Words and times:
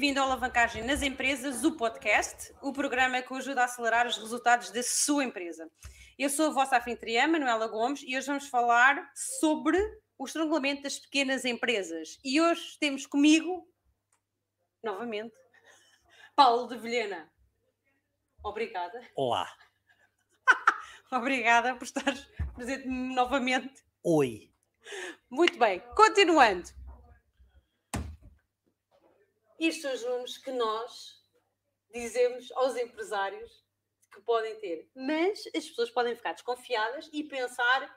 bem-vindo 0.00 0.18
ao 0.18 0.28
Alavancagem 0.28 0.82
nas 0.82 1.02
Empresas, 1.02 1.62
o 1.62 1.76
podcast, 1.76 2.54
o 2.62 2.72
programa 2.72 3.20
que 3.20 3.34
ajuda 3.34 3.60
a 3.60 3.64
acelerar 3.66 4.06
os 4.06 4.16
resultados 4.16 4.70
da 4.70 4.82
sua 4.82 5.24
empresa. 5.24 5.70
Eu 6.18 6.30
sou 6.30 6.46
a 6.46 6.54
vossa 6.54 6.78
anfitriã, 6.78 7.28
Manuela 7.28 7.68
Gomes, 7.68 8.02
e 8.06 8.16
hoje 8.16 8.26
vamos 8.26 8.48
falar 8.48 9.12
sobre 9.14 9.78
o 10.16 10.24
estrangulamento 10.24 10.84
das 10.84 10.98
pequenas 10.98 11.44
empresas. 11.44 12.18
E 12.24 12.40
hoje 12.40 12.78
temos 12.80 13.04
comigo, 13.04 13.68
novamente, 14.82 15.34
Paulo 16.34 16.66
de 16.66 16.78
Vilhena. 16.78 17.30
Obrigada. 18.42 19.06
Olá. 19.14 19.54
Obrigada 21.12 21.76
por 21.76 21.84
estar 21.84 22.14
presente 22.54 22.88
novamente. 22.88 23.84
Oi. 24.02 24.50
Muito 25.30 25.58
bem, 25.58 25.80
continuando. 25.94 26.79
Isto 29.60 29.82
são 29.82 29.92
os 29.92 30.02
números 30.04 30.38
que 30.38 30.50
nós 30.50 31.20
dizemos 31.92 32.50
aos 32.52 32.76
empresários 32.78 33.62
que 34.10 34.22
podem 34.22 34.58
ter. 34.58 34.90
Mas 34.96 35.46
as 35.54 35.68
pessoas 35.68 35.90
podem 35.90 36.16
ficar 36.16 36.32
desconfiadas 36.32 37.10
e 37.12 37.24
pensar: 37.24 37.94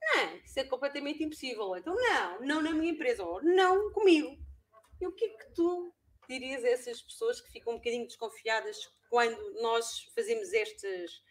não, 0.00 0.36
isso 0.38 0.58
é 0.58 0.64
completamente 0.64 1.22
impossível. 1.22 1.76
Então, 1.76 1.94
não, 1.94 2.40
não 2.40 2.62
na 2.62 2.70
minha 2.72 2.90
empresa, 2.90 3.22
ou 3.22 3.42
não 3.42 3.92
comigo. 3.92 4.34
E 4.98 5.06
o 5.06 5.12
que 5.12 5.26
é 5.26 5.28
que 5.28 5.54
tu 5.54 5.94
dirias 6.26 6.64
a 6.64 6.68
essas 6.70 7.02
pessoas 7.02 7.38
que 7.38 7.52
ficam 7.52 7.74
um 7.74 7.76
bocadinho 7.76 8.06
desconfiadas 8.06 8.78
quando 9.10 9.60
nós 9.60 10.10
fazemos 10.14 10.54
estes, 10.54 11.22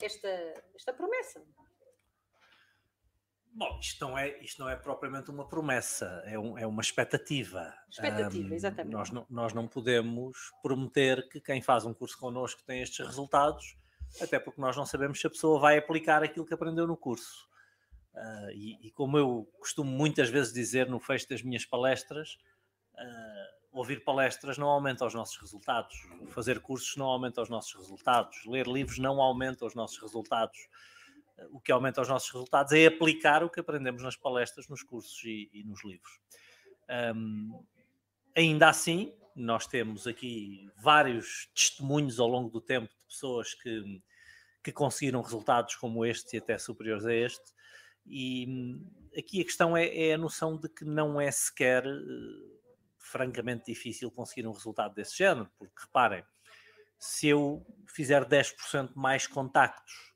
esta, 0.00 0.64
esta 0.76 0.92
promessa? 0.92 1.44
Bom, 3.56 3.78
isto 3.80 4.06
não 4.06 4.18
é, 4.18 4.38
isto 4.42 4.60
não 4.60 4.68
é 4.68 4.76
propriamente 4.76 5.30
uma 5.30 5.48
promessa, 5.48 6.22
é, 6.26 6.38
um, 6.38 6.58
é 6.58 6.66
uma 6.66 6.82
expectativa. 6.82 7.74
Expectativa, 7.90 8.50
um, 8.50 8.54
exatamente. 8.54 8.92
Nós 8.92 9.10
não, 9.10 9.26
nós 9.30 9.54
não 9.54 9.66
podemos 9.66 10.36
prometer 10.62 11.26
que 11.30 11.40
quem 11.40 11.62
faz 11.62 11.86
um 11.86 11.94
curso 11.94 12.18
connosco 12.18 12.62
tem 12.64 12.82
estes 12.82 13.06
resultados, 13.06 13.74
até 14.20 14.38
porque 14.38 14.60
nós 14.60 14.76
não 14.76 14.84
sabemos 14.84 15.18
se 15.18 15.26
a 15.26 15.30
pessoa 15.30 15.58
vai 15.58 15.78
aplicar 15.78 16.22
aquilo 16.22 16.44
que 16.44 16.52
aprendeu 16.52 16.86
no 16.86 16.98
curso. 16.98 17.48
Uh, 18.14 18.50
e, 18.52 18.88
e, 18.88 18.90
como 18.90 19.16
eu 19.16 19.50
costumo 19.58 19.90
muitas 19.90 20.28
vezes 20.28 20.52
dizer 20.52 20.86
no 20.90 21.00
fecho 21.00 21.26
das 21.26 21.40
minhas 21.40 21.64
palestras, 21.64 22.36
uh, 22.94 23.78
ouvir 23.78 24.04
palestras 24.04 24.58
não 24.58 24.68
aumenta 24.68 25.06
os 25.06 25.14
nossos 25.14 25.38
resultados, 25.38 25.96
fazer 26.28 26.60
cursos 26.60 26.94
não 26.96 27.06
aumenta 27.06 27.40
os 27.40 27.48
nossos 27.48 27.74
resultados, 27.74 28.44
ler 28.44 28.66
livros 28.66 28.98
não 28.98 29.18
aumenta 29.18 29.64
os 29.64 29.74
nossos 29.74 29.98
resultados 29.98 30.58
o 31.50 31.60
que 31.60 31.72
aumenta 31.72 32.00
os 32.00 32.08
nossos 32.08 32.30
resultados 32.30 32.72
é 32.72 32.86
aplicar 32.86 33.44
o 33.44 33.50
que 33.50 33.60
aprendemos 33.60 34.02
nas 34.02 34.16
palestras, 34.16 34.68
nos 34.68 34.82
cursos 34.82 35.22
e, 35.24 35.50
e 35.52 35.64
nos 35.64 35.84
livros. 35.84 36.20
Um, 37.14 37.64
ainda 38.34 38.68
assim, 38.68 39.12
nós 39.34 39.66
temos 39.66 40.06
aqui 40.06 40.70
vários 40.76 41.50
testemunhos 41.54 42.18
ao 42.18 42.28
longo 42.28 42.48
do 42.48 42.60
tempo 42.60 42.88
de 42.88 43.06
pessoas 43.06 43.54
que, 43.54 44.02
que 44.64 44.72
conseguiram 44.72 45.20
resultados 45.20 45.74
como 45.76 46.04
este 46.04 46.36
e 46.36 46.38
até 46.38 46.56
superiores 46.56 47.04
a 47.04 47.14
este. 47.14 47.52
E 48.06 48.46
hum, 48.48 48.90
aqui 49.16 49.40
a 49.40 49.44
questão 49.44 49.76
é, 49.76 49.86
é 49.86 50.14
a 50.14 50.18
noção 50.18 50.56
de 50.56 50.68
que 50.68 50.84
não 50.84 51.20
é 51.20 51.30
sequer 51.30 51.86
uh, 51.86 52.60
francamente 52.98 53.66
difícil 53.66 54.10
conseguir 54.10 54.46
um 54.46 54.52
resultado 54.52 54.94
desse 54.94 55.16
género, 55.18 55.50
porque 55.58 55.82
reparem, 55.82 56.24
se 56.98 57.28
eu 57.28 57.66
fizer 57.86 58.24
10% 58.24 58.92
mais 58.94 59.26
contactos 59.26 60.15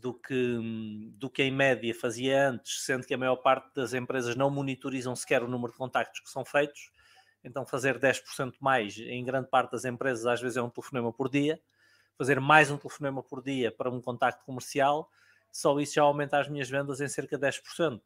do 0.00 0.14
que, 0.14 1.12
do 1.16 1.28
que 1.28 1.42
em 1.42 1.50
média 1.50 1.94
fazia 1.94 2.48
antes, 2.48 2.84
sendo 2.84 3.06
que 3.06 3.14
a 3.14 3.18
maior 3.18 3.36
parte 3.36 3.74
das 3.74 3.92
empresas 3.94 4.34
não 4.34 4.50
monitorizam 4.50 5.14
sequer 5.14 5.42
o 5.42 5.48
número 5.48 5.72
de 5.72 5.78
contactos 5.78 6.20
que 6.20 6.30
são 6.30 6.44
feitos. 6.44 6.90
Então, 7.44 7.66
fazer 7.66 7.98
10% 7.98 8.54
mais 8.60 8.96
em 8.98 9.24
grande 9.24 9.48
parte 9.48 9.72
das 9.72 9.84
empresas, 9.84 10.26
às 10.26 10.40
vezes 10.40 10.56
é 10.56 10.62
um 10.62 10.70
telefonema 10.70 11.12
por 11.12 11.28
dia. 11.28 11.60
Fazer 12.16 12.40
mais 12.40 12.70
um 12.70 12.76
telefonema 12.76 13.22
por 13.22 13.42
dia 13.42 13.72
para 13.72 13.90
um 13.90 14.00
contacto 14.00 14.44
comercial, 14.44 15.10
só 15.50 15.78
isso 15.80 15.94
já 15.94 16.02
aumenta 16.02 16.38
as 16.38 16.48
minhas 16.48 16.68
vendas 16.68 17.00
em 17.00 17.08
cerca 17.08 17.36
de 17.36 17.46
10%. 17.46 18.00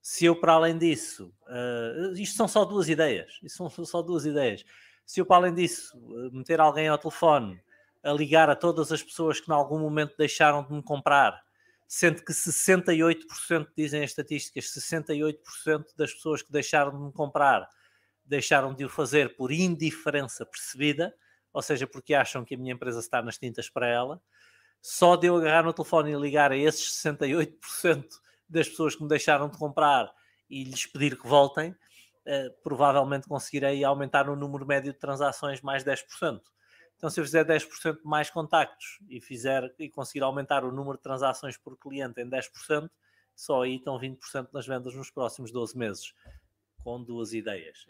Se 0.00 0.24
eu, 0.24 0.36
para 0.38 0.52
além 0.52 0.76
disso, 0.78 1.32
uh, 1.48 2.12
isto 2.14 2.36
são 2.36 2.48
só 2.48 2.64
duas 2.64 2.88
ideias, 2.88 3.38
isto 3.42 3.68
são 3.70 3.84
só 3.84 4.02
duas 4.02 4.24
ideias. 4.24 4.64
Se 5.04 5.20
eu, 5.20 5.26
para 5.26 5.36
além 5.36 5.54
disso, 5.54 5.96
meter 6.32 6.60
alguém 6.60 6.88
ao 6.88 6.98
telefone 6.98 7.60
a 8.06 8.12
ligar 8.12 8.48
a 8.48 8.56
todas 8.56 8.92
as 8.92 9.02
pessoas 9.02 9.40
que 9.40 9.50
em 9.50 9.54
algum 9.54 9.78
momento 9.78 10.14
deixaram 10.16 10.62
de 10.62 10.72
me 10.72 10.82
comprar, 10.82 11.42
sendo 11.88 12.22
que 12.24 12.32
68%, 12.32 13.68
dizem 13.76 14.02
as 14.02 14.10
estatísticas, 14.10 14.66
68% 14.66 15.86
das 15.96 16.12
pessoas 16.14 16.42
que 16.42 16.52
deixaram 16.52 16.92
de 16.92 16.98
me 16.98 17.12
comprar 17.12 17.68
deixaram 18.26 18.74
de 18.74 18.84
o 18.84 18.88
fazer 18.88 19.36
por 19.36 19.52
indiferença 19.52 20.44
percebida, 20.44 21.14
ou 21.52 21.62
seja, 21.62 21.86
porque 21.86 22.12
acham 22.12 22.44
que 22.44 22.54
a 22.54 22.58
minha 22.58 22.74
empresa 22.74 22.98
está 22.98 23.22
nas 23.22 23.38
tintas 23.38 23.70
para 23.70 23.88
ela. 23.88 24.20
Só 24.82 25.16
de 25.16 25.28
eu 25.28 25.36
agarrar 25.36 25.62
no 25.62 25.72
telefone 25.72 26.12
e 26.12 26.16
ligar 26.16 26.52
a 26.52 26.56
esses 26.56 26.92
68% 27.02 28.04
das 28.48 28.68
pessoas 28.68 28.94
que 28.94 29.02
me 29.02 29.08
deixaram 29.08 29.48
de 29.48 29.56
comprar 29.56 30.12
e 30.50 30.64
lhes 30.64 30.86
pedir 30.86 31.18
que 31.18 31.26
voltem, 31.26 31.74
eh, 32.26 32.50
provavelmente 32.62 33.26
conseguirei 33.26 33.82
aumentar 33.84 34.28
o 34.28 34.36
número 34.36 34.66
médio 34.66 34.92
de 34.92 34.98
transações 34.98 35.60
mais 35.62 35.82
10%. 35.82 36.40
Então, 36.96 37.10
se 37.10 37.20
eu 37.20 37.24
fizer 37.24 37.44
10% 37.44 38.00
mais 38.04 38.30
contactos 38.30 38.98
e 39.08 39.20
fizer 39.20 39.74
e 39.78 39.88
conseguir 39.88 40.22
aumentar 40.22 40.64
o 40.64 40.72
número 40.72 40.96
de 40.96 41.02
transações 41.02 41.56
por 41.56 41.76
cliente 41.76 42.20
em 42.20 42.28
10%, 42.28 42.90
só 43.34 43.62
aí 43.62 43.76
estão 43.76 43.98
20% 43.98 44.48
nas 44.52 44.66
vendas 44.66 44.94
nos 44.94 45.10
próximos 45.10 45.52
12 45.52 45.76
meses, 45.76 46.14
com 46.82 47.02
duas 47.02 47.34
ideias. 47.34 47.84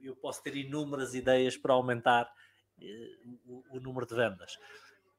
Eu, 0.00 0.16
posso 0.16 0.42
ter 0.42 0.56
inúmeras 0.56 1.14
ideias 1.14 1.56
para 1.56 1.72
aumentar 1.72 2.32
eh, 2.80 3.10
o, 3.46 3.62
o, 3.76 3.80
número 3.80 4.06
de 4.06 4.14
vendas. 4.14 4.58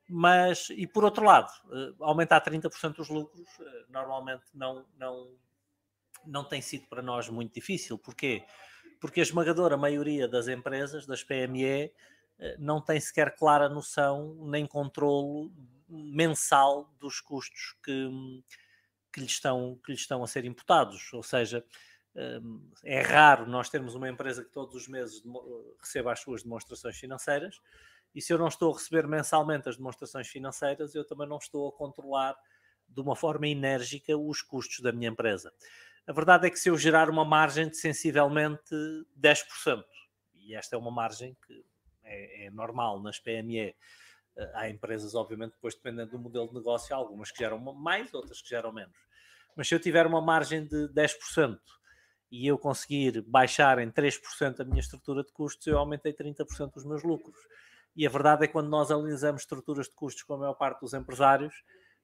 Mas, 0.09 0.69
e 0.71 0.85
por 0.85 1.05
outro 1.05 1.23
lado, 1.23 1.49
eh, 1.71 1.93
aumentar 2.01 2.41
30% 2.41 2.99
os 2.99 3.07
lucros 3.07 3.47
eh, 3.61 3.85
normalmente 3.87 4.43
não, 4.53 4.85
não, 4.97 5.31
não 6.25 6.43
tem 6.43 6.61
sido 6.61 6.87
para 6.87 7.01
nós 7.01 7.29
muito 7.29 7.53
difícil. 7.53 7.97
Porquê? 7.97 8.43
Porque 8.99 9.21
a 9.21 9.23
esmagadora 9.23 9.77
maioria 9.77 10.27
das 10.27 10.49
empresas, 10.49 11.05
das 11.05 11.23
PME, 11.23 11.93
não 12.59 12.81
tem 12.81 12.99
sequer 12.99 13.35
clara 13.35 13.69
noção 13.69 14.35
nem 14.47 14.65
controlo 14.65 15.51
mensal 15.87 16.91
dos 16.99 17.21
custos 17.21 17.75
que, 17.83 18.09
que, 19.11 19.19
lhe 19.19 19.25
estão, 19.25 19.79
que 19.85 19.91
lhe 19.91 19.97
estão 19.97 20.23
a 20.23 20.27
ser 20.27 20.45
imputados. 20.45 21.13
Ou 21.13 21.23
seja, 21.23 21.63
ehm, 22.15 22.59
é 22.83 23.01
raro 23.01 23.47
nós 23.47 23.69
termos 23.69 23.95
uma 23.95 24.09
empresa 24.09 24.43
que 24.43 24.51
todos 24.51 24.75
os 24.75 24.87
meses 24.87 25.23
receba 25.79 26.11
as 26.11 26.19
suas 26.19 26.43
demonstrações 26.43 26.97
financeiras, 26.97 27.61
e 28.15 28.21
se 28.21 28.31
eu 28.31 28.37
não 28.37 28.47
estou 28.47 28.71
a 28.71 28.77
receber 28.77 29.07
mensalmente 29.07 29.67
as 29.69 29.77
demonstrações 29.77 30.27
financeiras, 30.27 30.93
eu 30.93 31.05
também 31.05 31.27
não 31.27 31.37
estou 31.37 31.67
a 31.67 31.71
controlar 31.71 32.35
de 32.87 33.01
uma 33.01 33.15
forma 33.15 33.47
enérgica 33.47 34.15
os 34.15 34.41
custos 34.41 34.81
da 34.81 34.91
minha 34.91 35.09
empresa. 35.09 35.51
A 36.05 36.13
verdade 36.13 36.45
é 36.45 36.49
que 36.49 36.59
se 36.59 36.69
eu 36.69 36.77
gerar 36.77 37.09
uma 37.09 37.25
margem 37.25 37.69
de 37.69 37.77
sensivelmente 37.77 38.75
10%, 39.19 39.83
e 40.35 40.53
esta 40.53 40.75
é 40.75 40.79
uma 40.79 40.91
margem 40.91 41.35
que 41.47 41.65
é, 42.03 42.45
é 42.45 42.49
normal 42.51 43.01
nas 43.01 43.19
PME. 43.19 43.75
Eh, 44.35 44.51
há 44.53 44.69
empresas, 44.69 45.15
obviamente, 45.15 45.53
depois 45.53 45.75
dependendo 45.75 46.11
do 46.11 46.19
modelo 46.19 46.47
de 46.47 46.55
negócio, 46.55 46.95
algumas 46.95 47.31
que 47.31 47.39
geram 47.39 47.59
mais, 47.59 48.13
outras 48.13 48.41
que 48.41 48.49
geram 48.49 48.71
menos. 48.71 48.97
Mas 49.55 49.67
se 49.67 49.75
eu 49.75 49.79
tiver 49.79 50.05
uma 50.07 50.21
margem 50.21 50.65
de 50.65 50.87
10% 50.89 51.59
e 52.31 52.47
eu 52.47 52.57
conseguir 52.57 53.21
baixar 53.21 53.79
em 53.79 53.91
3% 53.91 54.61
a 54.61 54.63
minha 54.63 54.79
estrutura 54.79 55.23
de 55.23 55.31
custos, 55.31 55.67
eu 55.67 55.77
aumentei 55.77 56.13
30% 56.13 56.75
os 56.75 56.85
meus 56.85 57.03
lucros. 57.03 57.37
E 57.95 58.07
a 58.07 58.09
verdade 58.09 58.43
é 58.43 58.47
que 58.47 58.53
quando 58.53 58.69
nós 58.69 58.89
analisamos 58.89 59.43
estruturas 59.43 59.87
de 59.87 59.93
custos 59.93 60.23
com 60.23 60.33
a 60.33 60.37
maior 60.37 60.55
parte 60.55 60.81
dos 60.81 60.95
empresários, 60.95 61.53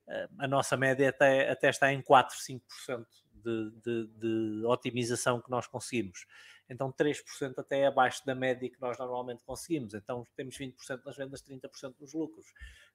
eh, 0.08 0.30
a 0.40 0.48
nossa 0.48 0.78
média 0.78 1.10
até, 1.10 1.50
até 1.50 1.70
está 1.70 1.92
em 1.92 2.02
4, 2.02 2.38
5% 2.38 3.06
de, 3.44 3.72
de, 3.84 4.08
de 4.08 4.66
otimização 4.66 5.42
que 5.42 5.50
nós 5.50 5.68
conseguimos 5.68 6.26
então 6.70 6.94
3% 6.94 7.58
até 7.58 7.88
abaixo 7.88 8.24
da 8.26 8.36
média 8.36 8.70
que 8.70 8.80
nós 8.80 8.98
normalmente 9.00 9.44
conseguimos. 9.44 9.96
Então 9.96 10.26
temos 10.36 10.56
20% 10.56 11.04
nas 11.04 11.18
vendas, 11.18 11.42
30% 11.42 11.96
nos 12.00 12.14
lucros. 12.14 12.46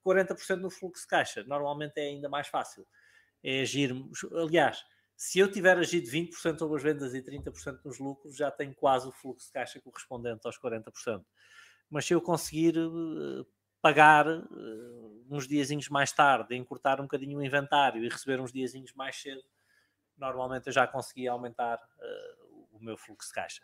40% 0.07 0.57
no 0.57 0.71
fluxo 0.71 1.03
de 1.03 1.09
caixa, 1.09 1.43
normalmente 1.45 1.99
é 1.99 2.03
ainda 2.03 2.29
mais 2.29 2.47
fácil. 2.47 2.87
É 3.43 3.63
agirmos, 3.63 4.25
aliás, 4.33 4.85
se 5.17 5.39
eu 5.39 5.51
tiver 5.51 5.77
agido 5.77 6.07
20% 6.07 6.59
sobre 6.59 6.77
as 6.77 6.83
vendas 6.83 7.15
e 7.15 7.23
30% 7.23 7.81
nos 7.85 7.99
lucros, 7.99 8.37
já 8.37 8.51
tenho 8.51 8.75
quase 8.75 9.09
o 9.09 9.13
fluxo 9.13 9.47
de 9.47 9.53
caixa 9.53 9.81
correspondente 9.81 10.43
aos 10.45 10.59
40%. 10.59 11.25
Mas 11.91 12.07
se 12.07 12.15
eu 12.15 12.21
conseguir 12.21 12.79
uh, 12.79 13.47
pagar 13.83 14.27
uh, 14.27 15.27
uns 15.29 15.49
diazinhos 15.49 15.89
mais 15.89 16.13
tarde, 16.13 16.55
encurtar 16.55 17.01
um 17.01 17.05
bocadinho 17.05 17.39
o 17.39 17.45
inventário 17.45 18.05
e 18.05 18.09
receber 18.09 18.41
uns 18.41 18.53
diazinhos 18.53 18.93
mais 18.95 19.17
cedo, 19.17 19.43
normalmente 20.17 20.67
eu 20.67 20.73
já 20.73 20.87
consegui 20.87 21.27
aumentar 21.29 21.77
uh, 21.77 22.77
o 22.77 22.83
meu 22.83 22.97
fluxo 22.97 23.29
de 23.29 23.35
caixa. 23.35 23.63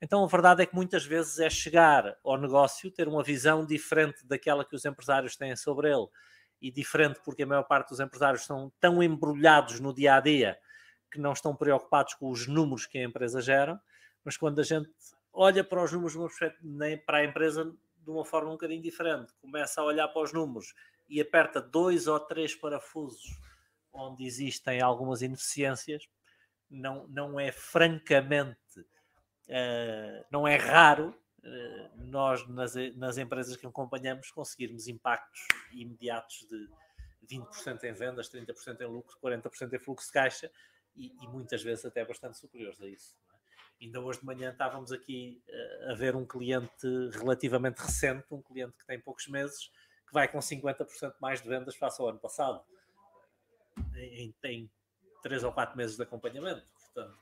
Então 0.00 0.24
a 0.24 0.26
verdade 0.26 0.62
é 0.62 0.66
que 0.66 0.74
muitas 0.74 1.04
vezes 1.04 1.38
é 1.38 1.50
chegar 1.50 2.16
ao 2.24 2.38
negócio, 2.38 2.90
ter 2.90 3.08
uma 3.08 3.22
visão 3.22 3.64
diferente 3.64 4.26
daquela 4.26 4.64
que 4.64 4.74
os 4.74 4.84
empresários 4.84 5.36
têm 5.36 5.54
sobre 5.56 5.90
ele 5.90 6.06
e 6.60 6.70
diferente 6.70 7.20
porque 7.24 7.42
a 7.42 7.46
maior 7.46 7.64
parte 7.64 7.90
dos 7.90 8.00
empresários 8.00 8.44
são 8.44 8.72
tão 8.80 9.02
embrulhados 9.02 9.80
no 9.80 9.92
dia 9.92 10.16
a 10.16 10.20
dia 10.20 10.58
que 11.10 11.20
não 11.20 11.32
estão 11.32 11.54
preocupados 11.54 12.14
com 12.14 12.30
os 12.30 12.46
números 12.46 12.86
que 12.86 12.98
a 12.98 13.04
empresa 13.04 13.40
gera, 13.40 13.80
mas 14.24 14.36
quando 14.36 14.60
a 14.60 14.64
gente 14.64 14.88
olha 15.32 15.64
para 15.64 15.82
os 15.82 15.92
números 15.92 16.14
para 17.04 17.18
a 17.18 17.24
empresa 17.24 17.74
de 18.04 18.10
uma 18.10 18.24
forma 18.24 18.50
um 18.50 18.52
bocadinho 18.52 18.82
diferente. 18.82 19.32
Começa 19.40 19.80
a 19.80 19.84
olhar 19.84 20.08
para 20.08 20.22
os 20.22 20.32
números 20.32 20.74
e 21.08 21.20
aperta 21.20 21.60
dois 21.60 22.06
ou 22.06 22.18
três 22.18 22.54
parafusos 22.54 23.38
onde 23.92 24.24
existem 24.24 24.80
algumas 24.80 25.22
ineficiências, 25.22 26.08
não, 26.70 27.06
não 27.08 27.38
é 27.38 27.52
francamente, 27.52 28.80
uh, 28.80 30.24
não 30.30 30.48
é 30.48 30.56
raro 30.56 31.14
uh, 31.44 32.06
nós, 32.06 32.46
nas, 32.48 32.74
nas 32.96 33.18
empresas 33.18 33.56
que 33.56 33.66
acompanhamos, 33.66 34.30
conseguirmos 34.30 34.88
impactos 34.88 35.40
imediatos 35.72 36.46
de 36.48 37.36
20% 37.36 37.84
em 37.84 37.92
vendas, 37.92 38.30
30% 38.30 38.80
em 38.80 38.86
lucro, 38.86 39.16
40% 39.22 39.72
em 39.72 39.78
fluxo 39.78 40.06
de 40.06 40.12
caixa 40.12 40.50
e, 40.96 41.12
e, 41.22 41.28
muitas 41.28 41.62
vezes 41.62 41.84
até 41.84 42.04
bastante 42.04 42.38
superiores 42.38 42.80
a 42.80 42.86
isso. 42.86 43.14
É? 43.32 43.84
Ainda 43.84 44.00
hoje 44.00 44.20
de 44.20 44.26
manhã 44.26 44.50
estávamos 44.50 44.92
aqui 44.92 45.42
uh, 45.48 45.90
a 45.90 45.94
ver 45.94 46.16
um 46.16 46.26
cliente 46.26 46.86
relativamente 47.12 47.78
recente, 47.78 48.26
um 48.30 48.42
cliente 48.42 48.76
que 48.78 48.86
tem 48.86 49.00
poucos 49.00 49.28
meses, 49.28 49.70
que 50.06 50.12
vai 50.12 50.28
com 50.28 50.38
50% 50.38 51.14
mais 51.20 51.42
de 51.42 51.48
vendas 51.48 51.76
face 51.76 52.00
ao 52.00 52.08
ano 52.08 52.18
passado. 52.18 52.62
Em, 53.96 54.34
em 54.44 54.70
3 55.22 55.44
ou 55.44 55.52
4 55.52 55.76
meses 55.76 55.96
de 55.96 56.02
acompanhamento. 56.02 56.66
Portanto, 56.74 57.18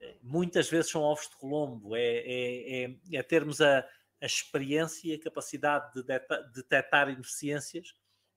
eh, 0.00 0.16
muitas 0.22 0.68
vezes 0.68 0.90
são 0.90 1.02
ovos 1.02 1.28
de 1.28 1.36
Colombo, 1.36 1.96
é, 1.96 2.02
é, 2.02 2.84
é, 2.84 2.96
é 3.12 3.22
termos 3.22 3.60
a, 3.60 3.78
a, 4.20 4.26
experiência 4.26 5.08
e 5.08 5.14
a 5.14 5.20
capacidade 5.20 5.94
de 5.94 6.02
detectar 6.54 7.08
ineficiências 7.08 7.94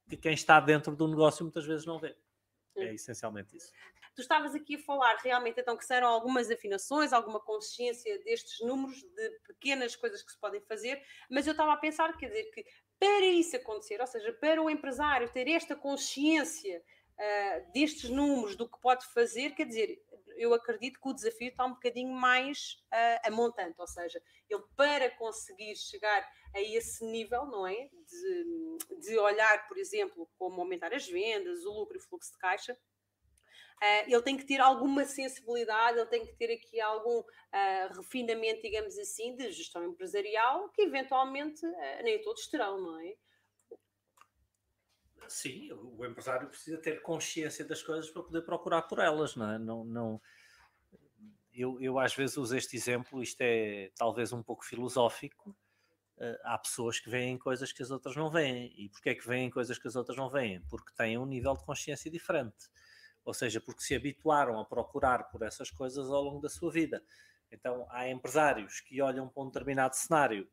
que 0.07 0.15
quem 0.15 0.33
está 0.33 0.59
dentro 0.59 0.95
do 0.95 1.07
negócio 1.07 1.43
muitas 1.43 1.65
vezes 1.65 1.85
não 1.85 1.99
vê. 1.99 2.15
É 2.75 2.93
essencialmente 2.93 3.57
isso. 3.57 3.71
Tu 4.15 4.21
estavas 4.21 4.53
aqui 4.53 4.75
a 4.75 4.79
falar 4.79 5.15
realmente 5.17 5.59
então 5.59 5.75
que 5.75 5.85
serão 5.85 6.07
algumas 6.07 6.49
afinações, 6.49 7.11
alguma 7.11 7.39
consciência 7.39 8.17
destes 8.23 8.65
números, 8.65 9.01
de 9.01 9.29
pequenas 9.47 9.95
coisas 9.95 10.21
que 10.21 10.31
se 10.31 10.39
podem 10.39 10.61
fazer, 10.61 11.03
mas 11.29 11.47
eu 11.47 11.51
estava 11.51 11.73
a 11.73 11.77
pensar, 11.77 12.15
quer 12.17 12.27
dizer, 12.27 12.43
que 12.51 12.65
para 12.99 13.25
isso 13.25 13.55
acontecer, 13.55 13.99
ou 13.99 14.07
seja, 14.07 14.31
para 14.33 14.61
o 14.61 14.69
empresário 14.69 15.29
ter 15.29 15.47
esta 15.49 15.75
consciência 15.75 16.83
uh, 17.19 17.71
destes 17.71 18.09
números, 18.09 18.55
do 18.55 18.69
que 18.69 18.79
pode 18.79 19.05
fazer, 19.07 19.51
quer 19.51 19.65
dizer, 19.65 20.01
eu 20.37 20.53
acredito 20.53 20.99
que 20.99 21.09
o 21.09 21.13
desafio 21.13 21.49
está 21.49 21.65
um 21.65 21.73
bocadinho 21.73 22.13
mais 22.13 22.83
uh, 22.93 23.27
a 23.27 23.31
montante, 23.31 23.75
ou 23.79 23.87
seja, 23.87 24.21
ele 24.49 24.63
para 24.75 25.09
conseguir 25.11 25.75
chegar 25.75 26.27
a 26.53 26.61
esse 26.61 27.03
nível, 27.05 27.45
não 27.45 27.67
é? 27.67 27.89
De, 28.07 28.99
de 29.01 29.17
olhar, 29.17 29.67
por 29.67 29.77
exemplo, 29.77 30.29
como 30.37 30.61
aumentar 30.61 30.93
as 30.93 31.07
vendas, 31.07 31.65
o 31.65 31.71
lucro 31.71 31.97
e 31.97 31.99
o 31.99 32.03
fluxo 32.03 32.31
de 32.31 32.37
caixa, 32.37 32.77
Uh, 33.77 34.11
ele 34.11 34.21
tem 34.23 34.35
que 34.35 34.43
ter 34.43 34.59
alguma 34.59 35.05
sensibilidade, 35.05 35.99
ele 35.99 36.07
tem 36.07 36.25
que 36.25 36.33
ter 36.33 36.51
aqui 36.51 36.81
algum 36.81 37.19
uh, 37.19 37.93
refinamento, 37.95 38.63
digamos 38.63 38.97
assim, 38.97 39.35
de 39.35 39.51
gestão 39.51 39.85
empresarial, 39.85 40.69
que 40.69 40.81
eventualmente 40.81 41.63
uh, 41.63 42.03
nem 42.03 42.19
todos 42.23 42.47
terão, 42.47 42.81
não 42.81 42.99
é? 42.99 43.15
Sim, 45.27 45.71
o 45.74 46.06
empresário 46.06 46.47
precisa 46.47 46.77
ter 46.77 47.01
consciência 47.01 47.65
das 47.65 47.81
coisas 47.81 48.09
para 48.09 48.24
poder 48.24 48.41
procurar 48.41 48.83
por 48.83 49.00
elas, 49.00 49.35
não 49.35 49.51
é? 49.51 49.59
Não, 49.59 49.83
não, 49.83 50.21
eu, 51.57 51.81
eu 51.81 51.97
às 51.97 52.13
vezes 52.13 52.38
uso 52.38 52.56
este 52.56 52.77
exemplo, 52.77 53.21
isto 53.21 53.41
é 53.41 53.91
talvez 53.97 54.31
um 54.31 54.44
pouco 54.44 54.63
filosófico. 54.63 55.50
Uh, 56.18 56.38
há 56.44 56.57
pessoas 56.57 57.00
que 57.00 57.09
veem 57.09 57.38
coisas 57.38 57.71
que 57.71 57.81
as 57.81 57.89
outras 57.89 58.15
não 58.15 58.29
veem. 58.29 58.71
E 58.77 58.89
porquê 58.89 59.09
é 59.09 59.15
que 59.15 59.27
veem 59.27 59.50
coisas 59.50 59.77
que 59.79 59.88
as 59.88 59.95
outras 59.95 60.15
não 60.15 60.29
veem? 60.29 60.62
Porque 60.69 60.94
têm 60.95 61.18
um 61.18 61.25
nível 61.25 61.56
de 61.56 61.65
consciência 61.65 62.12
diferente. 62.12 62.69
Ou 63.25 63.33
seja, 63.33 63.59
porque 63.59 63.81
se 63.81 63.95
habituaram 63.95 64.59
a 64.59 64.65
procurar 64.65 65.29
por 65.29 65.41
essas 65.41 65.71
coisas 65.71 66.09
ao 66.09 66.21
longo 66.21 66.41
da 66.41 66.50
sua 66.50 66.71
vida. 66.71 67.03
Então, 67.51 67.88
há 67.89 68.07
empresários 68.07 68.79
que 68.81 69.01
olham 69.01 69.27
para 69.27 69.44
um 69.44 69.47
determinado 69.47 69.95
cenário 69.95 70.47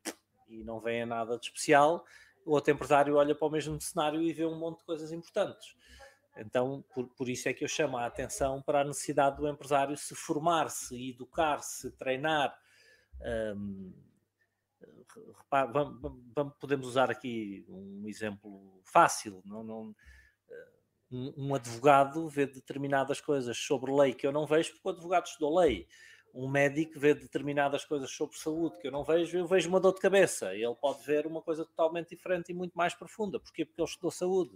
e 0.47 0.63
não 0.63 0.79
veem 0.79 1.05
nada 1.05 1.37
de 1.37 1.45
especial, 1.45 2.05
o 2.45 2.53
outro 2.53 2.71
empresário 2.71 3.15
olha 3.15 3.35
para 3.35 3.47
o 3.47 3.51
mesmo 3.51 3.79
cenário 3.81 4.21
e 4.21 4.31
vê 4.31 4.45
um 4.45 4.57
monte 4.57 4.79
de 4.79 4.85
coisas 4.85 5.11
importantes. 5.11 5.75
Então, 6.37 6.83
por, 6.93 7.07
por 7.09 7.29
isso 7.29 7.49
é 7.49 7.53
que 7.53 7.63
eu 7.63 7.67
chamo 7.67 7.97
a 7.97 8.05
atenção 8.05 8.61
para 8.61 8.81
a 8.81 8.83
necessidade 8.83 9.37
do 9.37 9.47
empresário 9.47 9.97
se 9.97 10.13
formar-se, 10.13 11.09
educar-se, 11.09 11.91
treinar. 11.91 12.55
Um, 13.55 13.93
repara, 15.37 15.71
vamos, 15.71 16.21
vamos, 16.35 16.53
podemos 16.59 16.87
usar 16.87 17.09
aqui 17.09 17.65
um 17.67 18.03
exemplo 18.05 18.81
fácil. 18.83 19.41
Não, 19.45 19.63
não, 19.63 19.95
um, 21.11 21.33
um 21.37 21.55
advogado 21.55 22.27
vê 22.27 22.45
determinadas 22.45 23.21
coisas 23.21 23.57
sobre 23.57 23.91
lei 23.91 24.13
que 24.13 24.27
eu 24.27 24.31
não 24.31 24.45
vejo 24.45 24.73
porque 24.73 24.87
o 24.87 24.91
advogado 24.91 25.25
estudou 25.25 25.59
lei 25.59 25.87
um 26.35 26.49
médico 26.49 26.99
vê 26.99 27.13
determinadas 27.13 27.85
coisas 27.85 28.11
sobre 28.11 28.37
saúde 28.37 28.77
que 28.79 28.87
eu 28.87 28.91
não 28.91 29.05
vejo, 29.05 29.37
eu 29.37 29.47
vejo 29.47 29.69
uma 29.69 29.79
dor 29.79 29.93
de 29.93 30.01
cabeça. 30.01 30.53
Ele 30.53 30.75
pode 30.75 31.01
ver 31.05 31.25
uma 31.25 31.41
coisa 31.41 31.63
totalmente 31.63 32.09
diferente 32.09 32.51
e 32.51 32.53
muito 32.53 32.73
mais 32.73 32.93
profunda. 32.93 33.39
Porquê? 33.39 33.63
Porque 33.63 33.79
ele 33.79 33.87
estudou 33.87 34.11
saúde. 34.11 34.55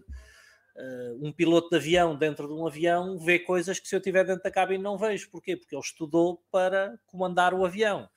Uh, 0.76 1.26
um 1.26 1.32
piloto 1.32 1.70
de 1.70 1.78
avião 1.78 2.16
dentro 2.18 2.48
de 2.48 2.54
um 2.54 2.68
avião 2.68 3.18
vê 3.18 3.40
coisas 3.40 3.80
que 3.80 3.88
se 3.88 3.96
eu 3.96 4.00
estiver 4.00 4.26
dentro 4.26 4.44
da 4.44 4.52
cabine 4.52 4.84
não 4.84 4.98
vejo. 4.98 5.32
Porquê? 5.32 5.56
Porque 5.56 5.74
ele 5.74 5.82
estudou 5.82 6.44
para 6.52 7.00
comandar 7.06 7.54
o 7.54 7.66
avião. 7.66 8.10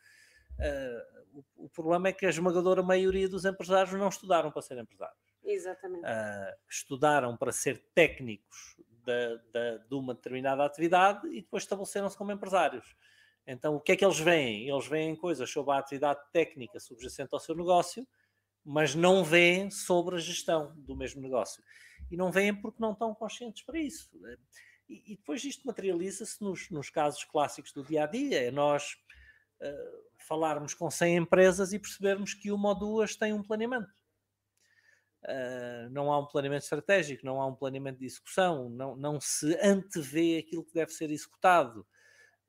Uh, 0.59 1.43
o, 1.57 1.65
o, 1.67 1.69
problema 1.69 2.09
é 2.09 2.13
que 2.13 2.27
a 2.27 2.31
esmagadora 2.31 2.83
maioria 2.83 3.29
dos 3.29 3.45
empresários 3.45 3.95
não 3.95 4.09
estudaram 4.09 4.51
para 4.51 4.63
ser 4.63 4.77
empresários. 4.77 5.19
Exatamente. 5.45 6.05
Uh, 6.05 6.55
estudaram 6.69 7.37
para 7.37 7.53
ser 7.53 7.79
técnicos 7.95 8.77
de, 9.05 9.39
de, 9.53 9.89
de 9.89 9.95
uma 9.95 10.15
determinada 10.15 10.65
atividade 10.65 11.29
e 11.29 11.43
depois 11.43 11.63
estabeleceram-se 11.63 12.17
como 12.17 12.33
empresários. 12.33 12.97
Então, 13.47 13.75
o 13.75 13.81
que 13.81 13.93
é 13.93 13.97
que 13.97 14.05
eles 14.05 14.19
veem? 14.19 14.69
Eles 14.69 14.87
veem 14.87 15.17
coisas 15.17 15.51
sobre 15.51 15.75
a 15.75 15.79
atividade 15.79 16.21
técnica 16.33 16.79
subjacente 16.79 17.31
ao 17.33 17.41
seu 17.41 17.57
negócio, 17.57 18.07
mas 18.65 18.95
não 18.95 19.25
veem 19.25 19.71
sobre 19.71 20.17
a 20.17 20.19
gestão 20.19 20.73
do 20.77 20.97
mesmo 20.97 21.21
negócio. 21.21 21.63
E 22.11 22.17
não 22.17 22.31
veem 22.31 22.55
porque 22.55 22.81
não 22.81 22.93
estão 22.93 23.15
conscientes 23.15 23.63
para 23.63 23.79
isso. 23.79 24.09
E, 24.89 25.13
e 25.13 25.17
depois 25.17 25.43
isto 25.45 25.67
materializa-se 25.67 26.41
nos, 26.41 26.71
nos, 26.71 26.89
casos 26.89 27.25
clássicos 27.25 27.73
do 27.73 27.85
dia 27.85 28.05
a 28.05 28.07
dia. 28.07 28.45
É 28.45 28.51
nós 28.51 28.97
uh, 29.61 30.03
falarmos 30.19 30.75
com 30.75 30.89
100 30.89 31.17
empresas 31.17 31.73
e 31.73 31.79
percebermos 31.79 32.35
que 32.35 32.53
uma 32.53 32.71
ou 32.71 32.79
duas 32.79 33.17
têm 33.17 33.33
um 33.33 33.43
planeamento. 33.43 33.91
Uh, 35.25 35.91
não 35.91 36.13
há 36.13 36.19
um 36.19 36.27
planeamento 36.27 36.65
estratégico, 36.65 37.25
não 37.25 37.41
há 37.41 37.47
um 37.47 37.55
planeamento 37.55 37.99
de 37.99 38.07
execução, 38.07 38.69
não, 38.69 38.97
não 38.97 39.21
se 39.21 39.57
antevê 39.63 40.39
aquilo 40.39 40.65
que 40.65 40.75
deve 40.75 40.93
ser 40.93 41.11
executado 41.11 41.87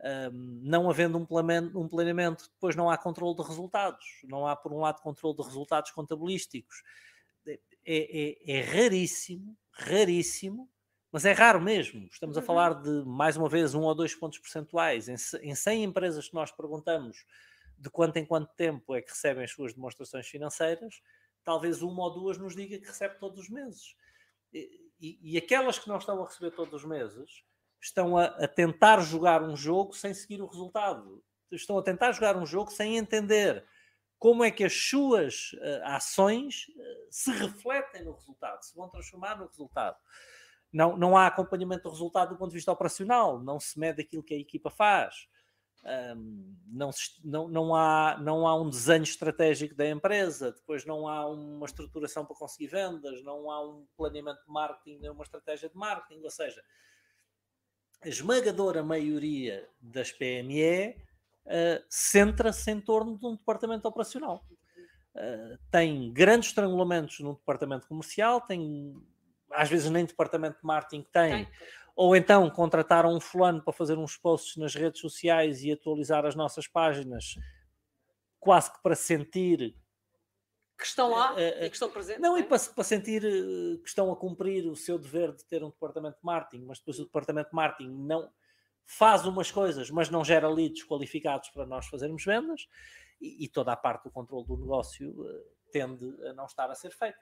um, 0.03 0.59
não 0.63 0.89
havendo 0.89 1.17
um 1.17 1.25
planeamento, 1.25 1.79
um 1.79 1.87
planeamento, 1.87 2.49
depois 2.53 2.75
não 2.75 2.89
há 2.89 2.97
controle 2.97 3.35
de 3.35 3.43
resultados, 3.43 4.05
não 4.25 4.45
há, 4.45 4.55
por 4.55 4.73
um 4.73 4.79
lado, 4.79 5.01
controle 5.01 5.37
de 5.37 5.43
resultados 5.43 5.91
contabilísticos. 5.91 6.83
É, 7.47 7.59
é, 7.85 8.59
é 8.59 8.61
raríssimo, 8.61 9.57
raríssimo, 9.71 10.69
mas 11.11 11.25
é 11.25 11.31
raro 11.31 11.61
mesmo. 11.61 12.07
Estamos 12.11 12.37
a 12.37 12.41
uhum. 12.41 12.45
falar 12.45 12.73
de, 12.81 13.05
mais 13.05 13.37
uma 13.37 13.47
vez, 13.47 13.73
um 13.73 13.81
ou 13.81 13.95
dois 13.95 14.15
pontos 14.15 14.39
percentuais. 14.39 15.07
Em, 15.07 15.15
em 15.41 15.55
100 15.55 15.83
empresas 15.83 16.27
que 16.27 16.33
nós 16.33 16.51
perguntamos 16.51 17.25
de 17.77 17.89
quanto 17.89 18.17
em 18.17 18.25
quanto 18.25 18.53
tempo 18.55 18.95
é 18.95 19.01
que 19.01 19.09
recebem 19.09 19.43
as 19.43 19.51
suas 19.51 19.73
demonstrações 19.73 20.27
financeiras, 20.27 21.01
talvez 21.43 21.81
uma 21.81 22.03
ou 22.03 22.13
duas 22.13 22.37
nos 22.37 22.55
diga 22.55 22.79
que 22.79 22.87
recebe 22.87 23.19
todos 23.19 23.39
os 23.39 23.49
meses. 23.49 23.95
E, 24.53 24.91
e, 24.99 25.33
e 25.33 25.37
aquelas 25.37 25.77
que 25.77 25.87
não 25.87 25.97
estão 25.97 26.21
a 26.23 26.27
receber 26.27 26.51
todos 26.51 26.73
os 26.73 26.85
meses, 26.85 27.43
estão 27.83 28.17
a, 28.17 28.25
a, 28.25 28.47
tentar 28.47 29.01
jogar 29.01 29.43
um 29.43 29.55
jogo 29.55 29.93
sem 29.93 30.13
seguir 30.13 30.41
o 30.41 30.47
resultado. 30.47 31.21
Estão 31.51 31.77
a 31.77 31.83
tentar 31.83 32.13
jogar 32.13 32.37
um 32.37 32.45
jogo 32.45 32.71
sem 32.71 32.97
entender 32.97 33.63
como 34.17 34.43
é 34.43 34.49
que 34.49 34.63
as 34.63 34.73
suas 34.73 35.51
uh, 35.53 35.83
ações 35.83 36.67
uh, 36.69 37.07
se 37.11 37.29
refletem 37.31 38.05
no 38.05 38.13
resultado, 38.13 38.63
se 38.63 38.73
vão 38.73 38.89
transformar 38.89 39.37
no 39.37 39.47
resultado. 39.47 39.97
Não, 40.71 40.97
não 40.97 41.17
há 41.17 41.27
acompanhamento 41.27 41.83
do 41.83 41.89
resultado 41.89 42.29
do 42.29 42.37
ponto 42.37 42.49
de 42.49 42.55
vista 42.55 42.71
operacional, 42.71 43.39
não 43.43 43.59
se 43.59 43.77
mede 43.77 44.01
aquilo 44.01 44.23
que 44.23 44.33
a 44.33 44.39
equipa 44.39 44.71
faz. 44.71 45.27
Um, 45.85 46.55
não, 46.65 46.89
não, 47.23 47.47
não, 47.49 47.75
há, 47.75 48.17
não 48.17 48.47
há 48.47 48.59
um 48.59 48.69
desenho 48.69 49.03
estratégico 49.03 49.75
da 49.75 49.87
empresa, 49.87 50.53
depois 50.53 50.85
não 50.85 51.05
há 51.05 51.29
uma 51.29 51.65
estruturação 51.65 52.25
para 52.25 52.37
conseguir 52.37 52.67
vendas, 52.67 53.21
não 53.23 53.51
há 53.51 53.61
um 53.61 53.85
planeamento 53.97 54.41
de 54.45 54.51
marketing, 54.51 54.99
nem 54.99 55.11
uma 55.11 55.23
estratégia 55.23 55.69
de 55.69 55.75
marketing, 55.75 56.23
ou 56.23 56.31
seja, 56.31 56.63
a 58.03 58.07
esmagadora 58.07 58.83
maioria 58.83 59.67
das 59.81 60.11
PME 60.11 60.89
uh, 60.89 60.95
eh, 61.45 61.83
centra-se 61.89 62.69
em 62.69 62.81
torno 62.81 63.17
de 63.17 63.25
um 63.25 63.35
departamento 63.35 63.87
operacional. 63.87 64.45
Uh, 65.15 65.57
tem 65.71 66.11
grandes 66.11 66.49
estrangulamentos 66.49 67.19
no 67.19 67.35
departamento 67.35 67.87
comercial, 67.87 68.41
tem 68.41 68.95
às 69.51 69.69
vezes 69.69 69.89
nem 69.89 70.05
departamento 70.05 70.57
de 70.57 70.65
marketing 70.65 71.05
tem, 71.11 71.47
ou 71.95 72.15
então 72.15 72.49
contrataram 72.49 73.15
um 73.15 73.19
fulano 73.19 73.61
para 73.61 73.71
fazer 73.71 73.97
uns 73.97 74.17
posts 74.17 74.57
nas 74.57 74.73
redes 74.73 74.99
sociais 74.99 75.63
e 75.63 75.71
atualizar 75.71 76.25
as 76.25 76.35
nossas 76.35 76.67
páginas, 76.67 77.37
quase 78.39 78.71
que 78.71 78.81
para 78.81 78.95
sentir 78.95 79.75
que 80.83 80.89
estão 80.89 81.09
lá 81.09 81.33
uh, 81.33 81.39
e 81.39 81.69
que 81.69 81.75
estão 81.75 81.89
presentes. 81.89 82.21
Não, 82.21 82.37
e 82.37 82.43
para, 82.43 82.59
para, 82.59 82.83
sentir 82.83 83.21
que 83.21 83.87
estão 83.87 84.11
a 84.11 84.15
cumprir 84.15 84.67
o 84.67 84.75
seu 84.75 84.99
dever 84.99 85.33
de 85.33 85.45
ter 85.45 85.63
um 85.63 85.69
departamento 85.69 86.17
de 86.17 86.25
marketing, 86.25 86.65
mas 86.65 86.79
depois 86.79 86.99
o 86.99 87.05
departamento 87.05 87.49
de 87.49 87.55
marketing 87.55 87.89
não 87.89 88.29
faz 88.85 89.25
umas 89.25 89.49
coisas, 89.49 89.89
mas 89.89 90.09
não 90.09 90.25
gera 90.25 90.49
leads 90.49 90.83
qualificados 90.85 91.49
para 91.49 91.65
nós 91.65 91.87
fazermos 91.87 92.23
vendas. 92.23 92.67
e, 93.21 93.45
e 93.45 93.47
toda 93.47 93.71
a 93.71 93.77
parte 93.77 94.03
do 94.03 94.11
controle 94.11 94.45
do 94.45 94.57
negócio 94.57 95.15
tende 95.71 96.05
a 96.27 96.33
não 96.33 96.45
estar 96.45 96.69
a 96.69 96.75
ser 96.75 96.91
feita. 96.91 97.19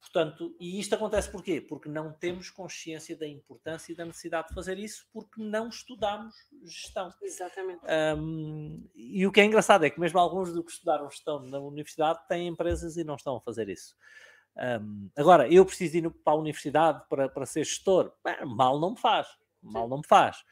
Portanto, 0.00 0.56
e 0.58 0.80
isto 0.80 0.94
acontece 0.94 1.30
porquê? 1.30 1.60
Porque 1.60 1.88
não 1.88 2.12
temos 2.12 2.50
consciência 2.50 3.16
da 3.16 3.28
importância 3.28 3.92
e 3.92 3.94
da 3.94 4.04
necessidade 4.04 4.48
de 4.48 4.54
fazer 4.54 4.78
isso, 4.78 5.06
porque 5.12 5.42
não 5.42 5.68
estudamos 5.68 6.34
gestão. 6.64 7.12
Exatamente. 7.22 7.80
Um, 8.16 8.88
e 8.94 9.26
o 9.26 9.30
que 9.30 9.40
é 9.40 9.44
engraçado 9.44 9.84
é 9.84 9.90
que 9.90 10.00
mesmo 10.00 10.18
alguns 10.18 10.52
do 10.52 10.64
que 10.64 10.72
estudaram 10.72 11.10
gestão 11.10 11.40
na 11.40 11.58
universidade 11.58 12.18
têm 12.28 12.48
empresas 12.48 12.96
e 12.96 13.04
não 13.04 13.16
estão 13.16 13.36
a 13.36 13.40
fazer 13.40 13.68
isso. 13.68 13.94
Um, 14.56 15.10
agora, 15.16 15.46
eu 15.52 15.64
preciso 15.66 15.98
ir 15.98 16.10
para 16.10 16.32
a 16.32 16.36
universidade 16.36 17.02
para, 17.08 17.28
para 17.28 17.46
ser 17.46 17.64
gestor. 17.64 18.12
Bem, 18.24 18.36
mal 18.46 18.80
não 18.80 18.92
me 18.92 18.98
faz. 18.98 19.28
Mal 19.62 19.86
não 19.86 19.98
me 19.98 20.06
faz. 20.06 20.42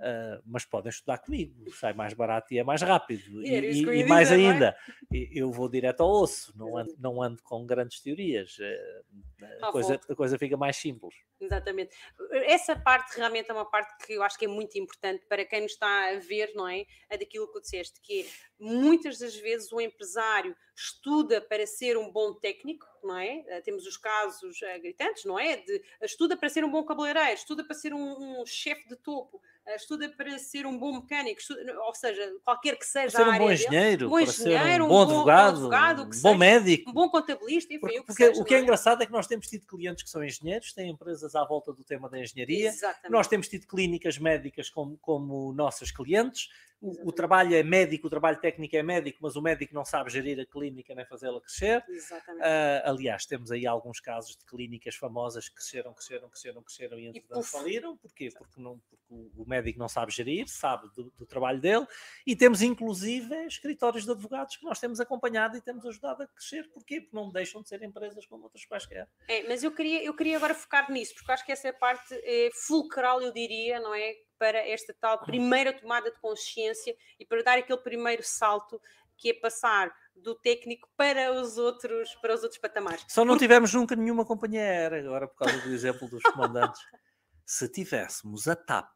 Uh, 0.00 0.40
mas 0.46 0.64
podem 0.64 0.88
estudar 0.88 1.18
comigo, 1.18 1.70
sai 1.72 1.92
mais 1.92 2.14
barato 2.14 2.54
e 2.54 2.58
é 2.58 2.64
mais 2.64 2.80
rápido. 2.80 3.44
E, 3.44 3.50
e, 3.50 3.82
e 3.82 4.04
mais 4.04 4.30
dizer, 4.30 4.40
é? 4.40 4.50
ainda, 4.50 4.76
eu 5.12 5.52
vou 5.52 5.68
direto 5.68 6.00
ao 6.00 6.10
osso, 6.10 6.56
não 6.56 6.74
ando, 6.74 6.96
não 6.98 7.22
ando 7.22 7.42
com 7.42 7.66
grandes 7.66 8.00
teorias, 8.00 8.56
uh, 8.58 9.44
a, 9.62 9.68
ah, 9.68 9.72
coisa, 9.72 10.00
a 10.08 10.14
coisa 10.14 10.38
fica 10.38 10.56
mais 10.56 10.76
simples. 10.76 11.14
Exatamente. 11.40 11.96
Essa 12.44 12.76
parte 12.76 13.16
realmente 13.16 13.50
é 13.50 13.54
uma 13.54 13.64
parte 13.64 14.04
que 14.04 14.12
eu 14.12 14.22
acho 14.22 14.38
que 14.38 14.44
é 14.44 14.48
muito 14.48 14.78
importante 14.78 15.24
para 15.26 15.44
quem 15.44 15.62
nos 15.62 15.72
está 15.72 16.10
a 16.10 16.16
ver, 16.16 16.52
não 16.54 16.68
é? 16.68 16.84
É 17.08 17.16
daquilo 17.16 17.46
que 17.46 17.54
tu 17.54 17.60
disseste, 17.62 18.00
que 18.00 18.22
é, 18.22 18.26
muitas 18.58 19.18
das 19.18 19.34
vezes 19.36 19.72
o 19.72 19.80
empresário 19.80 20.54
estuda 20.76 21.40
para 21.40 21.66
ser 21.66 21.96
um 21.96 22.10
bom 22.10 22.34
técnico, 22.34 22.86
não 23.02 23.18
é? 23.18 23.44
Uh, 23.48 23.62
temos 23.62 23.86
os 23.86 23.96
casos 23.96 24.58
gritantes, 24.82 25.24
não 25.24 25.38
é? 25.38 25.56
De 25.56 25.82
estuda 26.02 26.36
para 26.36 26.48
ser 26.48 26.64
um 26.64 26.70
bom 26.70 26.84
cabeleireiro, 26.84 27.34
estuda 27.34 27.64
para 27.64 27.74
ser 27.74 27.94
um, 27.94 28.40
um 28.40 28.46
chefe 28.46 28.86
de 28.88 28.96
topo 28.96 29.40
eh, 29.66 29.76
estuda 29.76 30.08
para 30.08 30.38
ser 30.38 30.66
um 30.66 30.76
bom 30.76 31.00
mecânico, 31.00 31.40
estuda, 31.40 31.80
ou 31.82 31.94
seja, 31.94 32.32
qualquer 32.44 32.76
que 32.76 32.86
seja 32.86 33.10
ser 33.10 33.28
um 33.28 33.38
bom 33.38 33.52
engenheiro, 33.52 34.06
um 34.06 34.10
bom 34.10 34.20
engenheiro, 34.20 34.84
um 34.84 34.88
bom 34.88 35.02
advogado, 35.02 35.66
um 35.66 35.68
bom, 35.68 35.76
advogado, 35.76 36.02
um 36.02 36.22
bom 36.22 36.34
médico, 36.34 36.90
um 36.90 36.92
bom 36.92 37.08
contabilista, 37.08 37.74
enfim, 37.74 37.80
porque, 37.80 37.98
o 37.98 38.00
que, 38.00 38.06
porque 38.06 38.24
seja, 38.24 38.40
o 38.40 38.44
que 38.44 38.54
é, 38.54 38.58
é, 38.58 38.60
engraçado 38.62 39.02
é 39.02 39.06
que 39.06 39.12
nós 39.12 39.26
temos 39.26 39.46
tido 39.46 39.66
clientes 39.66 40.02
que 40.02 40.10
são 40.10 40.24
engenheiros, 40.24 40.72
têm 40.72 40.90
empresas 40.90 41.29
à 41.34 41.44
volta 41.44 41.72
do 41.72 41.84
tema 41.84 42.08
da 42.08 42.18
engenharia, 42.18 42.68
Exatamente. 42.68 43.10
nós 43.10 43.28
temos 43.28 43.48
tido 43.48 43.66
clínicas 43.66 44.18
médicas 44.18 44.70
como, 44.70 44.96
como 44.98 45.52
nossas 45.52 45.90
clientes, 45.90 46.48
o, 46.80 47.10
o, 47.10 47.12
trabalho 47.12 47.54
é 47.54 47.62
médico, 47.62 48.06
o 48.06 48.10
trabalho 48.10 48.40
técnico 48.40 48.74
é 48.74 48.82
médico, 48.82 49.18
mas 49.20 49.36
o 49.36 49.42
médico 49.42 49.74
não 49.74 49.84
sabe 49.84 50.08
gerir 50.08 50.40
a 50.40 50.46
clínica 50.46 50.94
nem 50.94 51.04
fazê-la 51.04 51.38
crescer. 51.38 51.84
Uh, 51.86 52.88
aliás, 52.88 53.26
temos 53.26 53.50
aí 53.50 53.66
alguns 53.66 54.00
casos 54.00 54.34
de 54.34 54.46
clínicas 54.46 54.94
famosas 54.96 55.46
que 55.46 55.56
cresceram, 55.56 55.92
cresceram, 55.92 56.30
cresceram, 56.30 56.62
cresceram 56.62 56.98
e 56.98 57.08
entretanto 57.08 57.42
faliram. 57.42 57.98
Porquê? 57.98 58.30
Porque, 58.36 58.58
não, 58.58 58.78
porque 58.78 59.04
o 59.36 59.44
médico 59.46 59.78
não 59.78 59.90
sabe 59.90 60.10
gerir, 60.10 60.48
sabe 60.48 60.88
do, 60.94 61.12
do, 61.18 61.26
trabalho 61.26 61.60
dele. 61.60 61.86
E 62.26 62.34
temos 62.34 62.62
inclusive 62.62 63.34
escritórios 63.44 64.06
de 64.06 64.12
advogados 64.12 64.56
que 64.56 64.64
nós 64.64 64.80
temos 64.80 65.00
acompanhado 65.00 65.58
e 65.58 65.60
temos 65.60 65.84
ajudado 65.84 66.22
a 66.22 66.26
crescer. 66.26 66.66
Porquê? 66.72 67.02
Porque 67.02 67.14
não 67.14 67.30
deixam 67.30 67.60
de 67.60 67.68
ser 67.68 67.82
empresas 67.82 68.24
como 68.24 68.44
outras 68.44 68.64
quaisquer. 68.64 69.06
É, 69.28 69.46
mas 69.46 69.62
eu 69.62 69.70
queria, 69.70 70.02
eu 70.02 70.14
queria 70.14 70.38
agora 70.38 70.54
focar 70.54 70.90
nisso, 70.90 71.14
porque 71.20 71.32
acho 71.32 71.46
que 71.46 71.52
essa 71.52 71.68
é 71.68 71.70
a 71.70 71.74
parte 71.74 72.14
é, 72.24 72.50
fulcral, 72.66 73.22
eu 73.22 73.32
diria, 73.32 73.78
não 73.80 73.94
é? 73.94 74.14
para 74.40 74.58
esta 74.66 74.94
tal 74.98 75.22
primeira 75.22 75.70
tomada 75.70 76.10
de 76.10 76.18
consciência 76.18 76.96
e 77.18 77.26
para 77.26 77.42
dar 77.42 77.58
aquele 77.58 77.78
primeiro 77.78 78.22
salto 78.24 78.80
que 79.18 79.28
é 79.28 79.34
passar 79.34 79.94
do 80.16 80.34
técnico 80.34 80.88
para 80.96 81.30
os 81.30 81.58
outros, 81.58 82.14
para 82.22 82.34
os 82.34 82.42
outros 82.42 82.58
patamares. 82.58 83.04
Só 83.06 83.22
não 83.22 83.34
Porque... 83.34 83.44
tivemos 83.44 83.74
nunca 83.74 83.94
nenhuma 83.94 84.24
companhia 84.24 84.62
aérea, 84.62 85.00
agora 85.00 85.28
por 85.28 85.36
causa 85.36 85.58
do 85.58 85.68
exemplo 85.68 86.08
dos 86.08 86.22
comandantes. 86.22 86.80
Se 87.44 87.68
tivéssemos 87.68 88.48
a 88.48 88.56
TAP, 88.56 88.88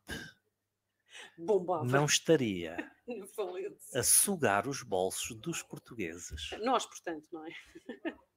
Bombava. 1.36 1.84
não 1.84 2.06
estaria 2.06 2.76
a 3.94 4.02
sugar 4.02 4.66
os 4.66 4.82
bolsos 4.82 5.36
dos 5.36 5.62
portugueses. 5.62 6.50
Nós, 6.62 6.86
portanto, 6.86 7.28
não 7.30 7.44
é? 7.44 7.50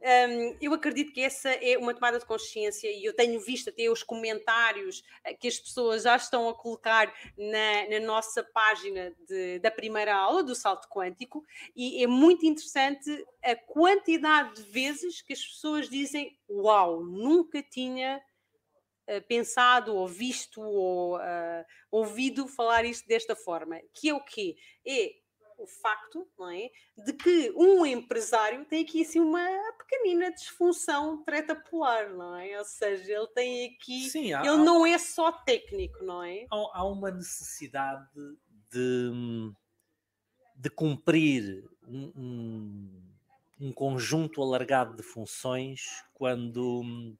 Um, 0.00 0.56
eu 0.60 0.72
acredito 0.72 1.12
que 1.12 1.20
essa 1.20 1.50
é 1.50 1.76
uma 1.76 1.92
tomada 1.92 2.20
de 2.20 2.24
consciência 2.24 2.88
e 2.88 3.04
eu 3.04 3.12
tenho 3.14 3.40
visto 3.40 3.70
até 3.70 3.90
os 3.90 4.04
comentários 4.04 5.02
eh, 5.24 5.34
que 5.34 5.48
as 5.48 5.58
pessoas 5.58 6.04
já 6.04 6.14
estão 6.14 6.48
a 6.48 6.54
colocar 6.54 7.12
na, 7.36 7.98
na 7.98 8.06
nossa 8.06 8.44
página 8.44 9.12
de, 9.26 9.58
da 9.58 9.72
primeira 9.72 10.14
aula 10.14 10.44
do 10.44 10.54
salto 10.54 10.88
quântico 10.88 11.44
e 11.74 12.02
é 12.02 12.06
muito 12.06 12.46
interessante 12.46 13.26
a 13.42 13.56
quantidade 13.56 14.62
de 14.62 14.70
vezes 14.70 15.20
que 15.20 15.32
as 15.32 15.44
pessoas 15.44 15.90
dizem 15.90 16.38
uau, 16.48 17.02
nunca 17.02 17.60
tinha 17.60 18.22
uh, 19.08 19.22
pensado 19.26 19.96
ou 19.96 20.06
visto 20.06 20.62
ou 20.62 21.16
uh, 21.16 21.64
ouvido 21.90 22.46
falar 22.46 22.84
isto 22.84 23.06
desta 23.08 23.34
forma, 23.34 23.80
que 23.92 24.10
é 24.10 24.14
o 24.14 24.20
quê? 24.20 24.56
É 24.86 25.12
o 25.58 25.66
facto 25.66 26.26
não 26.38 26.50
é, 26.50 26.70
de 27.04 27.12
que 27.12 27.52
um 27.56 27.84
empresário 27.84 28.64
tem 28.64 28.84
aqui 28.84 29.02
assim 29.02 29.20
uma 29.20 29.46
pequenina 29.78 30.30
disfunção 30.32 31.22
treta 31.24 31.54
polar, 31.54 32.10
não 32.10 32.36
é? 32.36 32.58
Ou 32.58 32.64
seja, 32.64 33.12
ele 33.12 33.26
tem 33.28 33.66
aqui. 33.66 34.08
Sim, 34.08 34.32
há, 34.32 34.40
ele 34.40 34.48
há, 34.50 34.56
não 34.56 34.86
é 34.86 34.96
só 34.98 35.32
técnico, 35.32 36.04
não 36.04 36.22
é? 36.22 36.46
Há, 36.50 36.78
há 36.78 36.84
uma 36.84 37.10
necessidade 37.10 38.08
de, 38.70 39.52
de 40.54 40.70
cumprir 40.70 41.68
um, 41.86 42.12
um, 42.16 43.02
um 43.60 43.72
conjunto 43.72 44.42
alargado 44.42 44.96
de 44.96 45.02
funções 45.02 46.04
quando 46.14 47.16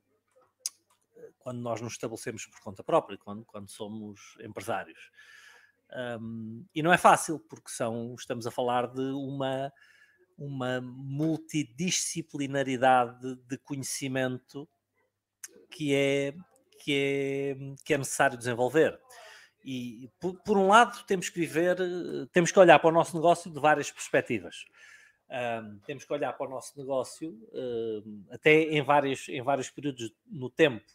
quando 1.39 1.61
nós 1.61 1.81
nos 1.81 1.95
estabelecemos 1.95 2.47
por 2.47 2.61
conta 2.61 2.85
própria, 2.85 3.17
quando, 3.17 3.45
quando 3.47 3.71
somos 3.71 4.37
empresários. 4.41 5.11
Um, 6.21 6.67
e 6.75 6.83
não 6.83 6.93
é 6.93 6.99
fácil, 6.99 7.39
porque 7.41 7.71
são, 7.71 8.15
estamos 8.19 8.47
a 8.47 8.51
falar 8.51 8.89
de 8.89 9.01
uma, 9.01 9.73
uma 10.37 10.81
multidisciplinaridade 10.81 13.37
de 13.47 13.57
conhecimento 13.59 14.69
que 15.71 15.95
é, 15.95 16.35
que 16.79 16.95
é, 16.95 17.57
que 17.85 17.95
é 17.95 17.99
necessário 17.99 18.37
desenvolver. 18.37 19.01
E 19.65 20.11
por, 20.21 20.41
por, 20.43 20.57
um 20.57 20.69
lado 20.69 21.05
temos 21.05 21.29
que 21.29 21.41
viver, 21.41 21.77
temos 22.33 22.53
que 22.53 22.59
olhar 22.59 22.79
para 22.79 22.89
o 22.89 22.93
nosso 22.93 23.15
negócio 23.15 23.51
de 23.51 23.61
várias 23.61 23.91
perspectivas. 23.91 24.65
Um, 25.31 25.79
temos 25.81 26.05
que 26.05 26.13
olhar 26.13 26.33
para 26.33 26.47
o 26.47 26.51
nosso 26.51 26.79
negócio 26.79 27.39
até 28.31 28.63
em 28.63 28.83
vários, 28.83 29.29
em 29.29 29.43
vários 29.43 29.69
períodos 29.69 30.11
no 30.27 30.49
tempo. 30.49 30.87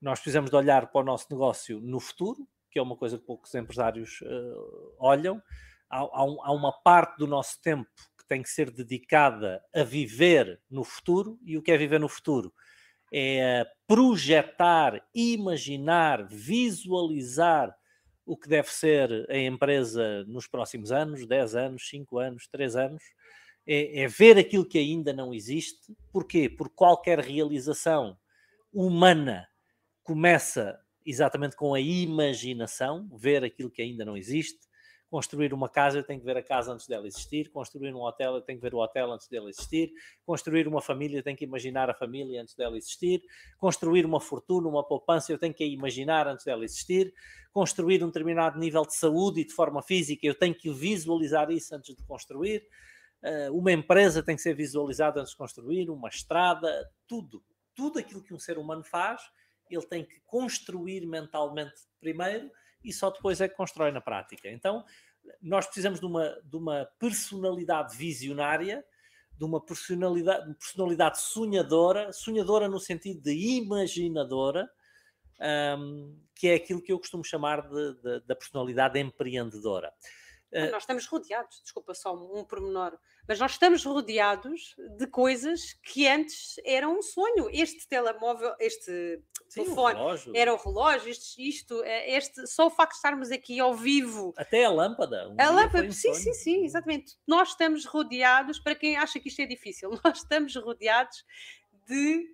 Nós 0.00 0.18
precisamos 0.18 0.50
de 0.50 0.56
olhar 0.56 0.90
para 0.90 1.02
o 1.02 1.04
nosso 1.04 1.26
negócio 1.30 1.78
no 1.78 2.00
futuro, 2.00 2.48
que 2.70 2.78
é 2.78 2.82
uma 2.82 2.96
coisa 2.96 3.18
que 3.18 3.24
poucos 3.24 3.54
empresários 3.54 4.20
uh, 4.22 4.94
olham. 4.98 5.42
Há, 5.88 5.98
há, 5.98 6.24
um, 6.24 6.42
há, 6.42 6.52
uma 6.52 6.72
parte 6.72 7.18
do 7.18 7.26
nosso 7.26 7.60
tempo 7.60 7.90
que 8.18 8.26
tem 8.26 8.42
que 8.42 8.48
ser 8.48 8.70
dedicada 8.70 9.62
a 9.74 9.82
viver 9.82 10.60
no 10.70 10.84
futuro, 10.84 11.38
e 11.44 11.58
o 11.58 11.62
que 11.62 11.72
é 11.72 11.76
viver 11.76 11.98
no 11.98 12.08
futuro? 12.08 12.52
É 13.12 13.66
projetar, 13.88 15.04
imaginar, 15.12 16.26
visualizar 16.28 17.74
o 18.24 18.36
que 18.36 18.48
deve 18.48 18.70
ser 18.70 19.26
a 19.28 19.36
empresa 19.36 20.24
nos 20.28 20.46
próximos 20.46 20.92
anos, 20.92 21.26
10 21.26 21.56
anos, 21.56 21.88
5 21.88 22.18
anos, 22.18 22.46
3 22.46 22.76
anos, 22.76 23.02
é, 23.66 24.02
é, 24.02 24.06
ver 24.06 24.38
aquilo 24.38 24.64
que 24.64 24.78
ainda 24.78 25.12
não 25.12 25.34
existe. 25.34 25.92
Porquê? 26.12 26.48
Porque 26.48 26.74
qualquer 26.76 27.18
realização 27.18 28.16
humana 28.72 29.48
começa 30.04 30.78
exatamente 31.04 31.56
com 31.56 31.74
a 31.74 31.80
imaginação, 31.80 33.08
ver 33.16 33.44
aquilo 33.44 33.70
que 33.70 33.82
ainda 33.82 34.04
não 34.04 34.16
existe. 34.16 34.70
Construir 35.10 35.52
uma 35.52 35.68
casa, 35.68 35.98
eu 35.98 36.04
tenho 36.04 36.20
que 36.20 36.24
ver 36.24 36.36
a 36.36 36.42
casa 36.42 36.72
antes 36.72 36.86
dela 36.86 37.04
existir. 37.04 37.50
Construir 37.50 37.92
um 37.92 38.00
hotel, 38.00 38.36
eu 38.36 38.42
tenho 38.42 38.60
que 38.60 38.62
ver 38.62 38.72
o 38.72 38.78
hotel 38.78 39.10
antes 39.10 39.26
dela 39.26 39.50
existir. 39.50 39.92
Construir 40.24 40.68
uma 40.68 40.80
família, 40.80 41.18
eu 41.18 41.22
tenho 41.22 41.36
que 41.36 41.44
imaginar 41.44 41.90
a 41.90 41.94
família 41.94 42.40
antes 42.40 42.54
dela 42.54 42.76
existir. 42.76 43.20
Construir 43.58 44.06
uma 44.06 44.20
fortuna, 44.20 44.68
uma 44.68 44.86
poupança, 44.86 45.32
eu 45.32 45.38
tenho 45.38 45.52
que 45.52 45.64
imaginar 45.66 46.28
antes 46.28 46.44
dela 46.44 46.64
existir. 46.64 47.12
Construir 47.52 48.04
um 48.04 48.06
determinado 48.06 48.56
nível 48.56 48.86
de 48.86 48.94
saúde 48.94 49.40
e 49.40 49.44
de 49.44 49.52
forma 49.52 49.82
física, 49.82 50.24
eu 50.24 50.34
tenho 50.34 50.54
que 50.54 50.70
visualizar 50.70 51.50
isso 51.50 51.74
antes 51.74 51.96
de 51.96 52.04
construir. 52.04 52.64
Uh, 53.20 53.52
uma 53.52 53.72
empresa 53.72 54.22
tem 54.22 54.36
que 54.36 54.42
ser 54.42 54.54
visualizada 54.54 55.20
antes 55.20 55.32
de 55.32 55.36
construir, 55.36 55.90
uma 55.90 56.08
estrada, 56.08 56.88
tudo. 57.08 57.42
Tudo 57.74 57.98
aquilo 57.98 58.22
que 58.22 58.32
um 58.32 58.38
ser 58.38 58.58
humano 58.58 58.84
faz 58.84 59.20
ele 59.70 59.86
tem 59.86 60.04
que 60.04 60.20
construir 60.26 61.06
mentalmente 61.06 61.74
primeiro 62.00 62.50
e 62.82 62.92
só 62.92 63.10
depois 63.10 63.40
é 63.40 63.48
que 63.48 63.54
constrói 63.54 63.92
na 63.92 64.00
prática. 64.00 64.50
Então, 64.50 64.84
nós 65.40 65.66
precisamos 65.66 66.00
de 66.00 66.06
uma, 66.06 66.40
de 66.42 66.56
uma 66.56 66.88
personalidade 66.98 67.96
visionária, 67.96 68.84
de 69.36 69.44
uma 69.44 69.60
personalidade, 69.60 70.54
personalidade 70.54 71.20
sonhadora, 71.20 72.12
sonhadora 72.12 72.68
no 72.68 72.78
sentido 72.78 73.20
de 73.20 73.32
imaginadora, 73.32 74.70
um, 75.78 76.18
que 76.34 76.48
é 76.48 76.54
aquilo 76.54 76.82
que 76.82 76.92
eu 76.92 76.98
costumo 76.98 77.24
chamar 77.24 77.62
de, 77.62 77.94
de, 77.94 78.20
da 78.20 78.34
personalidade 78.34 78.98
empreendedora. 78.98 79.92
Uh, 80.52 80.70
nós 80.70 80.82
estamos 80.82 81.06
rodeados, 81.06 81.60
desculpa 81.62 81.94
só 81.94 82.14
um, 82.14 82.40
um 82.40 82.44
pormenor, 82.44 82.98
mas 83.26 83.38
nós 83.38 83.52
estamos 83.52 83.84
rodeados 83.84 84.74
de 84.98 85.06
coisas 85.06 85.74
que 85.82 86.08
antes 86.08 86.56
eram 86.64 86.98
um 86.98 87.02
sonho. 87.02 87.48
Este 87.52 87.86
telemóvel, 87.88 88.54
este 88.58 89.22
Sim, 89.48 89.64
telefone, 89.64 90.00
o 90.00 90.36
era 90.36 90.52
o 90.52 90.56
relógio, 90.56 91.08
isto, 91.08 91.40
isto, 91.40 91.84
eh, 91.84 92.16
este, 92.16 92.46
só 92.46 92.66
o 92.66 92.70
facto 92.70 92.92
de 92.92 92.96
estarmos 92.96 93.30
aqui 93.30 93.60
ao 93.60 93.74
vivo. 93.74 94.34
Até 94.36 94.64
a 94.64 94.70
lâmpada. 94.70 95.28
Um 95.28 95.36
a 95.38 95.50
lâmpada, 95.50 95.86
um 95.86 95.92
sim, 95.92 96.14
sim, 96.14 96.32
sim, 96.32 96.64
exatamente. 96.64 97.16
Nós 97.26 97.50
estamos 97.50 97.84
rodeados, 97.84 98.58
para 98.58 98.74
quem 98.74 98.96
acha 98.96 99.20
que 99.20 99.28
isto 99.28 99.40
é 99.40 99.46
difícil, 99.46 99.90
nós 100.04 100.18
estamos 100.18 100.56
rodeados 100.56 101.24
de 101.86 102.28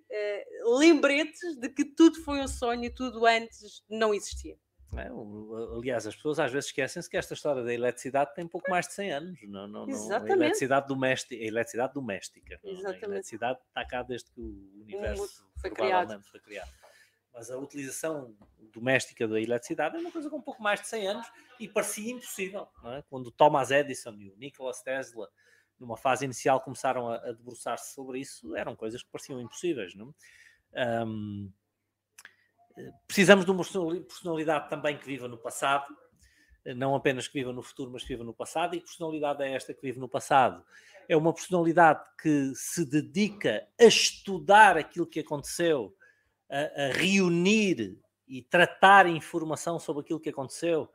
uh, 0.65 0.77
lembretes 0.77 1.55
de 1.57 1.69
que 1.69 1.85
tudo 1.85 2.23
foi 2.23 2.39
um 2.39 2.47
sonho 2.47 2.85
e 2.85 2.89
tudo 2.89 3.25
antes 3.25 3.83
não 3.89 4.13
existia. 4.13 4.57
É, 4.97 5.75
aliás, 5.77 6.07
as 6.07 6.15
pessoas 6.15 6.39
às 6.39 6.51
vezes 6.51 6.69
esquecem-se 6.69 7.09
que 7.09 7.17
esta 7.17 7.33
história 7.33 7.63
da 7.63 7.73
eletricidade 7.73 8.33
tem 8.33 8.47
pouco 8.47 8.69
mais 8.69 8.87
de 8.87 8.93
100 8.93 9.11
anos. 9.11 9.39
Não, 9.43 9.67
não, 9.67 9.87
Exatamente. 9.87 10.31
a 10.31 10.35
eletricidade 10.35 10.87
doméstica, 10.87 11.35
a 11.35 11.47
eletricidade 11.47 11.93
doméstica 11.93 12.59
Exatamente. 12.63 13.05
a 13.05 13.07
eletricidade 13.07 13.59
está 13.67 13.85
cá 13.85 14.03
desde 14.03 14.31
que 14.31 14.41
o 14.41 14.81
universo 14.81 15.45
o 15.55 15.59
foi, 15.61 15.71
criado. 15.71 16.21
foi 16.23 16.39
criado. 16.39 16.71
Mas 17.33 17.51
a 17.51 17.57
utilização 17.57 18.35
doméstica 18.73 19.27
da 19.27 19.39
eletricidade 19.39 19.95
é 19.95 19.99
uma 19.99 20.11
coisa 20.11 20.29
com 20.29 20.37
um 20.37 20.41
pouco 20.41 20.61
mais 20.61 20.81
de 20.81 20.87
100 20.87 21.07
anos 21.07 21.27
e 21.59 21.67
parecia 21.67 22.11
impossível. 22.11 22.67
É? 22.85 23.03
Quando 23.09 23.31
Thomas 23.31 23.69
Edison 23.69 24.13
e 24.13 24.29
o 24.31 24.35
Nikola 24.37 24.71
Tesla, 24.83 25.29
numa 25.79 25.95
fase 25.95 26.25
inicial, 26.25 26.59
começaram 26.61 27.07
a, 27.07 27.17
a 27.17 27.31
debruçar-se 27.31 27.93
sobre 27.93 28.19
isso, 28.19 28.55
eram 28.55 28.75
coisas 28.75 29.03
que 29.03 29.09
pareciam 29.11 29.39
impossíveis. 29.39 29.93
Não? 29.93 30.13
Um, 31.05 31.51
precisamos 33.07 33.45
de 33.45 33.51
uma 33.51 33.63
personalidade 33.63 34.69
também 34.69 34.97
que 34.97 35.05
viva 35.05 35.27
no 35.27 35.37
passado, 35.37 35.95
não 36.75 36.95
apenas 36.95 37.27
que 37.27 37.39
viva 37.39 37.53
no 37.53 37.61
futuro, 37.61 37.91
mas 37.91 38.03
que 38.03 38.09
viva 38.09 38.23
no 38.23 38.33
passado. 38.33 38.75
E 38.75 38.79
que 38.79 38.85
personalidade 38.85 39.43
é 39.43 39.53
esta 39.53 39.73
que 39.73 39.81
vive 39.81 39.99
no 39.99 40.09
passado? 40.09 40.63
É 41.07 41.15
uma 41.15 41.33
personalidade 41.33 42.03
que 42.21 42.51
se 42.55 42.85
dedica 42.85 43.65
a 43.79 43.85
estudar 43.85 44.77
aquilo 44.77 45.07
que 45.07 45.21
aconteceu, 45.21 45.95
a, 46.49 46.83
a 46.83 46.91
reunir 46.93 47.97
e 48.27 48.41
tratar 48.41 49.07
informação 49.07 49.79
sobre 49.79 50.01
aquilo 50.01 50.19
que 50.19 50.29
aconteceu. 50.29 50.89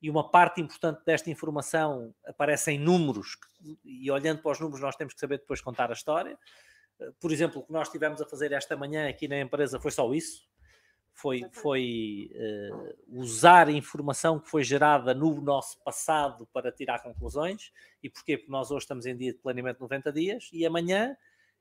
E 0.00 0.08
uma 0.08 0.30
parte 0.30 0.60
importante 0.60 1.02
desta 1.04 1.28
informação 1.28 2.14
aparece 2.24 2.70
em 2.70 2.78
números, 2.78 3.36
e 3.84 4.10
olhando 4.10 4.40
para 4.40 4.52
os 4.52 4.60
números, 4.60 4.80
nós 4.80 4.96
temos 4.96 5.12
que 5.12 5.20
saber 5.20 5.38
depois 5.38 5.60
contar 5.60 5.90
a 5.90 5.92
história. 5.92 6.38
Por 7.20 7.32
exemplo, 7.32 7.60
o 7.60 7.66
que 7.66 7.72
nós 7.72 7.88
tivemos 7.88 8.22
a 8.22 8.26
fazer 8.26 8.52
esta 8.52 8.76
manhã 8.76 9.08
aqui 9.08 9.28
na 9.28 9.40
empresa 9.40 9.78
foi 9.78 9.90
só 9.90 10.12
isso 10.14 10.47
foi, 11.18 11.44
foi 11.50 12.30
uh, 12.32 12.96
usar 13.08 13.66
a 13.66 13.72
informação 13.72 14.38
que 14.38 14.48
foi 14.48 14.62
gerada 14.62 15.12
no 15.12 15.40
nosso 15.40 15.76
passado 15.82 16.46
para 16.52 16.70
tirar 16.70 17.02
conclusões. 17.02 17.72
E 18.00 18.08
porquê? 18.08 18.38
Porque 18.38 18.52
nós 18.52 18.70
hoje 18.70 18.84
estamos 18.84 19.04
em 19.04 19.16
dia 19.16 19.32
de 19.32 19.38
planeamento 19.40 19.80
90 19.80 20.12
dias 20.12 20.48
e 20.52 20.64
amanhã 20.64 21.16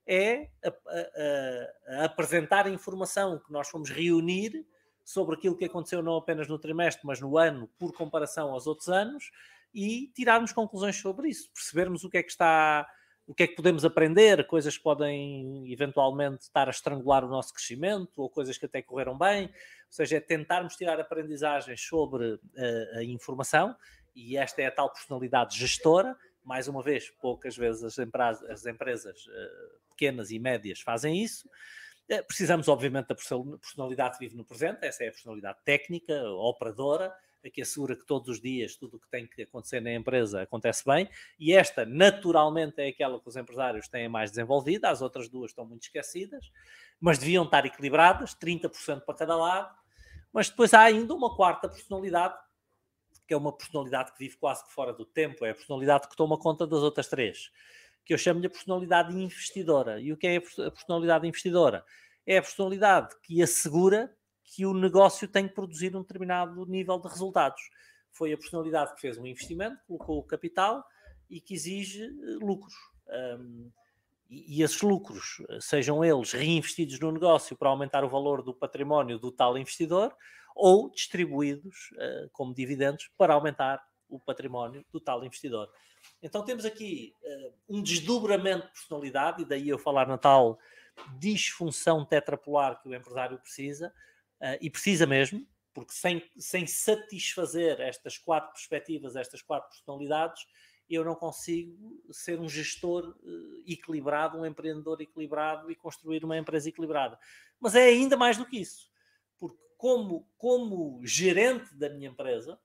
é 0.05 0.49
a, 0.63 0.69
a, 0.69 2.01
a 2.01 2.05
apresentar 2.05 2.67
a 2.67 2.69
informação 2.69 3.39
que 3.39 3.51
nós 3.51 3.67
fomos 3.67 3.89
reunir 3.89 4.63
sobre 5.03 5.35
aquilo 5.35 5.57
que 5.57 5.65
aconteceu 5.65 6.03
não 6.03 6.17
apenas 6.17 6.47
no 6.47 6.59
trimestre, 6.59 7.07
mas 7.07 7.19
no 7.19 7.35
ano, 7.35 7.67
por 7.79 7.91
comparação 7.93 8.51
aos 8.51 8.67
outros 8.67 8.89
anos, 8.89 9.31
e 9.73 10.11
tirarmos 10.13 10.53
conclusões 10.53 10.97
sobre 10.97 11.29
isso, 11.29 11.49
percebermos 11.51 12.03
o 12.03 12.09
que 12.11 12.17
é 12.19 12.23
que 12.23 12.29
está 12.29 12.87
o 13.27 13.33
que 13.33 13.43
é 13.43 13.47
que 13.47 13.55
podemos 13.55 13.83
aprender, 13.83 14.47
coisas 14.47 14.77
que 14.77 14.83
podem 14.83 15.69
eventualmente 15.71 16.43
estar 16.43 16.67
a 16.67 16.71
estrangular 16.71 17.25
o 17.25 17.27
nosso 17.27 17.53
crescimento 17.53 18.21
ou 18.21 18.29
coisas 18.29 18.57
que 18.57 18.65
até 18.65 18.81
correram 18.81 19.17
bem. 19.17 19.47
Ou 19.47 19.51
seja, 19.89 20.15
é 20.15 20.19
tentarmos 20.21 20.77
tirar 20.77 20.97
aprendizagens 20.97 21.81
sobre 21.81 22.35
uh, 22.35 22.39
a 22.95 23.03
informação 23.03 23.75
e 24.15 24.37
esta 24.37 24.61
é 24.61 24.67
a 24.67 24.71
tal 24.71 24.91
personalidade 24.91 25.59
gestora. 25.59 26.17
Mais 26.43 26.69
uma 26.69 26.81
vez, 26.81 27.09
poucas 27.21 27.57
vezes 27.57 27.83
as, 27.83 27.99
as 27.99 28.65
empresas 28.65 29.25
uh, 29.25 29.89
pequenas 29.89 30.31
e 30.31 30.39
médias 30.39 30.79
fazem 30.79 31.21
isso. 31.21 31.49
Uh, 32.09 32.23
precisamos, 32.25 32.69
obviamente, 32.69 33.07
da 33.07 33.15
personalidade 33.15 34.17
que 34.17 34.23
vive 34.23 34.37
no 34.37 34.45
presente, 34.45 34.85
essa 34.85 35.03
é 35.03 35.09
a 35.09 35.11
personalidade 35.11 35.57
técnica, 35.65 36.13
operadora, 36.29 37.13
que 37.49 37.61
assegura 37.61 37.95
que 37.95 38.05
todos 38.05 38.29
os 38.29 38.41
dias 38.41 38.75
tudo 38.75 38.97
o 38.97 38.99
que 38.99 39.09
tem 39.09 39.27
que 39.27 39.43
acontecer 39.43 39.79
na 39.79 39.93
empresa 39.93 40.41
acontece 40.41 40.83
bem, 40.85 41.09
e 41.39 41.53
esta, 41.53 41.85
naturalmente, 41.85 42.79
é 42.79 42.87
aquela 42.87 43.19
que 43.19 43.27
os 43.27 43.35
empresários 43.35 43.87
têm 43.87 44.07
mais 44.07 44.31
desenvolvida, 44.31 44.89
as 44.89 45.01
outras 45.01 45.29
duas 45.29 45.51
estão 45.51 45.65
muito 45.65 45.83
esquecidas, 45.83 46.51
mas 46.99 47.17
deviam 47.17 47.43
estar 47.43 47.65
equilibradas, 47.65 48.35
30% 48.35 49.01
para 49.01 49.15
cada 49.15 49.35
lado, 49.35 49.75
mas 50.33 50.49
depois 50.49 50.73
há 50.73 50.81
ainda 50.81 51.13
uma 51.13 51.35
quarta 51.35 51.69
personalidade, 51.69 52.35
que 53.27 53.33
é 53.33 53.37
uma 53.37 53.55
personalidade 53.55 54.13
que 54.13 54.19
vive 54.19 54.37
quase 54.37 54.63
que 54.65 54.71
fora 54.71 54.93
do 54.93 55.05
tempo, 55.05 55.45
é 55.45 55.51
a 55.51 55.55
personalidade 55.55 56.07
que 56.07 56.15
toma 56.15 56.37
conta 56.37 56.65
das 56.65 56.79
outras 56.79 57.07
três, 57.07 57.51
que 58.05 58.13
eu 58.13 58.17
chamo-lhe 58.17 58.47
a 58.47 58.49
personalidade 58.49 59.13
investidora. 59.13 59.99
E 59.99 60.13
o 60.13 60.17
que 60.17 60.27
é 60.27 60.37
a 60.37 60.71
personalidade 60.71 61.27
investidora? 61.27 61.83
É 62.25 62.37
a 62.37 62.41
personalidade 62.41 63.15
que 63.21 63.41
assegura 63.41 64.15
que 64.47 64.65
o 64.65 64.73
negócio 64.73 65.27
tem 65.27 65.47
que 65.47 65.53
produzir 65.53 65.95
um 65.95 66.01
determinado 66.01 66.65
nível 66.65 66.97
de 66.97 67.07
resultados. 67.09 67.61
Foi 68.11 68.31
a 68.31 68.37
personalidade 68.37 68.95
que 68.95 69.01
fez 69.01 69.17
um 69.17 69.27
investimento, 69.27 69.77
colocou 69.85 70.19
o 70.19 70.23
capital 70.23 70.83
e 71.29 71.41
que 71.41 71.53
exige 71.53 72.03
eh, 72.03 72.09
lucros. 72.39 72.73
Um, 73.07 73.69
e, 74.29 74.63
esses 74.63 74.81
lucros, 74.81 75.41
eh, 75.49 75.59
sejam 75.59 76.03
eles 76.03 76.31
reinvestidos 76.31 76.99
no 76.99 77.11
negócio 77.11 77.55
para 77.57 77.69
aumentar 77.69 78.03
o 78.03 78.09
valor 78.09 78.41
do 78.41 78.53
património 78.53 79.19
do 79.19 79.31
tal 79.31 79.57
investidor, 79.57 80.15
ou 80.55 80.89
distribuídos 80.89 81.91
uh, 81.93 82.29
como 82.31 82.51
dividendos 82.53 83.11
para 83.15 83.35
aumentar 83.35 83.79
o 84.09 84.19
património 84.19 84.83
do 84.91 84.99
tal 84.99 85.23
investidor. 85.23 85.69
Então 86.21 86.43
temos 86.43 86.65
aqui 86.65 87.13
uh, 87.21 87.53
um 87.77 87.83
desdobramento 87.83 88.65
de 88.65 88.73
personalidade, 88.73 89.43
e 89.43 89.45
daí 89.45 89.69
eu 89.69 89.77
falar 89.77 90.07
na 90.07 90.17
tal 90.17 90.57
disfunção 91.19 92.03
tetrapolar 92.03 92.81
que 92.81 92.89
o 92.89 92.95
empresário 92.95 93.37
precisa, 93.37 93.93
uh, 94.41 94.57
e 94.61 94.69
precisa 94.69 95.05
mesmo, 95.05 95.45
porque 95.73 95.93
sem, 95.93 96.23
sem 96.37 96.65
satisfazer 96.65 97.79
estas 97.79 98.17
quatro 98.17 98.51
perspectivas, 98.51 99.15
estas 99.15 99.41
quatro 99.41 99.69
personalidades, 99.69 100.45
eu 100.89 101.03
não 101.03 101.15
consigo 101.15 102.01
ser 102.11 102.39
um 102.39 102.47
gestor 102.47 103.15
uh, 103.21 103.63
equilibrado, 103.67 104.37
um 104.37 104.45
empreendedor 104.45 105.01
equilibrado 105.01 105.69
e 105.69 105.75
construir 105.75 106.23
uma 106.23 106.37
empresa 106.37 106.69
equilibrada. 106.69 107.19
Mas 107.59 107.75
é 107.75 107.83
ainda 107.83 108.15
mais 108.15 108.37
do 108.37 108.45
que 108.45 108.57
isso, 108.57 108.89
porque 109.37 109.61
como, 109.77 110.27
como 110.37 111.01
gerente 111.05 111.75
da 111.75 111.89
minha 111.89 112.09
empresa, 112.09 112.59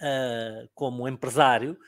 uh, 0.00 0.68
como 0.74 1.08
empresário, 1.08 1.78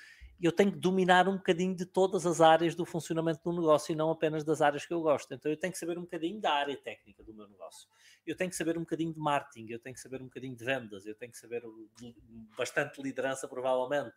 eu 0.41 0.53
tenho 0.53 0.71
que 0.71 0.79
dominar 0.79 1.29
um 1.29 1.37
bocadinho 1.37 1.75
de 1.75 1.85
todas 1.85 2.25
as 2.25 2.41
áreas 2.41 2.75
do 2.75 2.85
funcionamento 2.85 3.41
do 3.43 3.53
negócio 3.53 3.93
e 3.93 3.97
não 3.97 4.11
apenas 4.11 4.45
das 4.45 4.63
áreas 4.63 4.87
que 4.87 4.95
eu 4.95 5.01
gosto. 5.03 5.35
Então 5.35 5.51
eu 5.51 5.59
tenho 5.59 5.73
que 5.73 5.79
saber 5.79 5.99
um 5.99 6.03
bocadinho 6.03 6.41
da 6.41 6.53
área 6.53 6.77
técnica 6.77 7.25
do 7.25 7.35
meu 7.35 7.49
negócio. 7.49 7.89
Eu 8.25 8.37
tenho 8.37 8.49
que 8.49 8.57
saber 8.57 8.79
um 8.79 8.83
bocadinho 8.83 9.13
de 9.13 9.19
marketing, 9.19 9.67
eu 9.73 9.81
tenho 9.81 9.95
que 9.95 10.01
saber 10.01 10.23
um 10.23 10.27
bocadinho 10.27 10.55
de 10.55 10.65
vendas, 10.65 11.07
eu 11.07 11.15
tenho 11.15 11.33
que 11.33 11.39
saber 11.39 11.65
bastante 12.57 13.03
liderança, 13.03 13.49
provavelmente. 13.49 14.15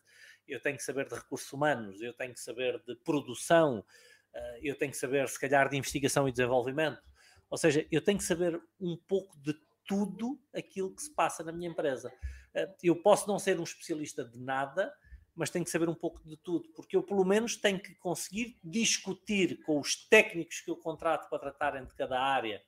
Eu 0.48 0.62
tenho 0.62 0.78
que 0.78 0.84
saber 0.84 1.08
de 1.08 1.16
recursos 1.16 1.52
humanos, 1.52 2.02
eu 2.02 2.14
tenho 2.14 2.34
que 2.34 2.40
saber 2.40 2.80
de 2.86 2.96
produção, 2.98 3.84
eh, 4.34 4.60
eu 4.62 4.78
tenho 4.78 4.92
que 4.92 4.98
saber, 4.98 5.28
se 5.28 5.40
calhar, 5.40 5.70
de 5.70 5.78
investigação 5.78 6.28
e 6.28 6.32
desenvolvimento. 6.32 7.02
Ou 7.50 7.58
seja, 7.58 7.86
eu 7.92 8.02
tenho 8.02 8.18
que 8.18 8.24
saber 8.24 8.62
um 8.80 8.96
pouco 9.08 9.36
de 9.40 9.56
tudo 9.88 10.40
aquilo 10.54 10.94
que 10.94 11.02
se 11.02 11.14
passa 11.14 11.44
na 11.44 11.52
minha 11.52 11.70
empresa. 11.70 12.14
Eh, 12.54 12.76
eu 12.84 13.02
posso 13.02 13.28
não 13.28 13.40
ser 13.40 13.60
um 13.60 13.64
especialista 13.64 14.24
de 14.24 14.40
nada, 14.40 14.94
mas 15.36 15.50
tenho 15.50 15.65
que 15.65 15.72
saber 15.72 15.89
um 15.89 15.96
pouco 15.96 16.22
de 16.28 16.38
tudo, 16.38 16.70
porque 16.76 16.96
eu 16.96 17.04
pelo 17.04 17.24
menos 17.24 17.56
tenho 17.56 17.80
que 17.80 17.96
conseguir 17.96 18.60
discutir 18.63 19.62
com 19.63 19.80
os 19.80 19.96
técnicos 20.08 20.60
que 20.62 20.70
eu 20.70 20.76
contrato 20.76 21.30
para 21.30 21.39
tratarem 21.39 21.86
de 21.86 21.94
cada 21.96 22.20
área 22.20 22.62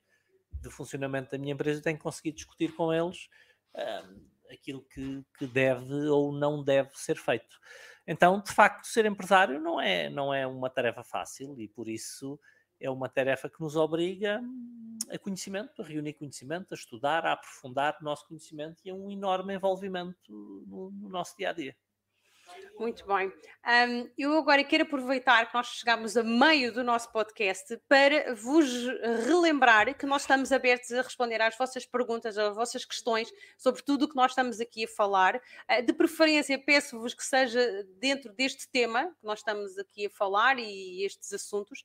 de 0.61 0.69
funcionamento 0.69 1.31
da 1.31 1.37
minha 1.37 1.53
empresa, 1.53 1.81
tenho 1.81 1.97
que 1.97 2.03
conseguir 2.03 2.31
discutir 2.31 2.73
com 2.73 2.93
eles 2.93 3.29
um, 3.75 4.25
aquilo 4.51 4.81
que, 4.83 5.23
que, 5.37 5.45
deve 5.45 5.93
ou 6.07 6.31
não 6.31 6.63
deve 6.63 6.89
ser 6.93 7.17
feito. 7.17 7.59
Então, 8.07 8.41
de 8.41 8.51
facto, 8.51 8.85
ser 8.85 9.05
empresário 9.05 9.59
não 9.59 9.79
é, 9.79 10.09
não 10.09 10.33
é 10.33 10.47
uma 10.47 10.69
tarefa 10.69 11.03
fácil 11.03 11.59
e 11.59 11.67
por 11.67 11.89
isso 11.89 12.39
é 12.79 12.89
uma 12.89 13.07
tarefa 13.07 13.49
que 13.49 13.61
nos 13.61 13.75
obriga 13.75 14.41
a 15.09 15.17
conhecimento, 15.17 15.81
a 15.81 15.85
reunir 15.85 16.13
conhecimento, 16.13 16.73
a 16.73 16.75
estudar, 16.75 17.25
a 17.25 17.33
aprofundar 17.33 17.97
o 17.99 18.03
nosso 18.03 18.27
conhecimento 18.27 18.81
e 18.83 18.89
a 18.89 18.93
um 18.93 19.09
enorme 19.09 19.55
envolvimento 19.55 20.31
no, 20.67 20.91
no 20.91 21.09
nosso 21.09 21.35
dia 21.37 21.49
a 21.49 21.53
dia. 21.53 21.75
Muito 22.77 23.05
bem. 23.05 23.31
Um, 23.87 24.09
eu 24.17 24.37
agora 24.37 24.63
quero 24.63 24.83
aproveitar 24.83 25.47
que 25.47 25.53
nós 25.53 25.67
chegamos 25.67 26.17
a 26.17 26.23
meio 26.23 26.73
do 26.73 26.83
nosso 26.83 27.11
podcast 27.11 27.79
para 27.87 28.33
vos 28.35 28.67
relembrar 29.25 29.95
que 29.97 30.05
nós 30.05 30.23
estamos 30.23 30.51
abertos 30.51 30.91
a 30.91 31.01
responder 31.01 31.41
às 31.41 31.57
vossas 31.57 31.85
perguntas, 31.85 32.37
às 32.37 32.55
vossas 32.55 32.83
questões 32.83 33.31
sobre 33.57 33.81
tudo 33.83 34.05
o 34.05 34.09
que 34.09 34.15
nós 34.15 34.31
estamos 34.31 34.59
aqui 34.59 34.85
a 34.85 34.87
falar. 34.87 35.35
Uh, 35.69 35.85
de 35.85 35.93
preferência, 35.93 36.57
peço-vos 36.57 37.13
que 37.13 37.23
seja 37.23 37.85
dentro 37.99 38.33
deste 38.33 38.67
tema 38.67 39.05
que 39.05 39.25
nós 39.25 39.39
estamos 39.39 39.77
aqui 39.77 40.07
a 40.07 40.09
falar 40.09 40.59
e 40.59 41.05
estes 41.05 41.31
assuntos. 41.31 41.83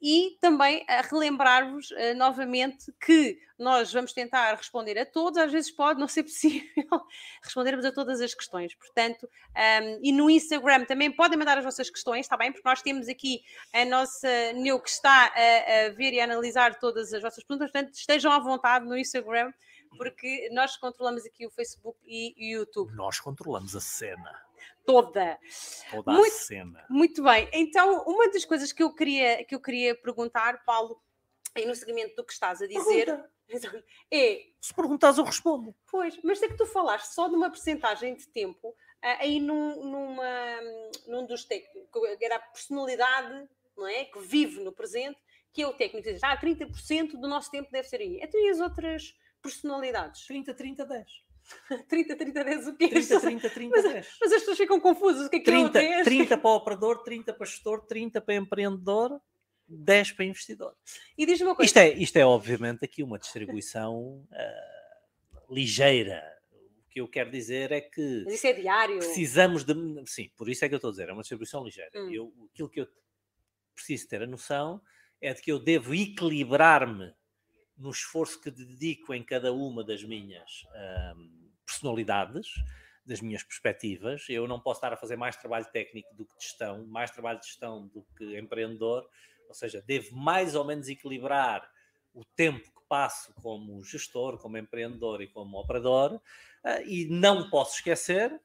E 0.00 0.36
também 0.40 0.84
a 0.88 1.00
relembrar-vos 1.02 1.90
uh, 1.90 2.16
novamente 2.16 2.92
que 3.04 3.38
nós 3.58 3.92
vamos 3.92 4.12
tentar 4.12 4.54
responder 4.54 4.96
a 4.98 5.04
todos, 5.04 5.36
às 5.36 5.50
vezes 5.50 5.70
pode 5.70 5.98
não 5.98 6.06
ser 6.06 6.22
possível 6.24 7.02
respondermos 7.42 7.84
a 7.84 7.92
todas 7.92 8.20
as 8.20 8.32
questões, 8.32 8.74
portanto, 8.74 9.26
um, 9.26 10.00
e 10.02 10.12
no 10.12 10.30
Instagram 10.30 10.84
também 10.84 11.10
podem 11.10 11.38
mandar 11.38 11.58
as 11.58 11.64
vossas 11.64 11.90
questões, 11.90 12.20
está 12.20 12.36
bem? 12.36 12.52
Porque 12.52 12.68
nós 12.68 12.80
temos 12.82 13.08
aqui 13.08 13.42
a 13.72 13.84
nossa 13.84 14.52
Neu 14.52 14.80
que 14.80 14.88
está 14.88 15.32
a, 15.34 15.86
a 15.86 15.90
ver 15.90 16.12
e 16.12 16.20
a 16.20 16.24
analisar 16.24 16.78
todas 16.78 17.12
as 17.12 17.20
vossas 17.20 17.42
perguntas, 17.42 17.70
portanto, 17.70 17.94
estejam 17.94 18.30
à 18.30 18.38
vontade 18.38 18.86
no 18.86 18.96
Instagram, 18.96 19.52
porque 19.96 20.48
nós 20.52 20.76
controlamos 20.76 21.24
aqui 21.24 21.46
o 21.46 21.50
Facebook 21.50 21.98
e 22.06 22.34
o 22.54 22.60
YouTube. 22.60 22.94
Nós 22.94 23.18
controlamos 23.18 23.74
a 23.74 23.80
cena 23.80 24.47
toda. 24.88 25.38
Toda 25.90 26.12
muito, 26.12 26.34
a 26.34 26.38
cena. 26.38 26.86
Muito 26.88 27.22
bem. 27.22 27.46
Então, 27.52 28.04
uma 28.04 28.30
das 28.30 28.46
coisas 28.46 28.72
que 28.72 28.82
eu 28.82 28.94
queria, 28.94 29.44
que 29.44 29.54
eu 29.54 29.60
queria 29.60 29.94
perguntar, 29.94 30.64
Paulo, 30.64 30.98
e 31.54 31.66
no 31.66 31.74
seguimento 31.74 32.16
do 32.16 32.24
que 32.24 32.32
estás 32.32 32.62
a 32.62 32.66
dizer. 32.66 33.04
Pergunta. 33.04 33.30
É. 34.12 34.44
Se 34.60 34.74
perguntares, 34.74 35.16
eu 35.16 35.24
respondo. 35.24 35.74
Pois, 35.90 36.18
mas 36.22 36.42
é 36.42 36.48
que 36.48 36.56
tu 36.58 36.66
falaste 36.66 37.14
só 37.14 37.28
de 37.28 37.34
uma 37.34 37.48
percentagem 37.48 38.14
de 38.14 38.28
tempo 38.28 38.76
ah, 39.00 39.16
aí 39.20 39.40
num, 39.40 39.82
numa, 39.84 40.60
num 41.06 41.24
dos 41.24 41.44
técnicos, 41.44 41.88
que 42.18 42.24
era 42.26 42.36
a 42.36 42.40
personalidade 42.40 43.48
não 43.74 43.86
é? 43.86 44.04
que 44.04 44.18
vive 44.18 44.60
no 44.60 44.70
presente, 44.70 45.18
que 45.50 45.62
é 45.62 45.66
o 45.66 45.72
técnico. 45.72 46.10
Diz, 46.10 46.22
ah, 46.22 46.36
30% 46.36 47.12
do 47.12 47.26
nosso 47.26 47.50
tempo 47.50 47.70
deve 47.72 47.88
ser 47.88 48.02
aí. 48.02 48.20
Então 48.20 48.38
e 48.38 48.50
as 48.50 48.60
outras 48.60 49.14
personalidades? 49.40 50.26
30, 50.26 50.52
30, 50.52 50.84
10. 50.84 51.06
30, 51.88 52.16
30, 52.16 52.44
10 52.44 52.66
o 52.68 52.76
quê? 52.76 52.88
30, 52.88 53.20
30, 53.20 53.50
30, 53.50 53.76
mas, 53.76 53.92
10. 53.92 54.08
Mas 54.20 54.32
as 54.32 54.38
pessoas 54.40 54.58
ficam 54.58 54.80
confusas. 54.80 55.26
O 55.26 55.30
que 55.30 55.36
é 55.36 55.38
que 55.40 55.44
30, 55.44 55.78
é 55.80 56.00
o 56.00 56.04
10? 56.04 56.04
30 56.04 56.38
para 56.38 56.50
o 56.50 56.54
operador, 56.54 57.02
30 57.02 57.32
para 57.32 57.46
gestor, 57.46 57.86
30 57.86 58.20
para 58.20 58.34
empreendedor, 58.34 59.20
10 59.68 60.12
para 60.12 60.24
investidor. 60.24 60.74
E 61.16 61.26
diz-me 61.26 61.46
uma 61.46 61.54
coisa. 61.54 61.66
Isto 61.66 61.78
é, 61.78 61.92
isto 61.94 62.16
é 62.16 62.24
obviamente 62.24 62.84
aqui 62.84 63.02
uma 63.02 63.18
distribuição 63.18 64.26
uh, 64.30 65.54
ligeira. 65.54 66.22
O 66.52 66.88
que 66.90 67.00
eu 67.00 67.08
quero 67.08 67.30
dizer 67.30 67.70
é 67.70 67.80
que... 67.80 68.22
Mas 68.24 68.34
isso 68.34 68.46
é 68.46 68.52
diário. 68.54 68.98
Precisamos 68.98 69.64
de... 69.64 69.74
Sim, 70.06 70.30
por 70.36 70.48
isso 70.48 70.64
é 70.64 70.68
que 70.68 70.74
eu 70.74 70.78
estou 70.78 70.88
a 70.88 70.92
dizer, 70.92 71.08
é 71.08 71.12
uma 71.12 71.22
distribuição 71.22 71.62
ligeira. 71.64 71.90
Hum. 71.94 72.10
Eu, 72.10 72.32
aquilo 72.52 72.68
que 72.68 72.80
eu 72.80 72.88
preciso 73.74 74.08
ter 74.08 74.22
a 74.22 74.26
noção 74.26 74.80
é 75.20 75.32
de 75.34 75.42
que 75.42 75.52
eu 75.52 75.58
devo 75.58 75.94
equilibrar-me 75.94 77.12
no 77.76 77.90
esforço 77.90 78.40
que 78.40 78.50
dedico 78.50 79.14
em 79.14 79.22
cada 79.22 79.52
uma 79.52 79.84
das 79.84 80.02
minhas 80.02 80.66
um, 81.16 81.37
personalidades, 81.68 82.48
das 83.04 83.20
minhas 83.20 83.42
perspectivas. 83.42 84.26
Eu 84.28 84.48
não 84.48 84.58
posso 84.58 84.78
estar 84.78 84.92
a 84.92 84.96
fazer 84.96 85.16
mais 85.16 85.36
trabalho 85.36 85.66
técnico 85.66 86.14
do 86.14 86.24
que 86.24 86.34
gestão, 86.40 86.86
mais 86.86 87.10
trabalho 87.10 87.38
de 87.38 87.46
gestão 87.46 87.86
do 87.88 88.04
que 88.16 88.38
empreendedor, 88.38 89.08
ou 89.46 89.54
seja, 89.54 89.82
devo 89.86 90.16
mais 90.16 90.54
ou 90.54 90.64
menos 90.64 90.88
equilibrar 90.88 91.68
o 92.14 92.24
tempo 92.24 92.64
que 92.64 92.88
passo 92.88 93.32
como 93.34 93.82
gestor, 93.82 94.38
como 94.38 94.58
empreendedor 94.58 95.22
e 95.22 95.28
como 95.28 95.58
operador, 95.58 96.14
uh, 96.14 96.20
e 96.86 97.06
não 97.06 97.48
posso 97.48 97.76
esquecer 97.76 98.38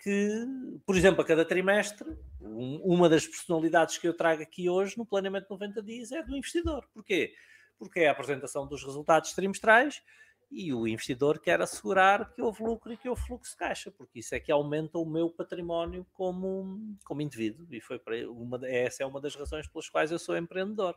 que, 0.00 0.46
por 0.84 0.96
exemplo, 0.96 1.20
a 1.20 1.24
cada 1.24 1.44
trimestre, 1.44 2.08
um, 2.40 2.80
uma 2.84 3.08
das 3.08 3.24
personalidades 3.24 3.98
que 3.98 4.08
eu 4.08 4.14
trago 4.14 4.42
aqui 4.42 4.68
hoje 4.68 4.98
no 4.98 5.06
Planeamento 5.06 5.46
90 5.48 5.80
Dias 5.82 6.10
é 6.10 6.22
do 6.22 6.36
investidor. 6.36 6.88
Porquê? 6.92 7.34
porque 7.82 8.00
é 8.00 8.08
a 8.08 8.12
apresentação 8.12 8.64
dos 8.64 8.84
resultados 8.84 9.32
trimestrais 9.32 10.02
e 10.52 10.72
o 10.74 10.86
investidor 10.86 11.38
quer 11.38 11.62
assegurar 11.62 12.30
que 12.34 12.42
houve 12.42 12.62
lucro 12.62 12.92
e 12.92 12.96
que 12.96 13.08
houve 13.08 13.22
fluxo 13.22 13.52
de 13.52 13.56
caixa, 13.56 13.90
porque 13.90 14.18
isso 14.18 14.34
é 14.34 14.40
que 14.40 14.52
aumenta 14.52 14.98
o 14.98 15.06
meu 15.06 15.30
património 15.30 16.06
como, 16.12 16.96
como 17.04 17.22
indivíduo, 17.22 17.66
e 17.70 17.80
foi 17.80 17.98
uma, 18.26 18.60
essa 18.68 19.02
é 19.02 19.06
uma 19.06 19.20
das 19.20 19.34
razões 19.34 19.66
pelas 19.66 19.88
quais 19.88 20.12
eu 20.12 20.18
sou 20.18 20.36
empreendedor. 20.36 20.94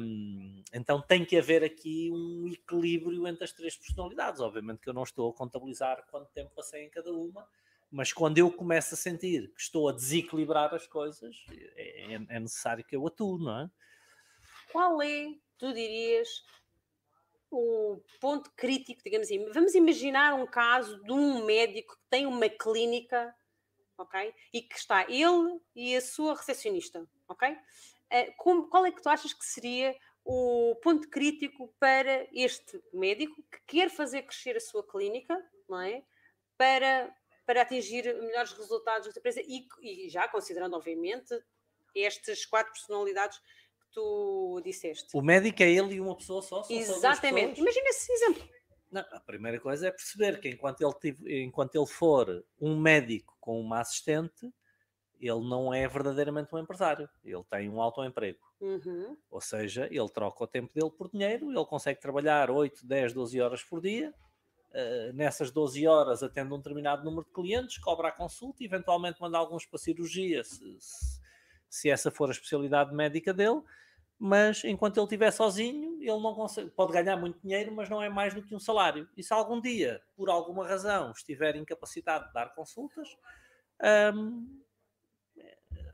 Um, 0.00 0.62
então 0.72 1.02
tem 1.02 1.24
que 1.24 1.36
haver 1.36 1.64
aqui 1.64 2.10
um 2.12 2.46
equilíbrio 2.46 3.26
entre 3.26 3.42
as 3.42 3.52
três 3.52 3.76
personalidades. 3.76 4.40
Obviamente 4.40 4.78
que 4.80 4.88
eu 4.88 4.94
não 4.94 5.02
estou 5.02 5.30
a 5.30 5.34
contabilizar 5.34 6.06
quanto 6.08 6.30
tempo 6.30 6.52
passei 6.54 6.84
em 6.84 6.90
cada 6.90 7.12
uma, 7.12 7.44
mas 7.90 8.12
quando 8.12 8.38
eu 8.38 8.52
começo 8.52 8.94
a 8.94 8.96
sentir 8.96 9.52
que 9.52 9.60
estou 9.60 9.88
a 9.88 9.92
desequilibrar 9.92 10.72
as 10.72 10.86
coisas, 10.86 11.34
é, 11.74 12.14
é, 12.14 12.26
é 12.28 12.40
necessário 12.40 12.84
que 12.84 12.94
eu 12.94 13.04
atue, 13.04 13.42
não 13.42 13.62
é? 13.62 13.70
Qual 14.70 15.02
é 15.02 15.26
tu 15.58 15.72
dirias 15.72 16.28
o 17.50 18.00
ponto 18.20 18.50
crítico, 18.56 19.02
digamos 19.04 19.26
assim? 19.26 19.50
Vamos 19.52 19.74
imaginar 19.74 20.34
um 20.34 20.46
caso 20.46 21.02
de 21.02 21.12
um 21.12 21.44
médico 21.44 21.94
que 21.94 22.08
tem 22.10 22.26
uma 22.26 22.48
clínica, 22.48 23.34
ok? 23.96 24.34
E 24.52 24.62
que 24.62 24.76
está 24.76 25.04
ele 25.08 25.60
e 25.74 25.96
a 25.96 26.00
sua 26.00 26.34
recepcionista, 26.34 27.08
ok? 27.28 27.52
Uh, 27.52 28.32
como, 28.36 28.68
qual 28.68 28.86
é 28.86 28.90
que 28.90 29.02
tu 29.02 29.08
achas 29.08 29.32
que 29.32 29.44
seria 29.44 29.94
o 30.24 30.76
ponto 30.82 31.08
crítico 31.08 31.74
para 31.80 32.28
este 32.32 32.82
médico 32.92 33.42
que 33.50 33.60
quer 33.66 33.90
fazer 33.90 34.22
crescer 34.22 34.56
a 34.56 34.60
sua 34.60 34.86
clínica, 34.86 35.34
não 35.68 35.80
é? 35.80 36.02
Para, 36.56 37.14
para 37.46 37.62
atingir 37.62 38.04
melhores 38.14 38.52
resultados 38.52 39.12
da 39.12 39.18
empresa 39.18 39.40
e, 39.42 39.66
e 39.80 40.08
já 40.08 40.28
considerando, 40.28 40.74
obviamente, 40.74 41.34
estas 41.94 42.44
quatro 42.44 42.72
personalidades 42.72 43.40
tu 43.92 44.60
disseste. 44.64 45.08
O 45.14 45.22
médico 45.22 45.62
é 45.62 45.70
ele 45.70 45.94
e 45.94 46.00
uma 46.00 46.16
pessoa 46.16 46.42
só? 46.42 46.62
só 46.62 46.72
Exatamente. 46.72 47.60
Imagina 47.60 47.88
esse 47.88 48.12
exemplo. 48.12 48.48
Não, 48.90 49.04
a 49.12 49.20
primeira 49.20 49.60
coisa 49.60 49.88
é 49.88 49.90
perceber 49.90 50.40
que 50.40 50.48
enquanto 50.48 50.80
ele, 50.80 50.94
tive, 50.94 51.44
enquanto 51.44 51.74
ele 51.74 51.86
for 51.86 52.44
um 52.60 52.78
médico 52.78 53.36
com 53.40 53.60
uma 53.60 53.80
assistente, 53.80 54.50
ele 55.20 55.48
não 55.48 55.74
é 55.74 55.86
verdadeiramente 55.86 56.54
um 56.54 56.58
empresário. 56.58 57.08
Ele 57.24 57.44
tem 57.50 57.68
um 57.68 57.82
autoemprego. 57.82 58.38
Uhum. 58.60 59.16
Ou 59.30 59.40
seja, 59.40 59.86
ele 59.90 60.08
troca 60.08 60.44
o 60.44 60.46
tempo 60.46 60.72
dele 60.72 60.90
por 60.90 61.10
dinheiro, 61.10 61.50
ele 61.50 61.64
consegue 61.66 62.00
trabalhar 62.00 62.50
8, 62.50 62.86
10, 62.86 63.12
12 63.12 63.40
horas 63.40 63.62
por 63.62 63.80
dia. 63.80 64.12
Uh, 64.70 65.12
nessas 65.14 65.50
12 65.50 65.86
horas 65.86 66.22
atende 66.22 66.52
um 66.52 66.58
determinado 66.58 67.02
número 67.02 67.24
de 67.24 67.32
clientes, 67.32 67.78
cobra 67.78 68.08
a 68.08 68.12
consulta, 68.12 68.62
eventualmente 68.62 69.20
manda 69.20 69.38
alguns 69.38 69.64
para 69.64 69.78
cirurgia, 69.78 70.44
se, 70.44 70.58
se, 70.78 71.20
se 71.68 71.90
essa 71.90 72.10
for 72.10 72.28
a 72.28 72.32
especialidade 72.32 72.94
médica 72.94 73.32
dele, 73.32 73.62
mas 74.18 74.64
enquanto 74.64 74.96
ele 74.96 75.04
estiver 75.04 75.30
sozinho, 75.30 75.96
ele 76.00 76.20
não 76.20 76.34
consegue, 76.34 76.70
pode 76.70 76.92
ganhar 76.92 77.16
muito 77.16 77.38
dinheiro, 77.40 77.70
mas 77.72 77.88
não 77.88 78.02
é 78.02 78.08
mais 78.08 78.34
do 78.34 78.42
que 78.42 78.54
um 78.54 78.58
salário. 78.58 79.08
E 79.16 79.22
se 79.22 79.32
algum 79.32 79.60
dia, 79.60 80.02
por 80.16 80.28
alguma 80.28 80.66
razão, 80.66 81.12
estiver 81.12 81.54
incapacitado 81.54 82.26
de 82.26 82.32
dar 82.32 82.52
consultas, 82.54 83.08
hum, 84.14 84.60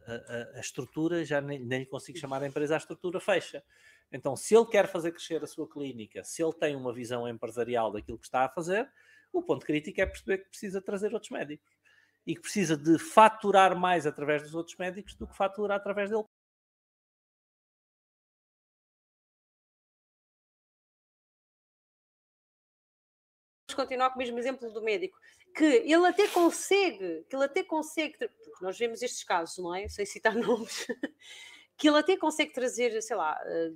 a, 0.07 0.13
a, 0.13 0.57
a, 0.57 0.61
estrutura, 0.61 1.25
já 1.25 1.41
nem, 1.41 1.59
nem 1.59 1.85
consigo 1.85 2.17
chamar 2.19 2.43
a 2.43 2.47
empresa, 2.47 2.75
a 2.75 2.79
estrutura 2.79 3.21
fecha. 3.21 3.63
Então, 4.11 4.37
se 4.37 4.55
ele 4.57 4.67
quer 4.67 4.87
fazer 4.87 5.13
crescer 5.13 5.43
a 5.43 5.47
sua 5.47 5.69
clínica, 5.69 6.25
se 6.25 6.43
ele 6.43 6.53
tem 6.53 6.77
uma 6.77 6.95
visão 6.95 7.29
empresarial 7.29 7.91
daquilo 7.91 8.19
que 8.19 8.27
está 8.27 8.45
a 8.45 8.49
fazer, 8.49 8.89
o 9.33 9.43
ponto 9.43 9.67
crítico 9.67 10.01
é 10.01 10.07
perceber 10.07 10.39
que 10.39 10.49
precisa 10.51 10.81
trazer 10.81 11.13
outros 11.13 11.31
médicos 11.31 11.75
e 12.27 12.35
que 12.35 12.41
precisa 12.41 12.77
de 12.77 12.99
faturar 12.99 13.79
mais 13.79 14.07
através 14.07 14.43
dos 14.43 14.55
outros 14.55 14.77
médicos 14.77 15.15
do 15.15 15.27
que 15.27 15.37
faturar 15.37 15.77
através 15.77 16.11
dele. 16.11 16.25
continuar 23.75 24.11
com 24.11 24.17
o 24.17 24.19
mesmo 24.19 24.39
exemplo 24.39 24.71
do 24.73 24.81
médico, 24.83 25.19
que 25.55 25.65
ele 25.65 26.07
até 26.07 26.29
consegue, 26.29 27.25
que 27.29 27.35
ele 27.35 27.45
até 27.45 27.63
consegue, 27.63 28.17
porque 28.17 28.65
nós 28.65 28.79
vemos 28.79 29.03
estes 29.03 29.25
casos, 29.25 29.59
não 29.59 29.75
é? 29.75 29.89
Sem 29.89 30.07
citar 30.07 30.35
nomes, 30.37 30.87
que 31.77 31.89
ele 31.89 31.99
até 31.99 32.17
consegue 32.17 32.53
trazer, 32.53 33.01
sei 33.03 33.17
lá, 33.17 33.39
eh, 33.45 33.73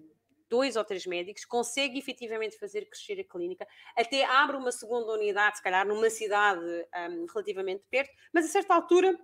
dois 0.48 0.76
ou 0.76 0.84
três 0.84 1.06
médicos, 1.06 1.44
consegue 1.44 1.98
efetivamente 1.98 2.58
fazer 2.58 2.86
crescer 2.86 3.20
a 3.20 3.24
clínica, 3.24 3.66
até 3.96 4.24
abre 4.24 4.56
uma 4.56 4.72
segunda 4.72 5.12
unidade, 5.12 5.58
se 5.58 5.62
calhar 5.62 5.86
numa 5.86 6.10
cidade 6.10 6.64
um, 6.64 7.26
relativamente 7.26 7.84
perto, 7.90 8.10
mas 8.32 8.46
a 8.46 8.48
certa 8.48 8.74
altura, 8.74 9.18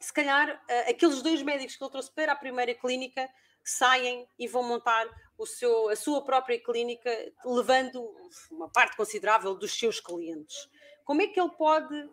se 0.00 0.12
calhar, 0.12 0.54
uh, 0.54 0.90
aqueles 0.90 1.22
dois 1.22 1.42
médicos 1.42 1.76
que 1.76 1.84
ele 1.84 1.90
trouxe 1.90 2.12
para 2.12 2.32
a 2.32 2.36
primeira 2.36 2.74
clínica 2.74 3.28
saem 3.64 4.26
e 4.38 4.48
vão 4.48 4.62
montar 4.62 5.08
o 5.38 5.46
seu, 5.46 5.88
a 5.88 5.96
sua 5.96 6.24
própria 6.24 6.62
clínica, 6.62 7.10
levando 7.44 8.02
uma 8.50 8.68
parte 8.68 8.96
considerável 8.96 9.54
dos 9.54 9.78
seus 9.78 10.00
clientes. 10.00 10.68
Como 11.04 11.22
é 11.22 11.26
que 11.26 11.40
ele 11.40 11.50
pode 11.50 12.10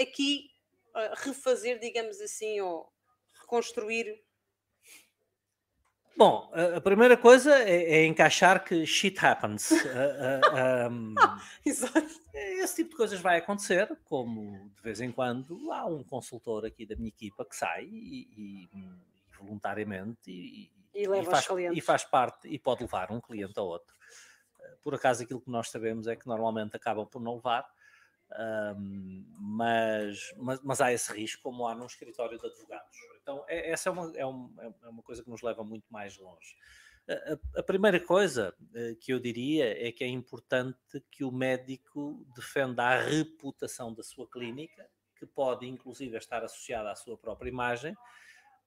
aqui 0.00 0.50
uh, 0.94 1.14
refazer, 1.16 1.78
digamos 1.78 2.20
assim, 2.20 2.60
ou 2.60 2.92
reconstruir 3.40 4.22
Bom, 6.20 6.52
a 6.76 6.82
primeira 6.82 7.16
coisa 7.16 7.60
é, 7.60 7.94
é 7.94 8.04
encaixar 8.04 8.62
que 8.62 8.84
shit 8.84 9.18
happens. 9.24 9.70
uh, 9.70 9.76
uh, 9.76 10.92
um, 10.92 11.14
Exato. 11.64 12.20
Esse 12.34 12.76
tipo 12.76 12.90
de 12.90 12.96
coisas 12.96 13.18
vai 13.20 13.38
acontecer, 13.38 13.98
como 14.04 14.70
de 14.76 14.82
vez 14.82 15.00
em 15.00 15.10
quando 15.10 15.72
há 15.72 15.86
um 15.86 16.04
consultor 16.04 16.66
aqui 16.66 16.84
da 16.84 16.94
minha 16.94 17.08
equipa 17.08 17.42
que 17.46 17.56
sai 17.56 17.84
e, 17.84 18.28
e, 18.36 18.68
e 18.70 18.92
voluntariamente 19.38 20.30
e, 20.30 20.70
e, 20.94 21.06
e, 21.06 21.24
faz, 21.24 21.48
e 21.72 21.80
faz 21.80 22.04
parte 22.04 22.48
e 22.48 22.58
pode 22.58 22.82
levar 22.82 23.10
um 23.10 23.18
cliente 23.18 23.58
a 23.58 23.62
outro. 23.62 23.96
Por 24.82 24.94
acaso, 24.94 25.22
aquilo 25.22 25.40
que 25.40 25.50
nós 25.50 25.70
sabemos 25.70 26.06
é 26.06 26.16
que 26.16 26.26
normalmente 26.26 26.76
acabam 26.76 27.06
por 27.06 27.22
não 27.22 27.36
levar, 27.36 27.66
um, 28.76 29.24
mas, 29.38 30.34
mas, 30.36 30.60
mas 30.62 30.82
há 30.82 30.92
esse 30.92 31.10
risco, 31.14 31.42
como 31.42 31.66
há 31.66 31.74
num 31.74 31.86
escritório 31.86 32.38
de 32.38 32.46
advogados 32.46 32.98
Então, 33.30 33.44
é, 33.46 33.70
essa 33.70 33.88
é 33.88 33.92
uma, 33.92 34.12
é, 34.16 34.26
um, 34.26 34.52
é 34.82 34.88
uma 34.88 35.02
coisa 35.02 35.22
que 35.22 35.30
nos 35.30 35.40
leva 35.40 35.62
muito 35.62 35.86
mais 35.88 36.18
longe. 36.18 36.56
A, 37.08 37.60
a, 37.60 37.62
primeira 37.62 38.00
coisa 38.00 38.54
uh, 38.60 38.96
que 38.96 39.12
eu 39.12 39.20
diria 39.20 39.86
é 39.86 39.92
que 39.92 40.02
é 40.02 40.08
importante 40.08 41.00
que 41.10 41.22
o 41.22 41.30
médico 41.30 42.26
defenda 42.34 42.82
a 42.82 43.00
reputação 43.00 43.94
da 43.94 44.02
sua 44.02 44.28
clínica, 44.28 44.88
que 45.16 45.26
pode 45.26 45.66
inclusive 45.66 46.16
estar 46.16 46.42
associada 46.42 46.90
à 46.90 46.96
sua 46.96 47.16
própria 47.16 47.48
imagem, 47.48 47.96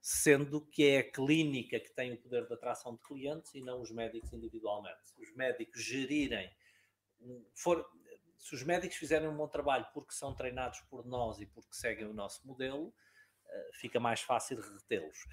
sendo 0.01 0.61
que 0.61 0.87
é 0.87 0.99
a 0.99 1.11
clínica 1.11 1.79
que 1.79 1.91
tem 1.91 2.13
o 2.13 2.17
poder 2.17 2.47
de 2.47 2.53
atração 2.53 2.95
de 2.95 3.01
clientes 3.01 3.53
e 3.55 3.61
não 3.61 3.81
os 3.81 3.91
médicos 3.91 4.31
individualmente. 4.31 5.09
Se 5.09 5.21
os 5.21 5.33
médicos 5.35 5.81
gerirem, 5.81 6.49
for, 7.53 7.85
se 8.37 8.55
os 8.55 8.63
médicos 8.63 8.97
fizerem 8.97 9.27
um 9.27 9.35
bom 9.35 9.47
trabalho 9.47 9.85
porque 9.93 10.13
são 10.13 10.33
treinados 10.33 10.79
por 10.89 11.05
nós 11.05 11.39
e 11.39 11.45
porque 11.45 11.73
seguem 11.73 12.05
o 12.05 12.13
nosso 12.13 12.45
modelo, 12.45 12.93
eh, 12.93 13.12
fica 13.73 13.99
mais 13.99 14.21
fácil 14.21 14.59
retê-los. 14.61 15.25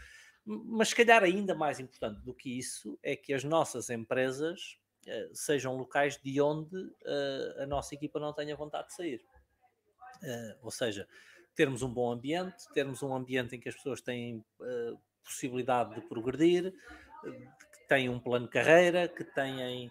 Mas 0.44 0.88
se 0.88 0.96
calhar 0.96 1.22
ainda 1.22 1.54
mais 1.54 1.78
importante 1.78 2.20
do 2.22 2.34
que 2.34 2.58
isso 2.58 2.98
é 3.02 3.14
que 3.14 3.32
as 3.32 3.44
nossas 3.44 3.90
empresas 3.90 4.78
uh, 5.06 5.34
sejam 5.34 5.76
locais 5.76 6.20
de 6.22 6.40
onde 6.40 6.76
uh, 6.76 7.62
a 7.62 7.66
nossa 7.66 7.94
equipa 7.94 8.18
não 8.18 8.32
tenha 8.32 8.56
vontade 8.56 8.88
de 8.88 8.94
sair. 8.94 9.24
Uh, 10.22 10.58
ou 10.62 10.70
seja, 10.70 11.06
termos 11.54 11.82
um 11.82 11.92
bom 11.92 12.10
ambiente, 12.10 12.64
termos 12.72 13.02
um 13.02 13.14
ambiente 13.14 13.54
em 13.54 13.60
que 13.60 13.68
as 13.68 13.74
pessoas 13.74 14.00
têm 14.00 14.44
possibilidade 15.22 15.94
de 15.94 16.00
progredir, 16.08 16.72
que 17.22 17.88
têm 17.88 18.08
um 18.08 18.18
plano 18.18 18.46
de 18.46 18.52
carreira, 18.52 19.08
que 19.08 19.24
têm, 19.24 19.90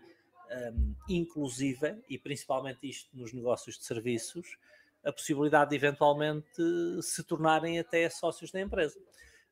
um, 0.74 0.96
inclusive, 1.08 2.02
e 2.10 2.18
principalmente 2.18 2.90
isto 2.90 3.16
nos 3.16 3.32
negócios 3.34 3.78
de 3.78 3.86
serviços, 3.86 4.58
a 5.04 5.12
possibilidade 5.12 5.72
de 5.72 5.76
eventualmente 5.76 6.62
se 7.02 7.24
tornarem 7.24 7.80
até 7.80 8.10
sócios 8.10 8.52
da 8.52 8.60
empresa. 8.60 9.00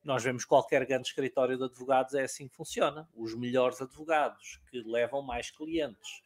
Nós 0.03 0.23
vemos 0.23 0.45
qualquer 0.45 0.85
grande 0.85 1.07
escritório 1.07 1.57
de 1.57 1.63
advogados 1.63 2.13
é 2.13 2.23
assim 2.23 2.47
que 2.47 2.55
funciona. 2.55 3.09
Os 3.13 3.35
melhores 3.35 3.81
advogados 3.81 4.61
que 4.69 4.81
levam 4.81 5.21
mais 5.21 5.51
clientes, 5.51 6.21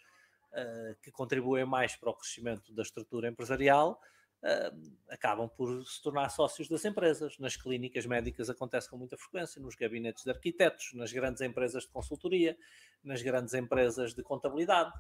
uh, 0.52 0.96
que 1.02 1.12
contribuem 1.12 1.66
mais 1.66 1.96
para 1.96 2.10
o 2.10 2.14
crescimento 2.14 2.72
da 2.74 2.84
estrutura 2.84 3.28
empresarial, 3.28 4.00
uh, 4.44 4.94
acabam 5.10 5.50
por 5.50 5.84
se 5.86 6.02
tornar 6.02 6.30
sócios 6.30 6.68
das 6.68 6.86
empresas. 6.86 7.40
Nas 7.40 7.56
clínicas 7.56 8.06
médicas 8.06 8.50
acontece 8.50 8.90
com 8.90 8.98
muita 8.98 9.18
frequência, 9.18 9.62
nos 9.62 9.76
gabinetes 9.76 10.24
de 10.24 10.30
arquitetos, 10.30 10.94
nas 10.94 11.12
grandes 11.12 11.42
empresas 11.42 11.84
de 11.84 11.90
consultoria, 11.90 12.56
nas 13.04 13.22
grandes 13.22 13.54
empresas 13.54 14.14
de 14.14 14.22
contabilidade. 14.22 14.94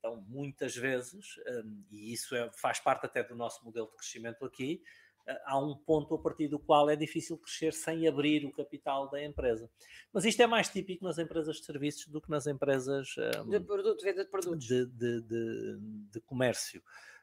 Então, 0.00 0.24
muitas 0.26 0.74
vezes, 0.74 1.36
um, 1.46 1.84
e 1.90 2.12
isso 2.12 2.34
é, 2.34 2.50
faz 2.54 2.80
parte 2.80 3.04
até 3.04 3.22
do 3.22 3.36
nosso 3.36 3.62
modelo 3.64 3.86
de 3.86 3.96
crescimento 3.96 4.46
aqui, 4.46 4.82
uh, 5.28 5.36
há 5.44 5.58
um 5.58 5.76
ponto 5.76 6.14
a 6.14 6.18
partir 6.18 6.48
do 6.48 6.58
qual 6.58 6.88
é 6.88 6.96
difícil 6.96 7.36
crescer 7.36 7.74
sem 7.74 8.08
abrir 8.08 8.46
o 8.46 8.50
capital 8.50 9.10
da 9.10 9.22
empresa. 9.22 9.70
Mas 10.10 10.24
isto 10.24 10.40
é 10.40 10.46
mais 10.46 10.70
típico 10.70 11.04
nas 11.04 11.18
empresas 11.18 11.56
de 11.56 11.66
serviços 11.66 12.06
do 12.06 12.20
que 12.20 12.30
nas 12.30 12.46
empresas 12.46 13.14
um, 13.44 13.50
de 13.50 13.60
produto, 13.60 14.02
venda 14.02 14.24
de 14.24 14.30
produtos. 14.30 14.66
De, 14.66 14.86
de, 14.86 15.20
de, 15.20 15.78
de 16.12 16.20
comércio. 16.22 16.82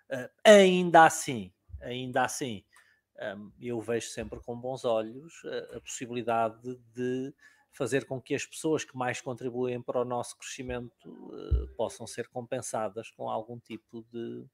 Uh, 0.09 0.29
ainda 0.45 1.05
assim, 1.05 1.51
ainda 1.81 2.23
assim, 2.23 2.63
um, 3.19 3.51
eu 3.59 3.81
vejo 3.81 4.09
sempre 4.09 4.39
com 4.39 4.55
bons 4.55 4.85
olhos 4.85 5.33
a, 5.45 5.77
a, 5.77 5.81
possibilidade 5.81 6.79
de 6.93 7.33
fazer 7.77 8.05
com 8.05 8.19
que 8.19 8.33
as 8.33 8.45
pessoas 8.45 8.83
que 8.83 8.97
mais 8.97 9.21
contribuem 9.21 9.81
para 9.81 10.01
o 10.01 10.05
nosso 10.05 10.35
crescimento 10.37 11.07
uh, 11.07 11.67
possam 11.75 12.07
ser 12.07 12.27
compensadas 12.27 13.11
com 13.11 13.29
algum 13.29 13.59
tipo 13.59 14.03
de, 14.11 14.45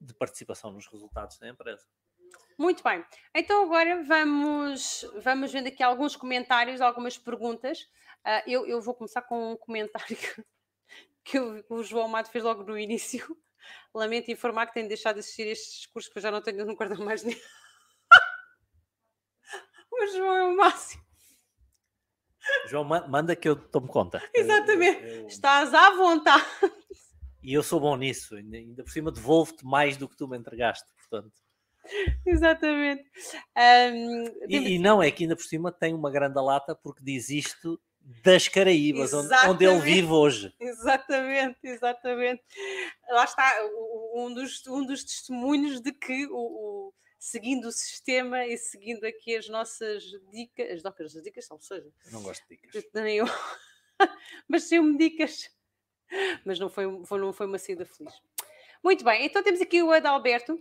de 0.00 0.12
participação 0.14 0.72
nos 0.72 0.88
resultados 0.88 1.38
da 1.38 1.48
empresa. 1.48 1.86
Muito 2.58 2.82
bem. 2.82 3.04
Então 3.34 3.64
agora 3.64 4.02
vamos, 4.02 5.08
vamos 5.22 5.52
vendo 5.52 5.68
aqui 5.68 5.82
alguns 5.82 6.16
comentários, 6.16 6.80
algumas 6.80 7.16
perguntas. 7.16 7.82
Uh, 8.26 8.42
eu, 8.46 8.66
eu, 8.66 8.80
vou 8.80 8.94
começar 8.94 9.22
com 9.22 9.52
um 9.52 9.56
comentário 9.56 10.16
que, 10.16 10.44
que 11.24 11.40
o 11.40 11.82
João 11.82 12.08
Mato 12.08 12.30
fez 12.30 12.42
logo 12.42 12.64
no 12.64 12.78
início. 12.78 13.36
Lamento 13.94 14.30
informar 14.30 14.66
que 14.66 14.74
tenho 14.74 14.88
deixado 14.88 15.14
de 15.14 15.20
assistir 15.20 15.46
estes 15.46 15.74
discursos, 15.74 16.08
porque 16.08 16.18
eu 16.18 16.22
já 16.22 16.30
não 16.30 16.42
tenho 16.42 16.66
no 16.66 16.74
guardar 16.74 16.98
mais 16.98 17.22
nenhum. 17.24 17.38
o 19.92 20.06
João 20.08 20.36
é 20.36 20.44
o 20.48 20.56
máximo. 20.56 21.01
João, 22.68 22.84
manda 22.84 23.36
que 23.36 23.48
eu 23.48 23.56
tomo 23.56 23.86
conta. 23.86 24.22
Exatamente. 24.34 25.02
Eu, 25.02 25.20
eu... 25.22 25.26
Estás 25.26 25.72
à 25.74 25.90
vontade. 25.90 26.44
E 27.42 27.52
eu 27.52 27.62
sou 27.62 27.80
bom 27.80 27.96
nisso. 27.96 28.36
Ainda 28.36 28.84
por 28.84 28.90
cima 28.90 29.10
devolvo-te 29.10 29.64
mais 29.64 29.96
do 29.96 30.08
que 30.08 30.16
tu 30.16 30.28
me 30.28 30.38
entregaste, 30.38 30.88
portanto. 30.96 31.32
Exatamente. 32.24 33.04
Um, 33.56 34.24
e, 34.48 34.74
e, 34.74 34.78
não, 34.78 35.02
é 35.02 35.10
que 35.10 35.24
ainda 35.24 35.34
por 35.34 35.44
cima 35.44 35.72
tem 35.72 35.92
uma 35.94 36.10
grande 36.10 36.40
lata 36.40 36.74
porque 36.74 37.02
diz 37.02 37.28
isto 37.28 37.80
das 38.24 38.48
Caraíbas, 38.48 39.12
onde, 39.12 39.34
onde, 39.46 39.64
ele 39.64 39.80
vive 39.80 40.08
hoje. 40.08 40.54
Exatamente, 40.60 41.58
exatamente. 41.62 42.42
Lá 43.10 43.24
está 43.24 43.52
um 44.14 44.32
dos, 44.32 44.66
um 44.66 44.84
dos 44.84 45.04
testemunhos 45.04 45.80
de 45.80 45.92
que 45.92 46.26
o, 46.26 46.36
o 46.36 46.94
seguindo 47.22 47.68
o 47.68 47.72
sistema 47.72 48.44
e 48.44 48.58
seguindo 48.58 49.04
aqui 49.04 49.36
as 49.36 49.48
nossas 49.48 50.02
dicas, 50.32 50.72
as 50.72 50.82
docas, 50.82 51.16
as 51.16 51.22
dicas 51.22 51.46
são, 51.46 51.60
seja. 51.60 51.88
Não 52.10 52.20
gosto 52.20 52.42
de 52.48 52.56
dicas. 52.56 52.84
Nem 52.92 53.18
eu. 53.18 53.26
Mas 54.48 54.64
saiu-me 54.64 54.98
dicas. 54.98 55.48
Mas 56.44 56.58
não 56.58 56.68
foi, 56.68 56.84
não 56.84 57.32
foi 57.32 57.46
uma 57.46 57.58
saída 57.58 57.86
feliz. 57.86 58.12
Muito 58.82 59.04
bem, 59.04 59.24
então 59.24 59.40
temos 59.40 59.60
aqui 59.60 59.80
o 59.80 59.92
Adalberto 59.92 60.60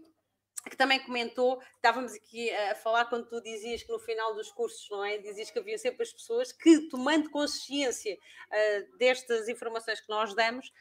que 0.70 0.78
também 0.78 1.00
comentou, 1.00 1.62
estávamos 1.76 2.14
aqui 2.14 2.52
a 2.52 2.76
falar 2.76 3.06
quando 3.06 3.28
tu 3.28 3.42
dizias 3.42 3.84
que 3.84 3.92
no 3.92 4.00
final 4.00 4.36
dos 4.36 4.52
cursos, 4.52 4.88
não 4.90 5.04
é? 5.04 5.18
Dizias 5.18 5.50
que 5.50 5.60
havia 5.60 5.78
sempre 5.78 6.04
as 6.04 6.14
pessoas 6.14 6.52
que, 6.52 6.90
tomando 6.90 7.30
consciência 7.30 8.16
uh, 8.16 8.98
destas 8.98 9.50
informações 9.50 10.00
que 10.00 10.10
nós 10.10 10.36
damos, 10.36 10.72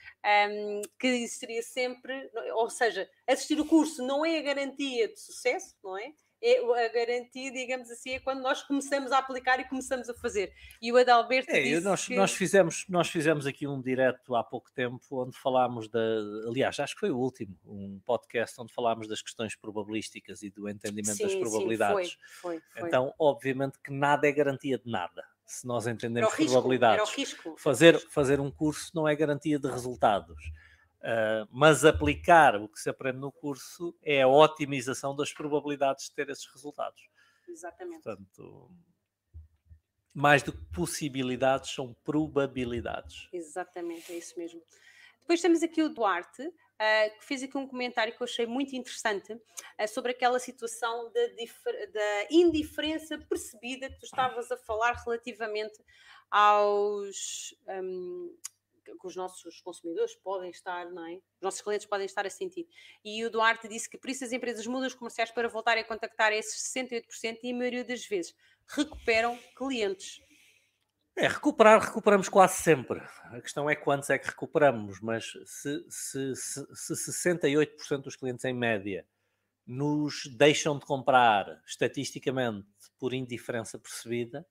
um, 0.50 0.82
que 0.98 1.06
existiria 1.06 1.62
sempre, 1.62 2.30
ou 2.54 2.68
seja, 2.68 3.08
assistir 3.26 3.60
o 3.60 3.66
curso 3.66 4.02
não 4.02 4.24
é 4.24 4.38
a 4.38 4.42
garantia 4.42 5.08
de 5.08 5.18
sucesso, 5.18 5.74
não 5.82 5.96
é? 5.96 6.12
É 6.42 6.84
a 6.84 6.88
garantia, 6.88 7.52
digamos 7.52 7.90
assim, 7.90 8.10
é 8.12 8.20
quando 8.20 8.40
nós 8.40 8.62
começamos 8.62 9.12
a 9.12 9.18
aplicar 9.18 9.60
e 9.60 9.64
começamos 9.64 10.08
a 10.08 10.14
fazer. 10.14 10.52
E 10.80 10.90
o 10.92 10.96
Adalberto 10.96 11.50
é, 11.50 11.62
disse 11.62 11.80
nós, 11.82 12.06
que... 12.06 12.16
nós, 12.16 12.32
fizemos, 12.32 12.86
nós 12.88 13.08
fizemos 13.08 13.46
aqui 13.46 13.66
um 13.66 13.80
direto 13.80 14.34
há 14.34 14.42
pouco 14.42 14.72
tempo 14.72 15.00
onde 15.10 15.36
falámos 15.36 15.88
da... 15.88 16.00
Aliás, 16.46 16.78
acho 16.80 16.94
que 16.94 17.00
foi 17.00 17.10
o 17.10 17.18
último, 17.18 17.56
um 17.66 18.00
podcast 18.06 18.60
onde 18.60 18.72
falámos 18.72 19.06
das 19.06 19.20
questões 19.20 19.54
probabilísticas 19.54 20.42
e 20.42 20.50
do 20.50 20.68
entendimento 20.68 21.16
sim, 21.16 21.24
das 21.24 21.34
probabilidades. 21.34 22.10
Sim, 22.10 22.16
foi, 22.40 22.58
foi, 22.58 22.80
foi. 22.80 22.88
Então, 22.88 23.14
obviamente 23.18 23.78
que 23.82 23.92
nada 23.92 24.26
é 24.26 24.32
garantia 24.32 24.78
de 24.78 24.90
nada 24.90 25.22
se 25.50 25.66
nós 25.66 25.86
entendermos 25.86 26.32
risco, 26.34 26.52
probabilidades. 26.52 27.36
Fazer, 27.58 27.98
fazer 28.08 28.38
um 28.38 28.52
curso 28.52 28.92
não 28.94 29.08
é 29.08 29.16
garantia 29.16 29.58
de 29.58 29.68
resultados. 29.68 30.40
Uh, 31.00 31.48
mas 31.50 31.84
aplicar 31.84 32.56
o 32.56 32.68
que 32.68 32.78
se 32.78 32.90
aprende 32.90 33.18
no 33.18 33.32
curso 33.32 33.96
é 34.02 34.20
a 34.20 34.28
otimização 34.28 35.16
das 35.16 35.32
probabilidades 35.32 36.08
de 36.08 36.14
ter 36.14 36.28
esses 36.28 36.44
resultados. 36.46 37.08
Exatamente. 37.48 38.02
Portanto, 38.02 38.70
mais 40.12 40.42
do 40.42 40.52
que 40.52 40.64
possibilidades, 40.74 41.70
são 41.70 41.94
probabilidades. 42.04 43.28
Exatamente, 43.32 44.12
é 44.12 44.18
isso 44.18 44.38
mesmo. 44.38 44.60
Depois 45.20 45.40
temos 45.40 45.62
aqui 45.62 45.82
o 45.82 45.88
Duarte, 45.88 46.42
uh, 46.42 47.18
que 47.18 47.24
fez 47.24 47.42
aqui 47.42 47.56
um 47.56 47.66
comentário 47.66 48.14
que 48.14 48.20
eu 48.20 48.24
achei 48.24 48.46
muito 48.46 48.74
interessante 48.74 49.32
uh, 49.32 49.88
sobre 49.88 50.12
aquela 50.12 50.38
situação 50.38 51.10
da, 51.12 51.20
da, 51.26 52.26
indiferença 52.30 53.16
percebida 53.16 53.88
que 53.88 54.00
tu 54.00 54.06
estavas 54.06 54.50
a 54.50 54.56
falar 54.56 54.92
relativamente 55.04 55.80
aos. 56.30 57.54
Um, 57.68 58.36
que 58.98 59.06
os 59.06 59.16
nossos 59.16 59.60
consumidores 59.60 60.14
podem 60.16 60.50
estar, 60.50 60.90
não 60.90 61.06
é? 61.06 61.14
Os 61.14 61.42
nossos 61.42 61.60
clientes 61.60 61.86
podem 61.86 62.06
estar 62.06 62.26
a 62.26 62.30
sentir. 62.30 62.66
E 63.04 63.24
o 63.24 63.30
Duarte 63.30 63.68
disse 63.68 63.88
que 63.88 63.98
por 63.98 64.10
isso 64.10 64.24
as 64.24 64.32
empresas 64.32 64.66
mudam 64.66 64.86
os 64.86 64.94
comerciais 64.94 65.30
para 65.30 65.48
voltarem 65.48 65.82
a 65.82 65.86
contactar 65.86 66.32
esses 66.32 66.72
68% 66.72 67.38
e 67.42 67.50
a 67.50 67.54
maioria 67.54 67.84
das 67.84 68.04
vezes 68.06 68.34
recuperam 68.66 69.38
clientes. 69.56 70.20
É, 71.16 71.26
recuperar, 71.26 71.80
recuperamos 71.80 72.28
quase 72.28 72.62
sempre. 72.62 73.00
A 73.24 73.40
questão 73.40 73.68
é 73.68 73.74
quantos 73.74 74.10
é 74.10 74.18
que 74.18 74.28
recuperamos, 74.28 75.00
mas 75.00 75.32
se, 75.44 75.84
se, 75.88 76.34
se, 76.34 76.94
se 76.94 77.12
68% 77.12 78.02
dos 78.02 78.16
clientes 78.16 78.44
em 78.44 78.54
média 78.54 79.06
nos 79.66 80.26
deixam 80.36 80.78
de 80.78 80.84
comprar 80.84 81.62
estatisticamente 81.66 82.66
por 82.98 83.12
indiferença 83.12 83.78
percebida, 83.78 84.46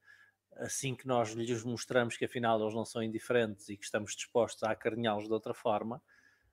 assim 0.57 0.95
que 0.95 1.07
nós 1.07 1.31
lhes 1.31 1.63
mostramos 1.63 2.17
que 2.17 2.25
afinal 2.25 2.61
eles 2.61 2.73
não 2.73 2.85
são 2.85 3.01
indiferentes 3.01 3.69
e 3.69 3.77
que 3.77 3.85
estamos 3.85 4.15
dispostos 4.15 4.63
a 4.63 4.71
acarinhá-los 4.71 5.25
de 5.25 5.33
outra 5.33 5.53
forma, 5.53 6.01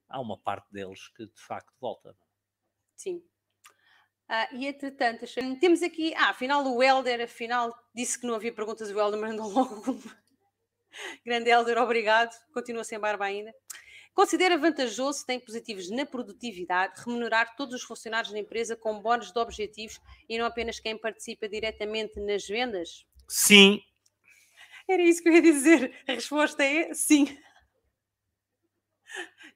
há 0.09 0.21
uma 0.21 0.39
parte 0.39 0.73
deles 0.73 1.09
que 1.09 1.27
de 1.27 1.41
facto 1.41 1.73
volta. 1.81 2.11
É? 2.11 2.15
Sim. 2.97 3.23
Ah, 4.29 4.49
e 4.53 4.67
entretanto, 4.67 5.25
temos 5.61 5.83
aqui, 5.83 6.13
ah, 6.15 6.31
afinal 6.31 6.65
o 6.65 6.83
Helder, 6.83 7.23
afinal, 7.23 7.73
disse 7.95 8.21
que 8.21 8.27
não 8.27 8.35
havia 8.35 8.53
perguntas, 8.53 8.91
o 8.91 8.99
Helder 8.99 9.21
mandou 9.21 9.49
logo. 9.49 9.97
Grande 11.25 11.51
Helder, 11.51 11.79
obrigado, 11.79 12.35
continua 12.53 12.83
sem 12.83 12.99
barba 12.99 13.27
ainda. 13.27 13.55
Considera 14.13 14.57
vantajoso, 14.57 15.27
tem 15.27 15.39
positivos 15.39 15.91
na 15.91 16.07
produtividade, 16.07 17.03
remunerar 17.05 17.55
todos 17.55 17.75
os 17.75 17.83
funcionários 17.83 18.33
da 18.33 18.39
empresa 18.39 18.75
com 18.75 18.99
bónus 19.01 19.31
de 19.31 19.39
objetivos 19.39 20.01
e 20.27 20.39
não 20.39 20.47
apenas 20.47 20.81
quem 20.81 20.99
participa 20.99 21.47
diretamente 21.47 22.19
nas 22.19 22.47
vendas? 22.47 23.07
Sim. 23.29 23.81
Era 24.89 25.03
isso 25.03 25.23
que 25.23 25.29
eu 25.29 25.33
ia 25.33 25.43
dizer. 25.43 25.95
A 26.09 26.13
resposta 26.13 26.63
é 26.63 26.95
sim. 26.95 27.37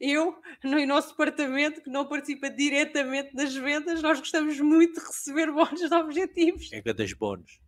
Eu, 0.01 0.41
no 0.65 0.85
nosso 0.87 1.11
departamento, 1.11 1.83
que 1.83 1.91
não 1.91 2.09
participa 2.09 2.49
diretamente 2.49 3.35
das 3.35 3.55
vendas, 3.55 4.01
nós 4.01 4.19
gostamos 4.19 4.59
muito 4.59 4.99
de 4.99 5.07
receber 5.07 5.53
bónus 5.53 5.81
de 5.81 5.93
objetivos. 5.95 6.73
É 6.73 6.81
que 6.81 6.93
das 6.93 7.13
bónus. 7.13 7.61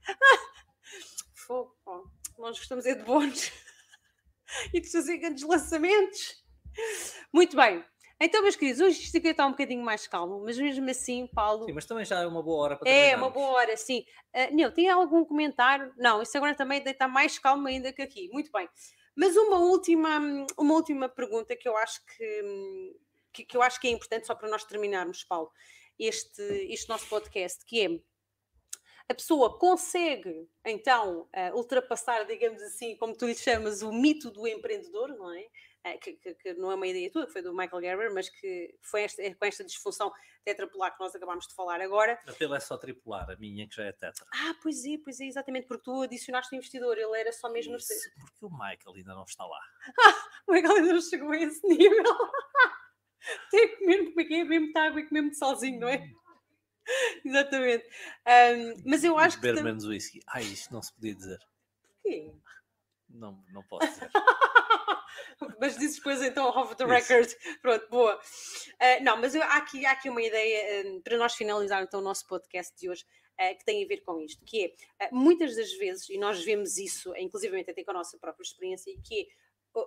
Fogo. 1.35 1.77
Nós 2.38 2.59
gostamos 2.59 2.87
é 2.87 2.95
de 2.95 3.05
bónus. 3.05 3.53
e 4.73 4.81
de 4.81 4.91
fazer 4.91 5.19
grandes 5.19 5.45
lançamentos. 5.45 6.43
Muito 7.33 7.55
bem. 7.55 7.85
Então, 8.25 8.41
meus 8.41 8.55
queridos, 8.55 8.81
hoje 8.81 9.03
isto 9.03 9.19
aqui 9.19 9.27
está 9.27 9.45
um 9.45 9.51
bocadinho 9.51 9.83
mais 9.83 10.07
calmo, 10.07 10.45
mas 10.45 10.57
mesmo 10.57 10.89
assim, 10.89 11.27
Paulo. 11.27 11.67
Sim, 11.67 11.73
mas 11.73 11.87
também 11.87 12.05
já 12.05 12.21
é 12.21 12.27
uma 12.27 12.41
boa 12.41 12.63
hora 12.63 12.77
para 12.77 12.89
É, 12.89 12.93
terminarmos. 12.93 13.27
uma 13.27 13.31
boa 13.35 13.59
hora, 13.59 13.77
sim. 13.77 14.05
Uh, 14.33 14.55
Nil, 14.55 14.71
tem 14.71 14.89
algum 14.89 15.25
comentário? 15.25 15.93
Não, 15.97 16.23
isso 16.23 16.37
agora 16.37 16.55
também 16.55 16.81
está 16.87 17.09
mais 17.09 17.37
calmo 17.41 17.67
ainda 17.67 17.93
que 17.93 18.01
aqui. 18.01 18.29
Muito 18.33 18.49
bem. 18.53 18.69
Mas 19.17 19.37
uma 19.37 19.59
última, 19.59 20.21
uma 20.57 20.75
última 20.75 21.09
pergunta 21.09 21.57
que 21.57 21.69
eu 21.69 21.77
acho 21.77 22.01
que, 22.07 22.95
que, 23.33 23.45
que 23.45 23.57
eu 23.57 23.63
acho 23.63 23.81
que 23.81 23.89
é 23.89 23.91
importante, 23.91 24.25
só 24.25 24.37
para 24.37 24.49
nós 24.49 24.63
terminarmos, 24.63 25.25
Paulo, 25.25 25.51
este, 25.99 26.43
este 26.71 26.89
nosso 26.89 27.09
podcast, 27.09 27.65
que 27.67 27.81
é 27.81 27.89
a 29.09 29.15
pessoa 29.15 29.59
consegue 29.59 30.49
então 30.65 31.23
uh, 31.23 31.57
ultrapassar, 31.57 32.25
digamos 32.25 32.63
assim, 32.63 32.97
como 32.97 33.17
tu 33.17 33.27
lhe 33.27 33.35
chamas, 33.35 33.83
o 33.83 33.93
mito 33.93 34.31
do 34.31 34.47
empreendedor, 34.47 35.09
não 35.09 35.35
é? 35.35 35.45
Uh, 35.85 35.99
que, 35.99 36.12
que, 36.12 36.35
que, 36.35 36.55
não 36.55 36.71
é 36.71 36.77
uma 36.77 36.87
ideia 36.87 37.11
tua, 37.11 37.27
que 37.27 37.33
foi 37.33 37.42
do 37.42 37.53
Michael 37.53 37.83
Gerber, 37.83 38.14
mas 38.14 38.29
que 38.29 38.73
foi 38.81 39.03
esta, 39.03 39.21
é 39.21 39.35
com 39.35 39.45
esta 39.45 39.64
disfunção 39.64 40.12
tetrapolar 40.45 40.95
que 40.95 41.03
nós 41.03 41.14
acabámos 41.14 41.47
de 41.47 41.55
falar 41.55 41.81
agora. 41.81 42.18
A 42.27 42.33
dele 42.33 42.55
é 42.55 42.61
só 42.61 42.77
tripular, 42.77 43.29
a 43.29 43.37
minha 43.37 43.68
que 43.68 43.75
já 43.75 43.85
é 43.85 43.92
tetra. 43.92 44.25
Ah, 44.33 44.55
pois 44.62 44.85
é, 44.85 44.99
pois 45.03 45.18
é, 45.21 45.25
exatamente, 45.25 45.66
porque 45.66 45.83
tu 45.83 46.03
adicionaste 46.03 46.55
o 46.55 46.57
investidor, 46.57 46.97
ele 46.99 47.18
era 47.18 47.33
só 47.33 47.51
mesmo... 47.51 47.75
Isso, 47.75 47.88
porque 48.16 48.47
o 48.47 48.51
Michael 48.51 48.97
ainda 48.97 49.14
não 49.14 49.25
está 49.25 49.45
lá. 49.45 49.61
o 50.47 50.53
Michael 50.53 50.77
ainda 50.77 50.92
não 50.92 51.01
chegou 51.01 51.31
a 51.33 51.37
esse 51.37 51.66
nível. 51.66 52.05
Tem 53.51 53.68
que 53.68 53.77
comer, 53.77 54.05
como 54.05 54.21
é 54.21 54.25
que 54.25 54.35
é? 54.35 54.42
Beber 54.45 54.61
muita 54.61 54.81
água 54.83 55.01
e 55.01 55.09
comer 55.09 55.23
muito 55.23 55.38
sozinho, 55.38 55.81
não 55.81 55.88
é? 55.88 56.09
Exatamente. 57.25 57.87
Um, 57.87 58.83
mas 58.87 59.05
eu 59.05 59.16
acho 59.18 59.40
Beber 59.40 59.59
que. 59.59 59.62
menos 59.62 59.85
whisky. 59.85 60.21
Ai, 60.29 60.42
isto 60.42 60.73
não 60.73 60.83
se 60.83 60.92
podia 60.92 61.14
dizer. 61.14 61.38
Porquê? 62.03 62.33
Não, 63.12 63.44
não 63.53 63.62
posso 63.62 63.87
dizer. 63.87 64.11
mas 65.61 65.77
dizes 65.77 65.96
depois 65.96 66.22
então 66.22 66.46
off 66.46 66.75
the 66.77 66.85
record. 66.85 67.29
Pronto, 67.61 67.88
boa. 67.88 68.16
Uh, 68.16 69.03
não, 69.03 69.16
mas 69.16 69.35
eu, 69.35 69.42
há, 69.42 69.57
aqui, 69.57 69.85
há 69.87 69.92
aqui 69.92 70.09
uma 70.09 70.22
ideia 70.22 70.87
uh, 70.87 71.01
para 71.03 71.16
nós 71.16 71.35
finalizar 71.35 71.83
então 71.83 72.01
o 72.01 72.03
nosso 72.03 72.27
podcast 72.27 72.75
de 72.77 72.88
hoje. 72.88 73.05
Uh, 73.40 73.57
que 73.57 73.64
tem 73.64 73.83
a 73.83 73.88
ver 73.88 74.03
com 74.03 74.20
isto, 74.20 74.44
que 74.44 74.75
é 75.01 75.09
muitas 75.11 75.57
das 75.57 75.72
vezes, 75.72 76.09
e 76.11 76.18
nós 76.18 76.44
vemos 76.44 76.77
isso, 76.77 77.16
inclusive 77.16 77.61
até 77.61 77.83
com 77.83 77.90
a 77.90 77.94
nossa 77.94 78.18
própria 78.18 78.42
experiência, 78.42 78.92
que 79.03 79.22
é 79.22 79.27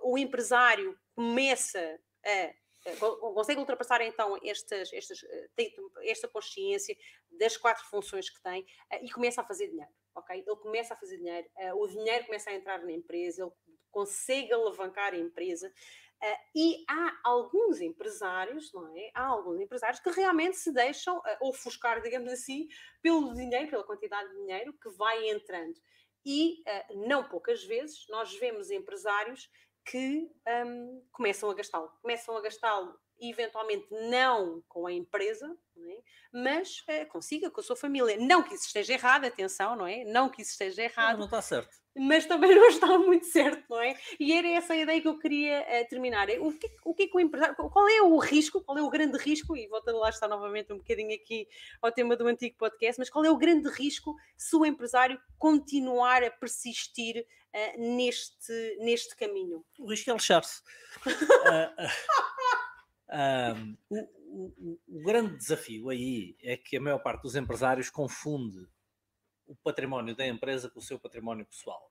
o 0.02 0.18
empresário 0.18 0.98
começa 1.14 2.00
a 2.24 2.52
consegue 3.34 3.60
ultrapassar 3.60 4.00
então 4.02 4.38
estas, 4.42 4.92
estas, 4.92 5.18
tem 5.54 5.74
esta 6.02 6.28
consciência 6.28 6.96
das 7.30 7.56
quatro 7.56 7.84
funções 7.86 8.30
que 8.30 8.40
tem 8.42 8.66
e 9.02 9.10
começa 9.10 9.40
a 9.40 9.44
fazer 9.44 9.68
dinheiro, 9.68 9.92
ok? 10.14 10.44
Ele 10.46 10.56
começa 10.56 10.94
a 10.94 10.96
fazer 10.96 11.16
dinheiro, 11.18 11.48
o 11.74 11.86
dinheiro 11.86 12.26
começa 12.26 12.50
a 12.50 12.54
entrar 12.54 12.82
na 12.82 12.92
empresa, 12.92 13.42
ele 13.42 13.52
consegue 13.90 14.52
alavancar 14.52 15.14
a 15.14 15.18
empresa 15.18 15.72
e 16.54 16.84
há 16.88 17.20
alguns 17.24 17.80
empresários, 17.80 18.72
não 18.72 18.96
é? 18.96 19.10
Há 19.14 19.26
alguns 19.26 19.60
empresários 19.60 20.00
que 20.00 20.10
realmente 20.10 20.56
se 20.56 20.72
deixam 20.72 21.20
ofuscar, 21.42 22.00
digamos 22.00 22.32
assim, 22.32 22.68
pelo 23.02 23.34
dinheiro, 23.34 23.68
pela 23.68 23.84
quantidade 23.84 24.30
de 24.30 24.36
dinheiro 24.36 24.72
que 24.72 24.88
vai 24.90 25.28
entrando. 25.28 25.78
E 26.24 26.62
não 27.06 27.28
poucas 27.28 27.62
vezes 27.64 28.06
nós 28.08 28.34
vemos 28.38 28.70
empresários 28.70 29.48
que 29.86 30.30
um, 30.66 31.02
começam 31.12 31.48
a 31.48 31.54
gastá-lo. 31.54 31.88
Começam 32.02 32.36
a 32.36 32.40
gastá-lo, 32.40 32.98
eventualmente, 33.20 33.86
não 33.90 34.62
com 34.68 34.86
a 34.86 34.92
empresa, 34.92 35.56
é? 35.78 36.02
mas 36.32 36.80
uh, 36.80 37.06
consiga, 37.08 37.50
com 37.50 37.60
a 37.60 37.64
sua 37.64 37.76
família. 37.76 38.16
Não 38.18 38.42
que 38.42 38.54
isso 38.54 38.66
esteja 38.66 38.94
errado, 38.94 39.24
atenção, 39.24 39.76
não 39.76 39.86
é? 39.86 40.04
Não 40.04 40.28
que 40.28 40.42
isso 40.42 40.52
esteja 40.52 40.82
errado. 40.82 41.12
Não, 41.12 41.18
não 41.20 41.24
está 41.26 41.42
certo. 41.42 41.76
Mas 41.98 42.26
também 42.26 42.54
não 42.54 42.68
está 42.68 42.98
muito 42.98 43.26
certo, 43.26 43.64
não 43.70 43.80
é? 43.80 43.96
E 44.20 44.32
era 44.32 44.48
essa 44.48 44.74
a 44.74 44.76
ideia 44.76 45.00
que 45.00 45.08
eu 45.08 45.18
queria 45.18 45.60
uh, 45.60 45.88
terminar. 45.88 46.28
O 46.40 46.52
que, 46.52 46.70
o 46.84 46.94
que 46.94 47.04
é 47.04 47.06
que 47.06 47.16
o 47.16 47.20
empresário. 47.20 47.54
Qual 47.56 47.88
é 47.88 48.02
o 48.02 48.18
risco? 48.18 48.62
Qual 48.62 48.76
é 48.76 48.82
o 48.82 48.90
grande 48.90 49.16
risco? 49.18 49.56
E 49.56 49.66
voltando 49.68 49.98
lá 49.98 50.10
está 50.10 50.28
novamente 50.28 50.72
um 50.72 50.78
bocadinho 50.78 51.14
aqui 51.14 51.48
ao 51.80 51.90
tema 51.90 52.16
do 52.16 52.26
antigo 52.26 52.56
podcast, 52.58 52.98
mas 52.98 53.10
qual 53.10 53.24
é 53.24 53.30
o 53.30 53.36
grande 53.36 53.68
risco 53.70 54.14
se 54.36 54.54
o 54.56 54.64
empresário 54.64 55.18
continuar 55.38 56.22
a 56.22 56.30
persistir 56.30 57.24
uh, 57.54 57.96
neste, 57.96 58.76
neste 58.80 59.16
caminho? 59.16 59.64
O 59.78 59.88
risco 59.88 60.10
é 60.10 60.12
lixar-se. 60.12 60.60
uh, 61.06 61.86
um, 63.16 63.76
o, 63.88 63.98
o, 64.28 64.80
o, 64.88 65.02
grande 65.02 65.36
desafio 65.36 65.88
aí 65.88 66.36
é 66.42 66.56
que 66.56 66.76
a 66.76 66.80
maior 66.80 66.98
parte 66.98 67.22
dos 67.22 67.36
empresários 67.36 67.88
confunde 67.88 68.66
o 69.46 69.54
património 69.56 70.14
da 70.14 70.26
empresa 70.26 70.68
com 70.68 70.80
o 70.80 70.82
seu 70.82 70.98
património 70.98 71.46
pessoal 71.46 71.90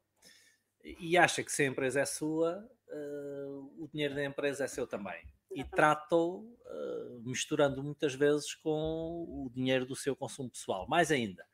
e 0.99 1.17
acha 1.17 1.43
que 1.43 1.51
se 1.51 1.63
a 1.63 1.67
empresa 1.67 2.01
é 2.01 2.05
sua, 2.05 2.63
uh, 2.89 3.83
o 3.83 3.89
dinheiro 3.91 4.13
da 4.13 4.23
empresa 4.23 4.65
é 4.65 4.67
seu 4.67 4.85
também. 4.85 5.27
E 5.51 5.63
trata-o 5.63 6.41
uh, 6.41 7.21
misturando 7.23 7.81
muitas 7.81 8.13
vezes 8.13 8.53
com 8.53 9.25
o 9.27 9.49
dinheiro 9.53 9.85
do 9.85 9.95
seu 9.95 10.15
consumo 10.15 10.49
pessoal. 10.49 10.87
Mais 10.87 11.11
ainda, 11.11 11.45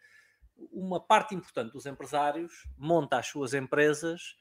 uma 0.72 1.00
parte 1.00 1.34
importante 1.34 1.72
dos 1.72 1.86
empresários 1.86 2.68
monta 2.78 3.18
as 3.18 3.28
suas 3.28 3.54
empresas 3.54 4.36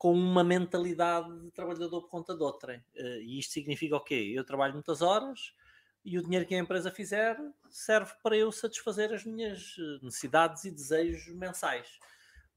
com 0.00 0.14
uma 0.14 0.42
mentalidade 0.42 1.30
de 1.40 1.50
trabalhador 1.50 2.00
por 2.00 2.08
conta 2.08 2.34
de 2.34 2.42
outrem. 2.42 2.78
Uh, 2.96 3.20
e 3.20 3.38
isto 3.38 3.52
significa 3.52 3.96
o 3.96 4.00
quê? 4.00 4.32
Eu 4.34 4.42
trabalho 4.42 4.72
muitas 4.72 5.02
horas 5.02 5.54
e 6.02 6.18
o 6.18 6.22
dinheiro 6.22 6.46
que 6.46 6.54
a 6.54 6.58
empresa 6.58 6.90
fizer 6.90 7.38
serve 7.68 8.10
para 8.22 8.34
eu 8.34 8.50
satisfazer 8.50 9.12
as 9.12 9.26
minhas 9.26 9.76
necessidades 10.02 10.64
e 10.64 10.70
desejos 10.70 11.26
mensais. 11.36 11.98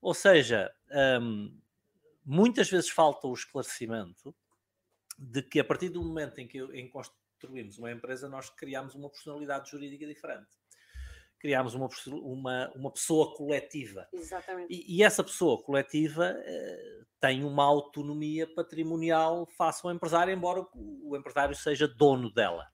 Ou 0.01 0.13
seja, 0.13 0.73
um, 1.21 1.53
muitas 2.25 2.69
vezes 2.69 2.89
falta 2.89 3.27
o 3.27 3.33
esclarecimento 3.33 4.33
de 5.19 5.41
que 5.41 5.59
a 5.59 5.65
partir 5.65 5.89
do 5.89 6.01
momento 6.01 6.39
em 6.39 6.47
que 6.47 6.59
em 6.59 6.87
construímos 6.87 7.77
uma 7.77 7.91
empresa, 7.91 8.29
nós 8.29 8.49
criamos 8.49 8.95
uma 8.95 9.09
personalidade 9.09 9.69
jurídica 9.69 10.07
diferente. 10.07 10.47
Criamos 11.37 11.73
uma, 11.73 11.89
uma, 12.07 12.71
uma 12.73 12.89
pessoa 12.89 13.35
coletiva. 13.35 14.07
Exatamente. 14.13 14.73
E, 14.73 14.95
e 14.95 15.03
essa 15.03 15.21
pessoa 15.21 15.61
coletiva 15.61 16.33
eh, 16.37 17.02
tem 17.23 17.45
uma 17.45 17.63
autonomia 17.63 18.45
patrimonial 18.53 19.45
face 19.45 19.79
ao 19.85 19.93
empresário, 19.93 20.33
embora 20.33 20.67
o 20.75 21.15
empresário 21.15 21.55
seja 21.55 21.87
dono 21.87 22.29
dela. 22.29 22.67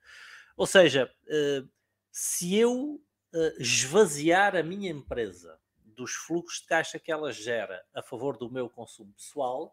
Ou 0.57 0.65
seja, 0.65 1.07
eh, 1.27 1.63
se 2.11 2.55
eu 2.55 2.99
eh, 3.31 3.55
esvaziar 3.59 4.55
a 4.55 4.63
minha 4.63 4.89
empresa 4.89 5.55
dos 5.85 6.13
fluxos 6.13 6.61
de 6.61 6.65
caixa 6.65 6.97
que 6.97 7.11
ela 7.11 7.31
gera 7.31 7.79
a 7.93 8.01
favor 8.01 8.37
do 8.37 8.51
meu 8.51 8.67
consumo 8.67 9.13
pessoal, 9.13 9.71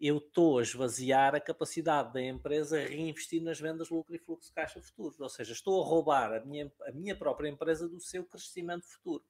eu 0.00 0.16
estou 0.16 0.58
a 0.58 0.62
esvaziar 0.62 1.34
a 1.34 1.40
capacidade 1.40 2.10
da 2.14 2.22
empresa 2.22 2.78
a 2.78 2.86
reinvestir 2.86 3.42
nas 3.42 3.60
vendas, 3.60 3.90
lucro 3.90 4.16
e 4.16 4.18
fluxo 4.18 4.48
de 4.48 4.54
caixa 4.54 4.80
futuros. 4.80 5.20
Ou 5.20 5.28
seja, 5.28 5.52
estou 5.52 5.82
a 5.82 5.86
roubar 5.86 6.32
a 6.32 6.40
minha, 6.46 6.72
a 6.86 6.92
minha 6.92 7.14
própria 7.14 7.50
empresa 7.50 7.86
do 7.86 8.00
seu 8.00 8.24
crescimento 8.24 8.86
futuro. 8.86 9.22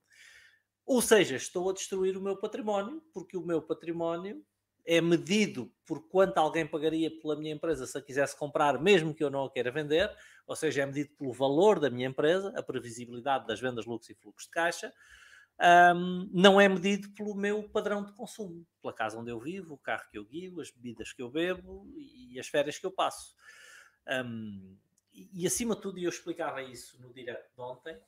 Ou 0.86 1.02
seja, 1.02 1.34
estou 1.34 1.68
a 1.68 1.72
destruir 1.72 2.16
o 2.16 2.22
meu 2.22 2.36
património, 2.36 3.02
porque 3.12 3.36
o 3.36 3.44
meu 3.44 3.60
património 3.60 4.46
é 4.90 5.02
medido 5.02 5.70
por 5.84 6.08
quanto 6.08 6.38
alguém 6.38 6.66
pagaria 6.66 7.10
pela 7.20 7.36
minha 7.36 7.52
empresa 7.52 7.86
se 7.86 7.98
a 7.98 8.00
quisesse 8.00 8.34
comprar, 8.34 8.80
mesmo 8.80 9.14
que 9.14 9.22
eu 9.22 9.28
não 9.28 9.44
a 9.44 9.52
queira 9.52 9.70
vender, 9.70 10.10
ou 10.46 10.56
seja, 10.56 10.82
é 10.82 10.86
medido 10.86 11.10
pelo 11.14 11.30
valor 11.30 11.78
da 11.78 11.90
minha 11.90 12.08
empresa, 12.08 12.54
a 12.56 12.62
previsibilidade 12.62 13.46
das 13.46 13.60
vendas, 13.60 13.84
lucros 13.84 14.08
e 14.08 14.14
fluxos 14.14 14.46
de 14.46 14.50
caixa, 14.50 14.90
um, 15.94 16.30
não 16.32 16.58
é 16.58 16.66
medido 16.70 17.10
pelo 17.10 17.34
meu 17.34 17.68
padrão 17.68 18.02
de 18.02 18.14
consumo, 18.14 18.66
pela 18.80 18.94
casa 18.94 19.18
onde 19.18 19.30
eu 19.30 19.38
vivo, 19.38 19.74
o 19.74 19.78
carro 19.78 20.08
que 20.10 20.16
eu 20.16 20.24
guio, 20.24 20.58
as 20.58 20.70
bebidas 20.70 21.12
que 21.12 21.20
eu 21.20 21.28
bebo 21.28 21.86
e 21.94 22.40
as 22.40 22.48
férias 22.48 22.78
que 22.78 22.86
eu 22.86 22.90
passo. 22.90 23.34
Um, 24.08 24.74
e, 25.12 25.46
acima 25.46 25.74
de 25.74 25.82
tudo, 25.82 25.98
eu 25.98 26.08
explicava 26.08 26.62
isso 26.62 26.98
no 27.02 27.12
direto 27.12 27.52
de 27.54 27.60
ontem, 27.60 28.00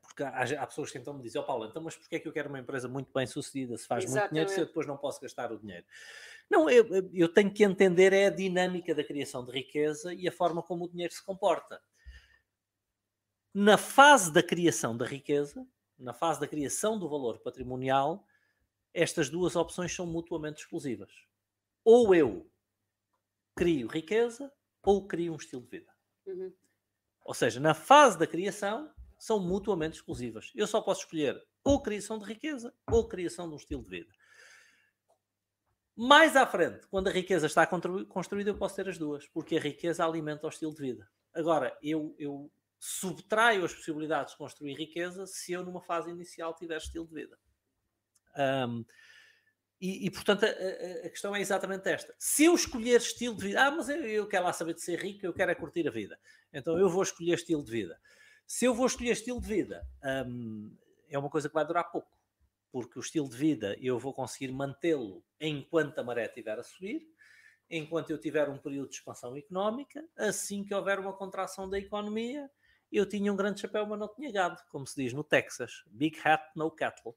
porque 0.00 0.22
há, 0.22 0.62
há, 0.62 0.66
pessoas 0.66 0.90
que 0.90 0.98
então 0.98 1.14
me 1.14 1.22
dizem, 1.22 1.40
ó 1.40 1.44
oh, 1.44 1.46
Paulo, 1.46 1.66
então, 1.66 1.82
mas 1.82 1.96
porquê 1.96 2.16
é 2.16 2.18
que 2.18 2.28
eu 2.28 2.32
quero 2.32 2.48
uma 2.48 2.58
empresa 2.58 2.88
muito 2.88 3.10
bem 3.12 3.26
sucedida, 3.26 3.76
se 3.76 3.86
faz 3.86 4.04
Exatamente. 4.04 4.20
muito 4.20 4.30
dinheiro, 4.32 4.50
se 4.50 4.60
eu 4.60 4.66
depois 4.66 4.86
não 4.86 4.96
posso 4.96 5.20
gastar 5.20 5.52
o 5.52 5.58
dinheiro? 5.58 5.84
Não, 6.48 6.70
eu, 6.70 6.86
eu 7.12 7.28
tenho 7.28 7.52
que 7.52 7.64
entender 7.64 8.12
é 8.12 8.26
a 8.26 8.30
dinâmica 8.30 8.94
da 8.94 9.02
criação 9.02 9.44
de 9.44 9.52
riqueza 9.52 10.14
e 10.14 10.28
a 10.28 10.32
forma 10.32 10.62
como 10.62 10.84
o 10.84 10.88
dinheiro 10.88 11.12
se 11.12 11.24
comporta. 11.24 11.80
Na 13.52 13.76
fase 13.76 14.32
da 14.32 14.42
criação 14.42 14.96
da 14.96 15.04
riqueza, 15.04 15.66
na 15.98 16.12
fase 16.12 16.38
da 16.38 16.46
criação 16.46 16.98
do 16.98 17.08
valor 17.08 17.38
patrimonial, 17.38 18.24
estas 18.92 19.28
duas 19.28 19.56
opções 19.56 19.94
são 19.94 20.06
mutuamente 20.06 20.60
exclusivas. 20.60 21.12
Ou 21.84 22.14
eu 22.14 22.50
crio 23.54 23.88
riqueza, 23.88 24.52
ou 24.82 25.06
crio 25.06 25.32
um 25.32 25.36
estilo 25.36 25.62
de 25.62 25.68
vida. 25.68 25.92
Uhum. 26.26 26.52
Ou 27.24 27.34
seja, 27.34 27.58
na 27.58 27.74
fase 27.74 28.18
da 28.18 28.26
criação, 28.26 28.92
são 29.18 29.40
mutuamente 29.40 29.96
exclusivas. 29.96 30.52
Eu 30.54 30.66
só 30.66 30.80
posso 30.80 31.02
escolher 31.02 31.42
ou 31.64 31.82
criação 31.82 32.18
de 32.18 32.24
riqueza 32.24 32.72
ou 32.90 33.08
criação 33.08 33.48
de 33.48 33.54
um 33.54 33.56
estilo 33.56 33.82
de 33.82 33.90
vida. 33.90 34.12
Mais 35.96 36.36
à 36.36 36.46
frente, 36.46 36.86
quando 36.88 37.08
a 37.08 37.10
riqueza 37.10 37.46
está 37.46 37.66
construída, 37.66 38.50
eu 38.50 38.58
posso 38.58 38.76
ter 38.76 38.88
as 38.88 38.98
duas, 38.98 39.26
porque 39.28 39.56
a 39.56 39.60
riqueza 39.60 40.04
alimenta 40.04 40.46
o 40.46 40.50
estilo 40.50 40.74
de 40.74 40.82
vida. 40.82 41.10
Agora, 41.34 41.76
eu, 41.82 42.14
eu 42.18 42.50
subtraio 42.78 43.64
as 43.64 43.74
possibilidades 43.74 44.32
de 44.32 44.38
construir 44.38 44.74
riqueza 44.74 45.26
se 45.26 45.52
eu, 45.52 45.64
numa 45.64 45.80
fase 45.80 46.10
inicial, 46.10 46.54
tiver 46.54 46.76
estilo 46.76 47.06
de 47.06 47.14
vida. 47.14 47.38
Um, 48.68 48.84
e, 49.80 50.06
e, 50.06 50.10
portanto, 50.10 50.44
a, 50.44 51.06
a, 51.06 51.10
questão 51.10 51.34
é 51.34 51.40
exatamente 51.40 51.88
esta. 51.88 52.14
Se 52.18 52.44
eu 52.44 52.54
escolher 52.54 53.00
estilo 53.00 53.34
de 53.34 53.48
vida, 53.48 53.66
ah, 53.66 53.70
mas 53.70 53.88
eu, 53.88 53.96
eu 54.06 54.26
quero 54.26 54.44
lá 54.44 54.52
saber 54.52 54.74
de 54.74 54.82
ser 54.82 54.98
rico, 54.98 55.24
eu 55.24 55.32
quero 55.34 55.50
é 55.50 55.54
curtir 55.54 55.86
a 55.86 55.90
vida. 55.90 56.18
Então 56.52 56.78
eu 56.78 56.88
vou 56.88 57.02
escolher 57.02 57.34
estilo 57.34 57.62
de 57.62 57.70
vida. 57.70 57.98
Se 58.46 58.64
eu 58.64 58.74
vou 58.74 58.86
escolher 58.86 59.10
estilo 59.10 59.40
de 59.40 59.48
vida, 59.48 59.86
um, 60.26 60.74
é 61.08 61.18
uma 61.18 61.28
coisa 61.28 61.48
que 61.48 61.54
vai 61.54 61.66
durar 61.66 61.90
pouco, 61.90 62.16
porque 62.70 62.98
o 62.98 63.00
estilo 63.00 63.28
de 63.28 63.36
vida 63.36 63.76
eu 63.80 63.98
vou 63.98 64.14
conseguir 64.14 64.52
mantê-lo 64.52 65.24
enquanto 65.40 65.98
a 65.98 66.04
maré 66.04 66.26
estiver 66.26 66.58
a 66.58 66.62
subir, 66.62 67.06
enquanto 67.68 68.10
eu 68.10 68.18
tiver 68.18 68.48
um 68.48 68.58
período 68.58 68.88
de 68.88 68.94
expansão 68.94 69.36
económica, 69.36 70.04
assim 70.16 70.64
que 70.64 70.72
houver 70.72 71.00
uma 71.00 71.12
contração 71.12 71.68
da 71.68 71.78
economia, 71.78 72.48
eu 72.90 73.04
tinha 73.04 73.32
um 73.32 73.36
grande 73.36 73.60
chapéu, 73.60 73.84
mas 73.84 73.98
não 73.98 74.14
tinha 74.14 74.30
gado, 74.30 74.60
como 74.70 74.86
se 74.86 75.02
diz 75.02 75.12
no 75.12 75.24
Texas. 75.24 75.82
Big 75.88 76.16
hat, 76.24 76.44
no 76.54 76.70
cattle. 76.70 77.16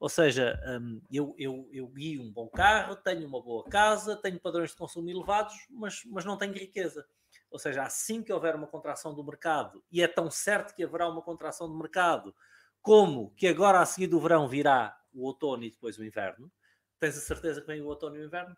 Ou 0.00 0.08
seja, 0.08 0.60
um, 0.66 1.00
eu, 1.10 1.34
eu, 1.38 1.68
eu 1.72 1.86
guio 1.86 2.20
um 2.20 2.32
bom 2.32 2.48
carro, 2.48 2.96
tenho 2.96 3.26
uma 3.28 3.40
boa 3.40 3.64
casa, 3.64 4.16
tenho 4.16 4.40
padrões 4.40 4.70
de 4.70 4.76
consumo 4.76 5.08
elevados, 5.08 5.54
mas, 5.70 6.02
mas 6.06 6.24
não 6.24 6.36
tenho 6.36 6.52
riqueza. 6.52 7.06
Ou 7.54 7.58
seja, 7.60 7.84
assim 7.84 8.20
que 8.20 8.32
houver 8.32 8.56
uma 8.56 8.66
contração 8.66 9.14
do 9.14 9.22
mercado, 9.22 9.80
e 9.88 10.02
é 10.02 10.08
tão 10.08 10.28
certo 10.28 10.74
que 10.74 10.82
haverá 10.82 11.08
uma 11.08 11.22
contração 11.22 11.68
do 11.68 11.78
mercado, 11.78 12.34
como 12.82 13.32
que 13.36 13.46
agora 13.46 13.78
a 13.78 13.86
seguir 13.86 14.08
do 14.08 14.18
verão 14.18 14.48
virá 14.48 15.00
o 15.12 15.24
outono 15.24 15.62
e 15.62 15.70
depois 15.70 15.96
o 15.96 16.04
inverno, 16.04 16.50
tens 16.98 17.16
a 17.16 17.20
certeza 17.20 17.60
que 17.60 17.68
vem 17.68 17.80
o 17.80 17.86
outono 17.86 18.16
e 18.16 18.22
o 18.22 18.24
inverno? 18.24 18.56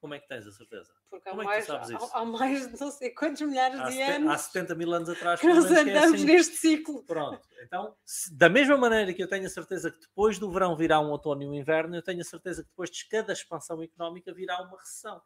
Como 0.00 0.12
é 0.12 0.18
que 0.18 0.26
tens 0.26 0.44
a 0.44 0.50
certeza? 0.50 0.92
Porque 1.08 1.28
há, 1.28 1.32
é 1.32 1.36
mais, 1.36 1.70
há, 1.70 1.80
há, 2.14 2.24
mais 2.24 2.66
de 2.66 2.80
não 2.80 2.90
sei 2.90 3.10
quantos 3.10 3.40
milhares 3.42 3.78
há 3.78 3.88
de 3.88 4.02
anos. 4.02 4.32
Há 4.32 4.38
70 4.38 4.74
mil 4.74 4.92
anos 4.92 5.08
atrás 5.08 5.40
que 5.40 5.46
nós 5.46 5.64
andamos 5.64 5.88
é 5.88 5.98
assim. 5.98 6.24
neste 6.24 6.56
ciclo. 6.56 7.04
Pronto. 7.04 7.46
Então, 7.62 7.94
se, 8.04 8.36
da 8.36 8.48
mesma 8.48 8.76
maneira 8.76 9.14
que 9.14 9.22
eu 9.22 9.28
tenho 9.28 9.46
a 9.46 9.50
certeza 9.50 9.92
que 9.92 10.00
depois 10.00 10.36
do 10.36 10.50
verão 10.50 10.76
virá 10.76 10.98
um 10.98 11.12
outono 11.12 11.44
e 11.44 11.46
um 11.46 11.54
inverno, 11.54 11.94
eu 11.94 12.02
tenho 12.02 12.22
a 12.22 12.24
certeza 12.24 12.64
que 12.64 12.70
depois 12.70 12.90
de 12.90 13.08
cada 13.08 13.32
expansão 13.32 13.80
económica 13.80 14.34
virá 14.34 14.60
uma 14.62 14.76
recessão. 14.76 15.22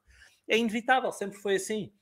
É 0.46 0.58
inevitável, 0.58 1.10
sempre 1.10 1.38
foi 1.38 1.56
assim. 1.56 1.92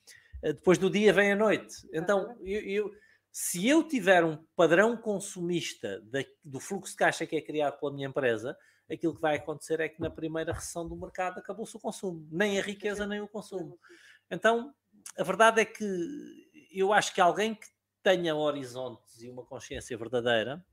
Eh, 0.45 0.53
depois 0.53 0.77
do 0.77 0.91
dia 0.91 1.13
vem 1.13 1.33
a 1.33 1.37
noite. 1.37 1.89
Então, 1.93 2.37
eu, 2.43 2.61
eu 2.61 2.95
se 3.33 3.67
eu 3.67 3.83
tiver 3.83 4.23
um 4.23 4.37
padrão 4.55 4.97
consumista 4.97 6.01
do 6.45 6.61
fluxo 6.61 6.93
de 6.93 6.99
caixa 6.99 7.27
que 7.27 7.35
é 7.35 7.41
criado 7.41 7.81
pela 7.81 7.93
minha 7.93 8.07
empresa, 8.07 8.57
aquilo 8.89 9.15
que 9.15 9.21
vai 9.21 9.37
acontecer 9.37 9.81
é 9.81 9.89
que 9.89 10.01
na 10.01 10.11
primeira 10.11 10.53
recessão 10.53 10.87
do 10.87 10.95
mercado 10.95 11.39
acabou-se 11.39 11.75
o 11.77 11.81
consumo, 11.81 12.29
nem 12.31 12.61
a 12.61 12.63
riqueza 12.63 13.07
nem 13.07 13.21
o 13.21 13.27
consumo. 13.27 13.77
Então, 14.31 14.73
a 15.19 15.25
verdade 15.25 15.63
é 15.63 15.65
que 15.65 15.85
eu 16.71 16.93
acho 16.93 17.13
que 17.13 17.21
alguém 17.21 17.55
que 17.57 17.67
tenha 18.05 18.37
horizontes 18.37 19.21
e 19.21 19.29
uma 19.29 19.45
consciência 19.45 19.97
verdadeira 19.97 20.65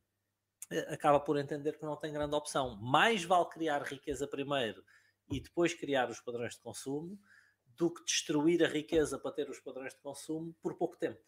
eh, 0.70 0.94
acaba 0.94 1.20
por 1.20 1.40
entender 1.40 1.80
que 1.80 1.86
não 1.86 1.96
tem 1.96 2.14
grande 2.14 2.36
opção. 2.36 2.76
Mais 2.82 3.24
vale 3.24 3.46
criar 3.46 3.82
riqueza 3.84 4.28
primeiro 4.28 4.84
e 5.32 5.40
depois 5.40 5.74
criar 5.74 6.10
os 6.12 6.20
padrões 6.20 6.56
de 6.56 6.60
consumo 6.60 7.18
do 7.76 7.94
que 7.94 8.04
destruir 8.04 8.64
a 8.64 8.68
riqueza 8.68 9.18
para 9.18 9.32
ter 9.32 9.50
os 9.50 9.60
padrões 9.60 9.94
de 9.94 10.00
consumo 10.00 10.56
por 10.62 10.78
pouco 10.78 10.98
tempo. 10.98 11.20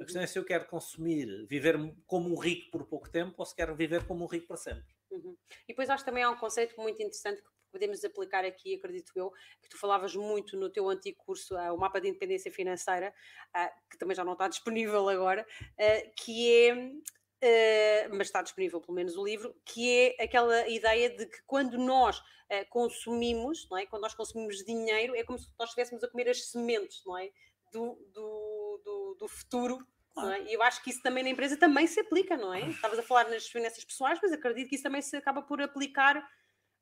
A 0.00 0.04
questão 0.04 0.22
é 0.22 0.26
se 0.26 0.38
eu 0.38 0.44
quero 0.44 0.66
consumir, 0.66 1.46
viver 1.46 1.76
como 2.06 2.30
um 2.30 2.38
rico 2.38 2.70
por 2.70 2.86
pouco 2.86 3.10
tempo 3.10 3.34
ou 3.36 3.44
se 3.44 3.54
quero 3.54 3.76
viver 3.76 4.06
como 4.06 4.24
um 4.24 4.26
rico 4.26 4.46
para 4.46 4.56
sempre. 4.56 4.94
Uhum. 5.10 5.36
E 5.64 5.68
depois 5.68 5.90
acho 5.90 6.02
que 6.02 6.10
também 6.10 6.22
há 6.22 6.30
um 6.30 6.36
conceito 6.36 6.80
muito 6.80 7.02
interessante 7.02 7.42
que 7.42 7.48
podemos 7.70 8.02
aplicar 8.04 8.44
aqui, 8.44 8.74
acredito 8.74 9.12
eu, 9.14 9.30
que 9.60 9.68
tu 9.68 9.78
falavas 9.78 10.14
muito 10.14 10.56
no 10.56 10.70
teu 10.70 10.88
antigo 10.88 11.18
curso, 11.18 11.54
uh, 11.54 11.74
o 11.74 11.78
mapa 11.78 12.00
de 12.00 12.08
independência 12.08 12.50
financeira, 12.50 13.14
uh, 13.56 13.90
que 13.90 13.98
também 13.98 14.14
já 14.14 14.24
não 14.24 14.32
está 14.32 14.48
disponível 14.48 15.08
agora, 15.08 15.46
uh, 15.60 16.12
que 16.16 16.50
é 16.50 16.92
Uh, 17.42 18.14
mas 18.14 18.28
está 18.28 18.40
disponível 18.40 18.80
pelo 18.80 18.94
menos 18.94 19.16
o 19.16 19.24
livro, 19.24 19.52
que 19.64 20.14
é 20.18 20.22
aquela 20.22 20.68
ideia 20.68 21.10
de 21.10 21.26
que 21.26 21.42
quando 21.44 21.76
nós 21.76 22.18
uh, 22.18 22.68
consumimos, 22.70 23.68
não 23.68 23.78
é? 23.78 23.86
quando 23.86 24.02
nós 24.02 24.14
consumimos 24.14 24.58
dinheiro, 24.58 25.16
é 25.16 25.24
como 25.24 25.38
se 25.38 25.48
nós 25.58 25.70
estivéssemos 25.70 26.04
a 26.04 26.08
comer 26.08 26.28
as 26.28 26.50
sementes 26.50 27.02
não 27.04 27.18
é? 27.18 27.30
do, 27.72 27.98
do, 28.12 28.80
do, 28.84 29.16
do 29.18 29.28
futuro 29.28 29.84
é? 30.18 30.50
E 30.50 30.54
eu 30.54 30.62
acho 30.62 30.82
que 30.82 30.90
isso 30.90 31.02
também 31.02 31.24
na 31.24 31.30
empresa 31.30 31.56
também 31.56 31.86
se 31.86 32.00
aplica, 32.00 32.36
não 32.36 32.52
é? 32.52 32.68
Estavas 32.68 32.98
a 32.98 33.02
falar 33.02 33.28
nas 33.30 33.46
finanças 33.46 33.82
pessoais, 33.84 34.18
mas 34.22 34.32
acredito 34.32 34.68
que 34.68 34.74
isso 34.74 34.84
também 34.84 35.00
se 35.00 35.16
acaba 35.16 35.42
por 35.42 35.60
aplicar. 35.60 36.18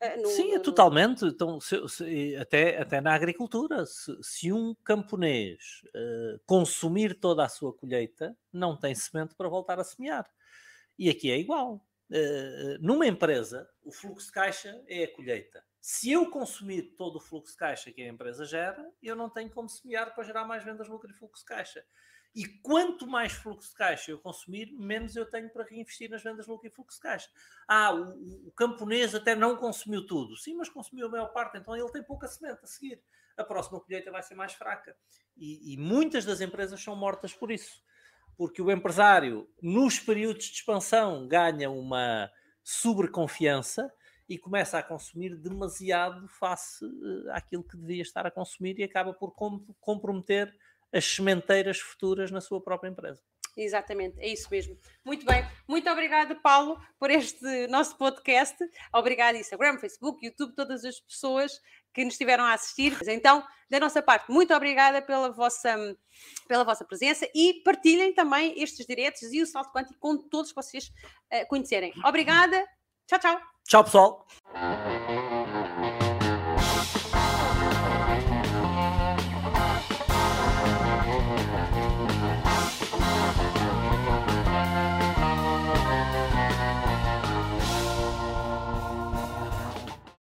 Uh, 0.03 0.23
no, 0.23 0.29
Sim, 0.29 0.55
no, 0.55 0.63
totalmente. 0.63 1.25
Então, 1.25 1.61
se, 1.61 1.77
se, 1.89 2.37
até, 2.37 2.81
até 2.81 3.01
na 3.01 3.15
agricultura, 3.15 3.87
se, 3.87 4.17
se 4.21 4.53
um 4.53 4.75
camponês 4.85 5.83
uh, 5.95 6.41
consumir 6.45 7.15
toda 7.21 7.45
a 7.45 7.49
sua 7.49 7.73
colheita, 7.73 8.37
não 8.53 8.77
tem 8.77 8.95
semente 8.95 9.35
para 9.37 9.49
voltar 9.49 9.79
a 9.79 9.85
semear. 9.85 10.29
E 11.01 11.09
aqui 11.09 11.31
é 11.31 11.39
igual. 11.39 11.83
Uh, 12.11 12.77
numa 12.79 13.07
empresa, 13.07 13.67
o 13.83 13.91
fluxo 13.91 14.27
de 14.27 14.33
caixa 14.33 14.85
é 14.87 15.05
a 15.05 15.15
colheita. 15.17 15.65
Se 15.81 16.13
eu 16.13 16.29
consumir 16.29 16.95
todo 16.95 17.17
o 17.17 17.21
fluxo 17.21 17.53
de 17.53 17.59
caixa 17.59 17.91
que 17.91 18.03
a 18.03 18.09
empresa 18.09 18.45
gera, 18.45 18.87
eu 19.03 19.17
não 19.17 19.31
tenho 19.31 19.49
como 19.49 19.67
semear 19.67 20.15
para 20.15 20.25
gerar 20.25 20.45
mais 20.45 20.63
vendas, 20.63 20.89
lucro 20.89 21.11
e 21.11 21.15
fluxo 21.15 21.43
de 21.43 21.49
caixa. 21.49 21.83
E 22.35 22.47
quanto 22.47 23.07
mais 23.07 23.33
fluxo 23.33 23.71
de 23.71 23.77
caixa 23.77 24.11
eu 24.11 24.19
consumir, 24.19 24.71
menos 24.73 25.17
eu 25.17 25.25
tenho 25.25 25.49
para 25.49 25.65
reinvestir 25.65 26.11
nas 26.11 26.23
vendas 26.23 26.47
lucro 26.47 26.69
e 26.69 26.71
fluxo 26.71 26.99
de 26.99 27.03
caixa. 27.03 27.31
Ah, 27.67 27.95
o, 27.95 28.49
o, 28.49 28.53
camponês 28.53 29.15
até 29.15 29.35
não 29.35 29.57
consumiu 29.57 30.07
tudo. 30.07 30.37
Sim, 30.37 30.55
mas 30.57 30.69
consumiu 30.69 31.07
a 31.07 31.11
maior 31.11 31.33
parte, 31.33 31.57
então 31.57 31.75
ele 31.75 31.91
tem 31.91 32.03
pouca 32.03 32.29
semente 32.29 32.61
a 32.63 32.67
seguir. 32.67 33.03
A 33.39 33.45
próxima 33.45 33.81
colheita 33.81 34.11
vai 34.11 34.23
ser 34.23 34.35
mais 34.35 34.53
fraca. 34.53 34.95
E, 35.35 35.73
e 35.73 35.79
muitas 35.79 36.27
das 36.27 36.43
empresas 36.43 36.79
são 36.79 36.95
mortas 36.95 37.33
por 37.33 37.51
isso. 37.51 37.83
Porque 38.37 38.63
o 38.63 38.71
empresário, 38.71 39.49
nos 39.63 39.99
períodos 39.99 40.47
de 40.47 40.55
expansão, 40.55 41.27
ganha 41.29 41.71
uma 41.71 42.31
sobreconfiança 42.63 43.93
e 44.29 44.39
começa 44.39 44.79
a 44.79 44.83
consumir 44.83 45.37
demasiado 45.37 46.29
face 46.29 46.85
uh, 46.85 47.31
àquilo 47.33 47.65
que 47.65 47.77
devia 47.77 48.03
estar 48.03 48.27
a 48.27 48.31
consumir 48.31 48.79
e 48.79 48.85
acaba 48.85 49.13
por 49.13 49.35
comprometer 49.81 50.55
as 50.93 51.05
sementeiras 51.05 51.81
futuras 51.81 52.31
na 52.31 52.41
sua 52.41 52.61
própria 52.63 52.89
empresa. 52.89 53.23
Exatamente, 53.57 54.19
é 54.21 54.29
isso 54.29 54.49
mesmo. 54.51 54.77
Muito 55.05 55.25
bem, 55.25 55.45
muito 55.69 55.89
obrigada, 55.91 56.35
Paulo, 56.35 56.81
por 56.99 57.11
este 57.11 57.67
nosso 57.69 57.97
podcast. 57.97 58.57
Obrigada, 58.93 59.39
Instagram, 59.39 59.79
Facebook, 59.79 60.25
YouTube, 60.25 60.55
todas 60.55 60.85
as 60.85 61.01
pessoas 61.01 61.61
que 61.93 62.05
nos 62.05 62.15
estiveram 62.15 62.45
a 62.45 62.55
assistir. 62.55 62.97
Então, 63.09 63.45
da 63.69 63.81
nossa 63.81 64.03
parte, 64.03 64.31
muito 64.31 64.55
obrigada 64.55 65.03
pela 65.03 65.31
vossa, 65.31 65.77
pela 66.49 66.65
vossa 66.65 66.85
presença 66.85 67.29
e 67.35 67.63
partilhem 67.65 68.13
também 68.13 68.61
estes 68.61 68.87
diretos 68.87 69.23
e 69.33 69.43
o 69.43 69.47
salto 69.47 69.73
quântico 69.73 69.99
com 69.99 70.17
todos 70.17 70.53
vocês 70.53 70.89
uh, 71.33 71.47
conhecerem. 71.49 71.93
Obrigada, 72.05 72.65
tchau, 73.07 73.19
tchau. 73.19 73.41
Tchau, 73.65 73.85
pessoal. 73.85 74.27